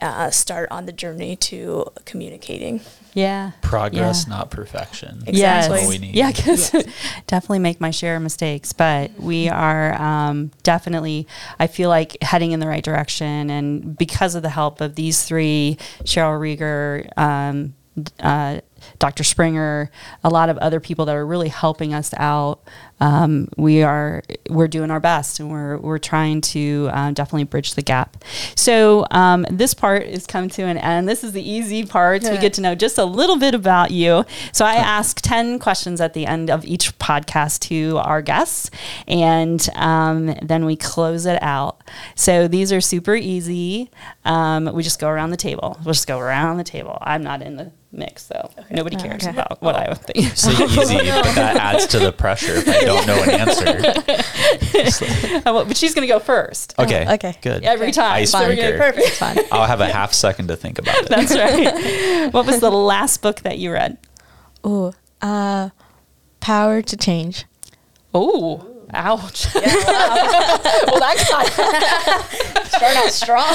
uh, 0.00 0.30
start 0.30 0.70
on 0.70 0.86
the 0.86 0.92
journey 0.92 1.36
to 1.36 1.86
communicating. 2.04 2.80
Yeah. 3.12 3.52
Progress, 3.62 4.24
Yeah. 4.26 4.34
not 4.36 4.50
perfection. 4.50 5.22
Exactly. 5.26 5.38
Yes. 5.40 5.68
That's 5.68 5.88
we 5.88 5.98
need. 5.98 6.14
Yeah, 6.14 6.32
because 6.32 6.70
definitely 7.26 7.60
make 7.60 7.80
my 7.80 7.90
share 7.92 8.16
of 8.16 8.22
mistakes, 8.22 8.72
but 8.72 9.12
we 9.18 9.48
are 9.48 9.94
um, 10.00 10.50
definitely, 10.64 11.28
I 11.60 11.68
feel 11.68 11.88
like 11.88 12.16
heading 12.22 12.52
in 12.52 12.60
the 12.60 12.66
right 12.66 12.82
direction. 12.82 13.50
And 13.50 13.96
because 13.96 14.34
of 14.34 14.42
the 14.42 14.48
help 14.50 14.80
of 14.80 14.96
these 14.96 15.22
three, 15.22 15.78
Cheryl 16.02 16.38
Rieger, 16.40 17.08
um, 17.16 17.74
uh, 18.18 18.60
Dr. 18.98 19.22
Springer, 19.22 19.90
a 20.24 20.28
lot 20.28 20.48
of 20.48 20.58
other 20.58 20.80
people 20.80 21.04
that 21.06 21.14
are 21.14 21.24
really 21.24 21.48
helping 21.48 21.94
us 21.94 22.12
out. 22.16 22.60
Um, 23.00 23.48
we 23.56 23.82
are 23.82 24.22
we're 24.48 24.68
doing 24.68 24.90
our 24.90 25.00
best, 25.00 25.40
and 25.40 25.50
we're 25.50 25.78
we're 25.78 25.98
trying 25.98 26.40
to 26.42 26.88
uh, 26.92 27.10
definitely 27.10 27.44
bridge 27.44 27.74
the 27.74 27.82
gap. 27.82 28.24
So 28.56 29.06
um, 29.10 29.46
this 29.50 29.74
part 29.74 30.04
is 30.04 30.26
come 30.26 30.48
to 30.50 30.62
an 30.62 30.78
end. 30.78 31.08
This 31.08 31.24
is 31.24 31.32
the 31.32 31.42
easy 31.42 31.84
part. 31.84 32.22
We 32.22 32.38
get 32.38 32.54
to 32.54 32.60
know 32.60 32.74
just 32.74 32.98
a 32.98 33.04
little 33.04 33.38
bit 33.38 33.54
about 33.54 33.90
you. 33.90 34.24
So 34.52 34.64
I 34.64 34.74
ask 34.74 35.20
ten 35.20 35.58
questions 35.58 36.00
at 36.00 36.14
the 36.14 36.26
end 36.26 36.50
of 36.50 36.64
each 36.64 36.96
podcast 36.98 37.60
to 37.68 37.98
our 37.98 38.22
guests, 38.22 38.70
and 39.08 39.68
um, 39.74 40.34
then 40.42 40.64
we 40.64 40.76
close 40.76 41.26
it 41.26 41.42
out. 41.42 41.82
So 42.14 42.48
these 42.48 42.72
are 42.72 42.80
super 42.80 43.14
easy. 43.16 43.90
Um, 44.24 44.72
we 44.72 44.82
just 44.82 45.00
go 45.00 45.08
around 45.08 45.30
the 45.30 45.36
table. 45.36 45.78
We'll 45.84 45.94
just 45.94 46.06
go 46.06 46.18
around 46.18 46.56
the 46.58 46.64
table. 46.64 46.98
I'm 47.00 47.22
not 47.22 47.42
in 47.42 47.56
the 47.56 47.72
mix, 47.94 48.26
so 48.26 48.50
nobody 48.70 48.96
cares 48.96 49.22
Okay. 49.22 49.30
about 49.30 49.62
what 49.62 49.74
I 49.76 49.88
would 49.88 49.98
think. 49.98 50.36
Say 50.36 50.50
easy, 50.64 50.96
but 50.98 51.34
that 51.34 51.56
adds 51.56 51.86
to 51.88 51.98
the 51.98 52.12
pressure 52.12 52.54
if 52.56 52.68
I 52.68 52.80
don't 52.84 53.06
know 53.06 53.22
an 53.22 53.30
answer. 53.30 55.42
Well, 55.44 55.64
but 55.66 55.76
she's 55.76 55.94
going 55.94 56.06
to 56.06 56.12
go 56.12 56.18
first 56.18 56.74
Okay. 56.78 57.06
okay. 57.14 57.36
Good. 57.42 57.64
every 57.64 57.92
time. 57.92 58.26
So 58.26 58.38
we're 58.40 58.56
gonna- 58.56 58.68
Icebreaker. 58.68 58.78
Perfect. 58.78 59.10
Fine. 59.16 59.38
I'll 59.52 59.66
have 59.66 59.80
a 59.80 59.86
half 59.88 60.12
second 60.12 60.48
to 60.48 60.56
think 60.56 60.78
about 60.78 60.96
it. 61.02 61.08
That's 61.08 61.34
right. 61.34 62.28
what 62.32 62.46
was 62.46 62.60
the 62.60 62.70
last 62.70 63.22
book 63.22 63.40
that 63.42 63.58
you 63.58 63.72
read? 63.72 63.98
Oh, 64.62 64.92
uh, 65.22 65.70
power 66.40 66.82
to 66.82 66.96
change. 66.96 67.44
Oh, 68.14 68.66
ouch. 68.94 69.46
well, 69.54 69.62
that 71.00 71.18
Start 72.68 72.96
out 72.96 73.12
strong. 73.12 73.54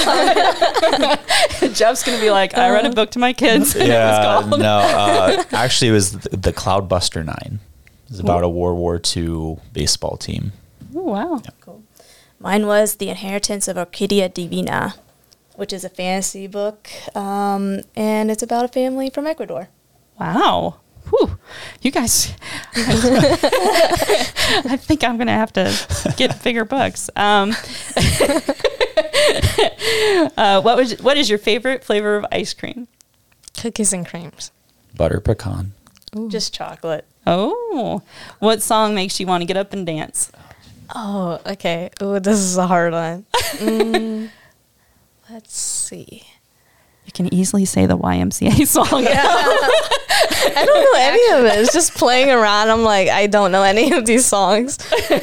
Jeff's 1.74 2.02
going 2.02 2.18
to 2.18 2.24
be 2.24 2.30
like, 2.30 2.56
I 2.56 2.70
read 2.70 2.86
a 2.86 2.90
book 2.90 3.10
to 3.12 3.18
my 3.18 3.32
kids. 3.32 3.74
and 3.74 3.84
it 3.84 3.88
was 3.88 4.50
Yeah, 4.50 4.56
no. 4.56 4.78
Uh, 4.78 5.44
actually, 5.52 5.88
it 5.88 5.92
was 5.92 6.12
the, 6.12 6.36
the 6.36 6.52
Cloudbuster 6.52 7.24
Nine. 7.24 7.60
It's 8.08 8.18
about 8.18 8.42
a 8.42 8.48
World 8.48 8.78
War 8.78 9.00
II 9.16 9.58
baseball 9.72 10.16
team. 10.16 10.52
Oh, 10.94 11.02
wow. 11.02 11.42
cool. 11.60 11.82
Mine 12.40 12.66
was 12.66 12.96
The 12.96 13.08
Inheritance 13.08 13.68
of 13.68 13.76
Orquídea 13.76 14.32
Divina, 14.32 14.94
which 15.54 15.72
is 15.72 15.84
a 15.84 15.88
fantasy 15.88 16.46
book, 16.46 16.88
um, 17.14 17.80
and 17.94 18.30
it's 18.30 18.42
about 18.42 18.64
a 18.64 18.68
family 18.68 19.10
from 19.10 19.26
Ecuador. 19.26 19.68
Wow. 20.18 20.80
Whew. 21.10 21.38
You 21.82 21.90
guys, 21.90 22.32
I 22.74 22.76
think 24.80 25.04
I'm 25.04 25.16
going 25.16 25.26
to 25.26 25.32
have 25.32 25.52
to 25.54 26.14
get 26.16 26.42
bigger 26.42 26.64
books. 26.64 27.10
Um, 27.16 27.50
uh, 30.36 30.60
what 30.62 30.76
was 30.76 31.00
what 31.00 31.16
is 31.16 31.28
your 31.28 31.38
favorite 31.38 31.84
flavor 31.84 32.16
of 32.16 32.26
ice 32.30 32.54
cream? 32.54 32.88
Cookies 33.56 33.92
and 33.92 34.06
creams. 34.06 34.50
Butter 34.96 35.20
pecan. 35.20 35.72
Just 36.28 36.54
chocolate. 36.54 37.04
Oh, 37.26 38.02
what 38.38 38.62
song 38.62 38.94
makes 38.94 39.20
you 39.20 39.26
want 39.26 39.42
to 39.42 39.46
get 39.46 39.56
up 39.56 39.72
and 39.72 39.86
dance? 39.86 40.32
Oh, 40.94 41.40
okay. 41.46 41.90
Ooh, 42.02 42.18
this 42.18 42.38
is 42.38 42.56
a 42.56 42.66
hard 42.66 42.92
one. 42.92 43.26
Mm, 43.60 44.30
let's 45.28 45.58
see. 45.58 46.22
You 47.10 47.12
can 47.12 47.34
easily 47.34 47.64
say 47.64 47.86
the 47.86 47.98
YMCA 47.98 48.64
song. 48.68 48.86
I 49.04 50.62
don't 50.64 50.84
know 50.84 51.00
any 51.00 51.32
of 51.40 51.44
it. 51.44 51.58
It's 51.60 51.72
just 51.72 51.92
playing 51.94 52.30
around. 52.30 52.70
I'm 52.70 52.84
like, 52.84 53.08
I 53.08 53.26
don't 53.26 53.50
know 53.50 53.64
any 53.64 53.92
of 53.92 54.06
these 54.06 54.24
songs. 54.24 54.78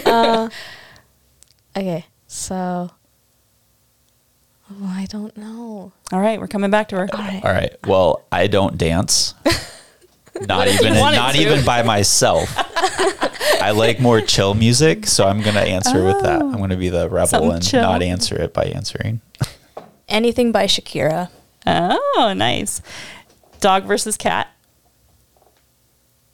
Uh, 0.05 0.49
okay, 1.77 2.05
so. 2.27 2.91
Oh, 4.69 4.85
I 4.85 5.05
don't 5.09 5.35
know. 5.38 5.93
All 6.11 6.19
right, 6.19 6.41
we're 6.41 6.47
coming 6.47 6.71
back 6.71 6.89
to 6.89 6.97
her. 6.97 7.07
All 7.13 7.19
right. 7.19 7.45
All 7.45 7.51
right. 7.53 7.73
Well, 7.88 8.25
I 8.33 8.47
don't 8.47 8.77
dance. 8.77 9.33
Not 10.41 10.67
even 10.67 10.93
not 10.93 11.35
to. 11.35 11.41
even 11.41 11.63
by 11.63 11.83
myself. 11.83 12.53
I 13.61 13.71
like 13.73 14.01
more 14.01 14.19
chill 14.19 14.53
music, 14.55 15.07
so 15.07 15.25
I'm 15.25 15.41
gonna 15.41 15.61
answer 15.61 16.03
with 16.03 16.21
that. 16.23 16.41
I'm 16.41 16.57
gonna 16.57 16.75
be 16.75 16.89
the 16.89 17.09
rebel 17.09 17.49
and 17.51 17.65
chill. 17.65 17.81
not 17.81 18.03
answer 18.03 18.35
it 18.35 18.53
by 18.53 18.65
answering. 18.65 19.21
Anything 20.09 20.51
by 20.51 20.65
Shakira. 20.65 21.29
Oh, 21.68 22.34
nice. 22.36 22.82
Dog 23.59 23.84
versus 23.86 24.15
cat. 24.18 24.47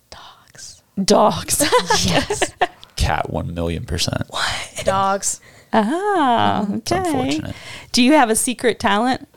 Dogs. 0.09 0.83
Dogs. 1.03 1.61
Yes. 2.05 2.53
Cat 2.95 3.29
one 3.31 3.53
million 3.53 3.85
percent. 3.85 4.23
What? 4.29 4.81
Dogs. 4.85 5.41
ah, 5.73 6.65
It's 6.73 6.91
okay. 6.91 7.01
unfortunate. 7.05 7.55
Do 7.91 8.01
you 8.03 8.13
have 8.13 8.29
a 8.29 8.35
secret 8.35 8.79
talent 8.79 9.27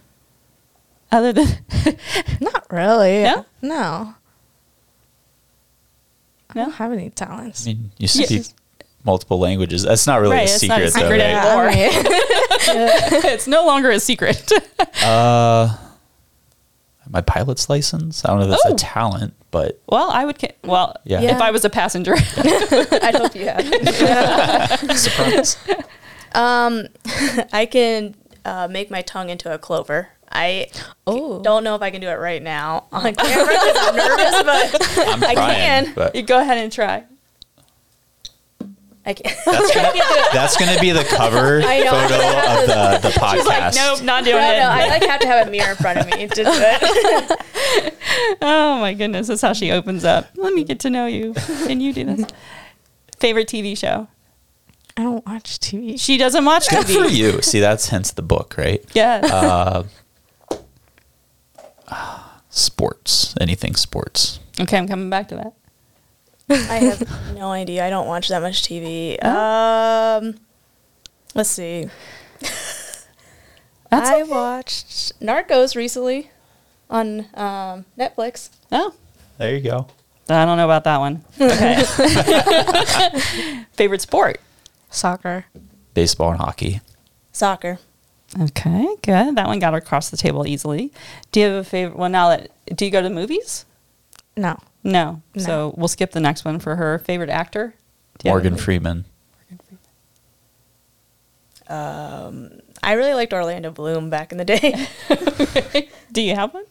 other 1.11 1.33
than 1.33 1.47
Not 2.41 2.67
really. 2.71 3.23
No? 3.25 3.47
No. 3.63 4.15
I 6.51 6.55
don't 6.55 6.73
have 6.73 6.93
any 6.93 7.11
talents. 7.11 7.67
I 7.67 7.71
mean, 7.71 7.91
you 7.99 8.07
speak 8.09 8.45
multiple 9.05 9.39
languages. 9.39 9.83
That's 9.83 10.07
not 10.07 10.21
really 10.21 10.37
Right, 10.37 10.49
a 10.49 10.55
it's 10.55 10.63
not 10.65 10.81
a 10.83 10.91
secret, 10.91 11.01
though, 11.03 11.17
secret 11.17 11.35
right? 11.35 11.45
anymore. 11.45 11.69
I 11.69 11.75
mean, 11.75 13.23
it's 13.33 13.47
no 13.47 13.65
longer 13.67 13.91
a 13.91 14.01
secret? 14.01 14.51
Uh, 15.03 15.77
my 17.09 17.21
pilot's 17.21 17.69
license. 17.71 18.25
I 18.25 18.29
don't 18.29 18.39
know 18.41 18.45
if 18.47 18.51
that's 18.51 18.67
Oh. 18.67 18.75
a 18.75 18.77
talent, 18.77 19.35
but 19.51 19.81
well, 19.89 20.11
I 20.11 20.25
would. 20.25 20.37
Well, 20.65 20.97
Yeah. 21.05 21.21
if 21.23 21.41
I 21.41 21.51
was 21.51 21.65
a 21.65 21.71
passenger, 21.71 22.15
I 22.37 23.13
hope 23.17 23.35
you 23.35 23.47
have. 23.49 24.99
surprise. 24.99 25.57
Um, 26.35 26.87
I 27.53 27.67
can 27.71 28.15
uh, 28.45 28.69
make 28.69 28.91
my 28.91 29.03
tongue 29.03 29.31
into 29.31 29.53
a 29.53 29.59
clover. 29.59 30.09
I 30.31 30.67
Oh. 31.07 31.41
don't 31.41 31.63
know 31.65 31.75
if 31.77 31.83
I 31.83 31.91
can 31.91 32.01
do 32.01 32.09
it 32.09 32.15
right 32.19 32.43
now 32.43 32.87
on 32.93 33.15
camera 33.15 33.47
because 33.47 33.77
I'm 33.81 33.97
nervous, 33.97 34.43
but 34.43 35.09
I'm 35.09 35.25
I 35.25 35.35
trying, 35.35 35.55
can. 35.85 35.93
but 35.95 36.15
you 36.17 36.23
go 36.23 36.39
ahead 36.41 36.59
and 36.59 36.71
try. 36.73 37.05
I 39.07 39.15
can. 39.15 39.33
that's 39.47 39.73
gonna, 39.75 39.93
that's 40.33 40.57
gonna 40.57 40.81
be 40.81 40.91
the 40.91 41.05
cover 41.05 41.63
I 41.65 41.79
know. 41.81 41.91
photo 41.93 42.17
of 42.17 43.03
the, 43.03 43.09
the 43.09 43.15
podcast. 43.15 43.33
She's 43.37 43.47
like, 43.47 43.75
nope, 43.75 44.03
not 44.03 44.25
No, 44.25 44.31
doing 44.33 44.43
no, 44.43 44.49
it. 44.51 44.61
I 44.63 44.89
like 44.89 45.05
have 45.05 45.21
to 45.21 45.27
have 45.29 45.47
a 45.47 45.51
mirror 45.51 45.71
in 45.71 45.77
front 45.77 45.99
of 46.01 46.07
me 46.07 46.27
to 46.27 46.35
do 46.35 46.43
it. 46.45 47.99
oh 48.43 48.79
my 48.81 48.95
goodness, 48.95 49.29
that's 49.29 49.43
how 49.43 49.53
she 49.53 49.71
opens 49.71 50.05
up. 50.05 50.27
Let 50.35 50.53
me 50.55 50.65
get 50.65 50.81
to 50.81 50.91
know 50.91 51.07
you. 51.07 51.35
and 51.69 51.81
you 51.83 51.93
do 51.93 52.05
this? 52.05 52.27
Favorite 53.21 53.49
TV 53.49 53.79
show? 53.79 54.09
I 54.97 55.03
don't 55.03 55.25
watch 55.27 55.59
TV. 55.61 56.01
She 56.01 56.17
doesn't 56.17 56.45
watch 56.45 56.69
Good 56.69 56.87
for 56.87 56.93
TV. 56.93 57.15
you. 57.17 57.43
See, 57.43 57.61
that's 57.61 57.89
hence 57.91 58.11
the 58.13 58.23
book, 58.23 58.57
right? 58.59 58.83
Yeah. 58.95 59.85
Uh, 61.91 62.25
sports. 62.51 63.35
Anything 63.41 63.75
sports. 63.77 64.41
okay, 64.61 64.79
I'm 64.79 64.89
coming 64.89 65.11
back 65.11 65.29
to 65.29 65.37
that. 65.37 65.53
I 66.49 66.79
have 66.79 67.35
no 67.35 67.51
idea. 67.51 67.85
I 67.85 67.91
don't 67.91 68.07
watch 68.07 68.29
that 68.29 68.41
much 68.43 68.63
TV. 68.63 69.23
Um, 69.25 70.37
let's 71.35 71.51
see. 71.51 71.89
That's 73.91 74.11
I 74.11 74.23
okay. 74.23 74.31
watched 74.31 75.21
Narcos 75.21 75.75
recently 75.77 76.31
on 76.91 77.27
um, 77.35 77.85
Netflix. 77.99 78.51
Oh, 78.71 78.95
There 79.39 79.55
you 79.55 79.61
go. 79.61 79.87
I 80.29 80.45
don't 80.45 80.57
know 80.57 80.65
about 80.65 80.85
that 80.85 80.99
one. 80.99 81.25
Okay. 81.41 81.83
Favorite 83.75 84.01
sport? 84.03 84.41
Soccer. 84.91 85.45
Baseball 85.95 86.31
and 86.33 86.41
hockey. 86.41 86.81
Soccer. 87.33 87.79
Okay, 88.41 88.87
good. 89.03 89.37
That 89.37 89.47
one 89.47 89.61
got 89.61 89.75
across 89.75 90.11
the 90.11 90.17
table 90.17 90.47
easily. 90.47 90.93
Do 91.31 91.41
you 91.41 91.47
have 91.47 91.55
a 91.55 91.65
favorite? 91.65 91.97
Well, 91.97 92.09
now 92.09 92.29
that 92.31 92.51
do 92.75 92.85
you 92.85 92.91
go 92.91 93.01
to 93.01 93.09
movies? 93.09 93.65
No. 94.37 94.59
No. 94.87 95.21
No. 95.35 95.43
So 95.43 95.75
we'll 95.77 95.89
skip 95.89 96.13
the 96.13 96.21
next 96.21 96.45
one 96.45 96.61
for 96.61 96.77
her. 96.77 96.99
Favorite 97.01 97.29
actor? 97.29 97.75
Do 98.19 98.29
you 98.29 98.33
Morgan 98.33 98.57
Freeman. 98.57 99.05
Um, 101.69 102.61
I 102.85 102.93
really 102.93 103.15
liked 103.15 103.33
Orlando 103.33 103.73
Bloom 103.73 104.11
back 104.11 104.31
in 104.31 104.39
the 104.39 104.45
day. 104.45 104.87
Do 106.13 106.23
you 106.23 106.37
have 106.37 106.55
one? 106.55 106.63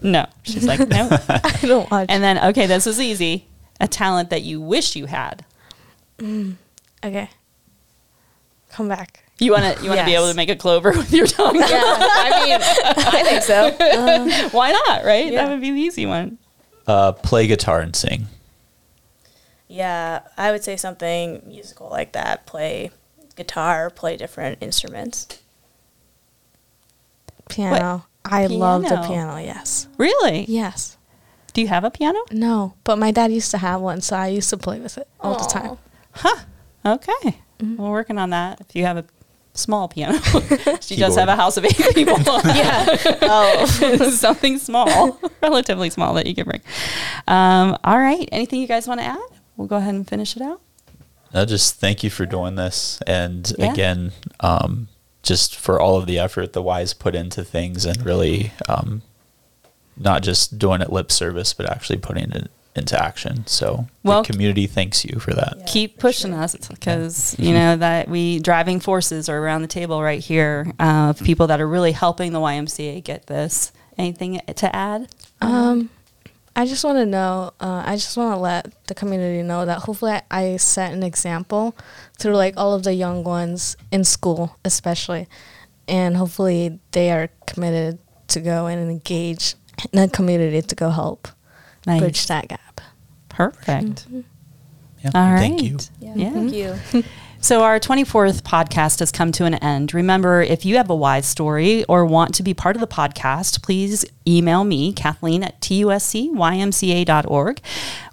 No. 0.00 0.26
She's 0.44 0.64
like, 0.64 0.88
no. 0.88 1.08
I 1.28 1.58
don't 1.62 1.90
watch. 1.90 2.06
and 2.08 2.22
then, 2.22 2.38
okay, 2.50 2.66
this 2.66 2.86
is 2.86 3.00
easy. 3.00 3.48
A 3.80 3.88
talent 3.88 4.30
that 4.30 4.42
you 4.42 4.60
wish 4.60 4.94
you 4.94 5.06
had. 5.06 5.44
okay. 6.22 7.30
Come 8.70 8.88
back. 8.88 9.24
You 9.40 9.52
want 9.52 9.76
to 9.76 9.82
you 9.82 9.88
want 9.88 10.00
to 10.00 10.06
be 10.06 10.14
able 10.14 10.28
to 10.30 10.34
make 10.34 10.48
a 10.48 10.56
clover 10.56 10.90
with 10.96 11.12
your 11.12 11.26
tongue? 11.26 11.56
yeah, 11.56 11.66
I 11.70 12.44
mean, 12.44 12.60
I 12.60 13.22
think 13.24 13.42
so. 13.42 14.48
Why 14.56 14.72
not? 14.72 15.04
Right? 15.04 15.32
Yeah. 15.32 15.44
That 15.44 15.50
would 15.52 15.60
be 15.60 15.70
the 15.72 15.80
easy 15.80 16.06
one. 16.06 16.38
Uh, 16.88 17.12
play 17.12 17.46
guitar 17.46 17.80
and 17.80 17.94
sing. 17.94 18.26
Yeah, 19.68 20.22
I 20.38 20.50
would 20.50 20.64
say 20.64 20.76
something 20.76 21.42
musical 21.46 21.88
like 21.90 22.12
that. 22.12 22.46
Play 22.46 22.90
guitar, 23.36 23.90
play 23.90 24.16
different 24.16 24.62
instruments. 24.62 25.42
Piano. 27.48 28.06
I 28.24 28.46
love 28.46 28.82
the 28.82 28.88
Piano. 28.88 29.06
piano. 29.06 29.36
Yes. 29.36 29.88
Really? 29.98 30.46
Yes. 30.46 30.96
Do 31.52 31.60
you 31.60 31.68
have 31.68 31.84
a 31.84 31.90
piano? 31.90 32.20
No, 32.30 32.74
but 32.84 32.98
my 32.98 33.10
dad 33.10 33.32
used 33.32 33.50
to 33.50 33.58
have 33.58 33.80
one, 33.80 34.00
so 34.00 34.16
I 34.16 34.28
used 34.28 34.50
to 34.50 34.56
play 34.56 34.80
with 34.80 34.96
it 34.98 35.08
all 35.20 35.38
the 35.38 35.44
time. 35.44 35.78
Huh. 36.12 36.44
Okay. 36.84 37.40
We're 37.60 37.90
working 37.90 38.18
on 38.18 38.30
that. 38.30 38.60
If 38.60 38.74
you 38.74 38.84
have 38.84 38.96
a 38.96 39.04
small 39.58 39.88
piano, 39.88 40.18
she 40.80 40.96
does 40.96 41.16
have 41.16 41.28
a 41.28 41.36
house 41.36 41.56
of 41.56 41.64
eight 41.64 41.76
people. 41.94 42.16
yeah. 42.44 42.96
Oh, 43.22 43.66
something 44.10 44.58
small, 44.58 45.18
relatively 45.42 45.90
small 45.90 46.14
that 46.14 46.26
you 46.26 46.34
can 46.34 46.44
bring. 46.46 46.60
Um, 47.26 47.76
all 47.84 47.98
right. 47.98 48.28
Anything 48.32 48.60
you 48.60 48.66
guys 48.66 48.86
want 48.88 49.00
to 49.00 49.06
add? 49.06 49.18
We'll 49.56 49.66
go 49.68 49.76
ahead 49.76 49.94
and 49.94 50.08
finish 50.08 50.36
it 50.36 50.42
out. 50.42 50.60
No, 51.34 51.44
just 51.44 51.74
thank 51.76 52.02
you 52.02 52.08
for 52.10 52.24
doing 52.24 52.54
this, 52.54 53.00
and 53.06 53.52
Yeah. 53.58 53.72
again, 53.72 54.12
um, 54.40 54.88
just 55.22 55.56
for 55.56 55.78
all 55.80 55.96
of 55.96 56.06
the 56.06 56.18
effort 56.18 56.52
the 56.54 56.62
Wise 56.62 56.94
put 56.94 57.14
into 57.14 57.44
things, 57.44 57.84
and 57.84 58.02
really 58.04 58.52
um, 58.68 59.02
not 59.96 60.22
just 60.22 60.58
doing 60.58 60.80
it 60.80 60.90
lip 60.92 61.12
service, 61.12 61.52
but 61.52 61.68
actually 61.70 61.98
putting 61.98 62.30
it 62.32 62.50
into 62.78 63.00
action. 63.02 63.46
So 63.46 63.86
Well- 64.02 64.22
the 64.22 64.32
community 64.32 64.66
thanks 64.66 65.04
you 65.04 65.18
for 65.20 65.34
that. 65.34 65.54
Yeah, 65.58 65.64
Keep 65.66 65.94
for 65.96 66.00
pushing 66.08 66.32
sure. 66.32 66.40
us 66.42 66.54
because 66.56 67.36
you 67.38 67.52
know 67.52 67.76
that 67.76 68.08
we 68.08 68.38
driving 68.38 68.80
forces 68.80 69.28
are 69.28 69.38
around 69.38 69.62
the 69.62 69.68
table 69.68 70.02
right 70.02 70.20
here 70.22 70.72
uh, 70.80 71.10
of 71.10 71.20
people 71.22 71.48
that 71.48 71.60
are 71.60 71.68
really 71.68 71.92
helping 71.92 72.32
the 72.32 72.40
YMCA 72.40 73.02
get 73.04 73.26
this. 73.26 73.72
Anything 73.98 74.40
to 74.54 74.74
add? 74.76 75.08
Um, 75.40 75.90
I 76.54 76.66
just 76.66 76.84
want 76.84 76.98
to 76.98 77.06
know. 77.06 77.52
Uh, 77.60 77.82
I 77.84 77.96
just 77.96 78.16
want 78.16 78.34
to 78.34 78.40
let 78.40 78.86
the 78.86 78.94
community 78.94 79.42
know 79.42 79.64
that 79.66 79.80
hopefully 79.80 80.12
I, 80.12 80.22
I 80.30 80.56
set 80.56 80.92
an 80.92 81.02
example 81.02 81.76
through 82.18 82.34
like 82.36 82.54
all 82.56 82.74
of 82.74 82.82
the 82.84 82.94
young 82.94 83.24
ones 83.24 83.76
in 83.92 84.04
school, 84.04 84.56
especially, 84.64 85.28
and 85.88 86.16
hopefully 86.16 86.78
they 86.92 87.10
are 87.10 87.28
committed 87.46 87.98
to 88.28 88.40
go 88.40 88.66
and 88.66 88.90
engage 88.90 89.54
in 89.92 90.00
the 90.00 90.08
community 90.08 90.60
to 90.62 90.74
go 90.74 90.90
help 90.90 91.28
Nice. 91.88 92.00
bridge 92.00 92.26
that 92.28 92.48
gap. 92.48 92.80
Perfect. 93.28 94.06
Mm-hmm. 94.08 94.20
Yeah, 95.04 95.10
All 95.14 95.30
right. 95.32 95.38
Thank 95.38 95.62
you. 95.62 95.78
Yeah, 96.00 96.12
Yeah. 96.16 96.30
thank 96.32 96.52
you. 96.52 97.02
So, 97.40 97.62
our 97.62 97.78
24th 97.78 98.42
podcast 98.42 98.98
has 98.98 99.12
come 99.12 99.30
to 99.30 99.44
an 99.44 99.54
end. 99.54 99.94
Remember, 99.94 100.42
if 100.42 100.64
you 100.64 100.76
have 100.76 100.90
a 100.90 100.94
wise 100.96 101.24
story 101.24 101.84
or 101.84 102.04
want 102.04 102.34
to 102.34 102.42
be 102.42 102.52
part 102.52 102.74
of 102.74 102.80
the 102.80 102.88
podcast, 102.88 103.62
please 103.62 104.04
email 104.28 104.64
me, 104.64 104.92
Kathleen 104.92 105.42
at 105.42 105.60
tuscymca.org. 105.60 107.60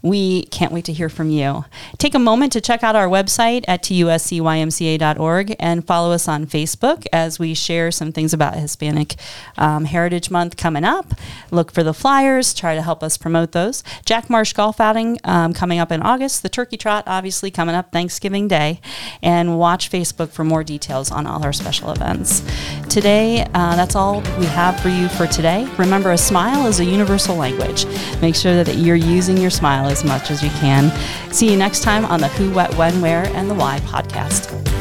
We 0.01 0.45
can't 0.45 0.71
wait 0.71 0.85
to 0.85 0.93
hear 0.93 1.09
from 1.09 1.31
you. 1.31 1.65
Take 1.97 2.13
a 2.13 2.19
moment 2.19 2.53
to 2.53 2.61
check 2.61 2.83
out 2.83 2.95
our 2.95 3.07
website 3.07 3.65
at 3.67 3.81
tuscymca.org 3.81 5.55
and 5.59 5.87
follow 5.87 6.11
us 6.11 6.27
on 6.27 6.45
Facebook 6.45 7.07
as 7.11 7.39
we 7.39 7.55
share 7.55 7.91
some 7.91 8.11
things 8.11 8.31
about 8.31 8.55
Hispanic 8.55 9.15
um, 9.57 9.85
Heritage 9.85 10.29
Month 10.29 10.57
coming 10.57 10.83
up. 10.83 11.13
Look 11.49 11.71
for 11.71 11.81
the 11.81 11.93
flyers, 11.93 12.53
try 12.53 12.75
to 12.75 12.83
help 12.83 13.01
us 13.01 13.17
promote 13.17 13.51
those. 13.51 13.83
Jack 14.05 14.29
Marsh 14.29 14.53
Golf 14.53 14.79
Outing 14.79 15.19
um, 15.23 15.53
coming 15.53 15.79
up 15.79 15.91
in 15.91 16.03
August, 16.03 16.43
the 16.43 16.49
Turkey 16.49 16.77
Trot 16.77 17.03
obviously 17.07 17.49
coming 17.49 17.73
up 17.73 17.91
Thanksgiving 17.91 18.47
Day, 18.47 18.79
and 19.23 19.57
watch 19.57 19.89
Facebook 19.89 20.29
for 20.29 20.43
more 20.43 20.63
details 20.63 21.11
on 21.11 21.25
all 21.25 21.43
our 21.43 21.53
special 21.53 21.91
events. 21.91 22.43
Today, 22.89 23.41
uh, 23.55 23.75
that's 23.75 23.95
all 23.95 24.21
we 24.37 24.45
have 24.45 24.79
for 24.79 24.89
you 24.89 25.07
for 25.09 25.25
today. 25.25 25.67
Remember, 26.05 26.21
a 26.21 26.23
smile 26.23 26.67
is 26.67 26.79
a 26.79 26.85
universal 26.85 27.35
language. 27.35 27.87
Make 28.21 28.35
sure 28.35 28.63
that 28.63 28.75
you're 28.75 28.95
using 28.95 29.37
your 29.37 29.49
smile 29.49 29.87
as 29.87 30.03
much 30.03 30.29
as 30.29 30.43
you 30.43 30.51
can. 30.51 30.91
See 31.33 31.49
you 31.49 31.57
next 31.57 31.81
time 31.81 32.05
on 32.05 32.19
the 32.19 32.27
Who, 32.27 32.51
What, 32.51 32.71
When, 32.75 33.01
Where, 33.01 33.25
and 33.29 33.49
the 33.49 33.55
Why 33.55 33.79
podcast. 33.79 34.74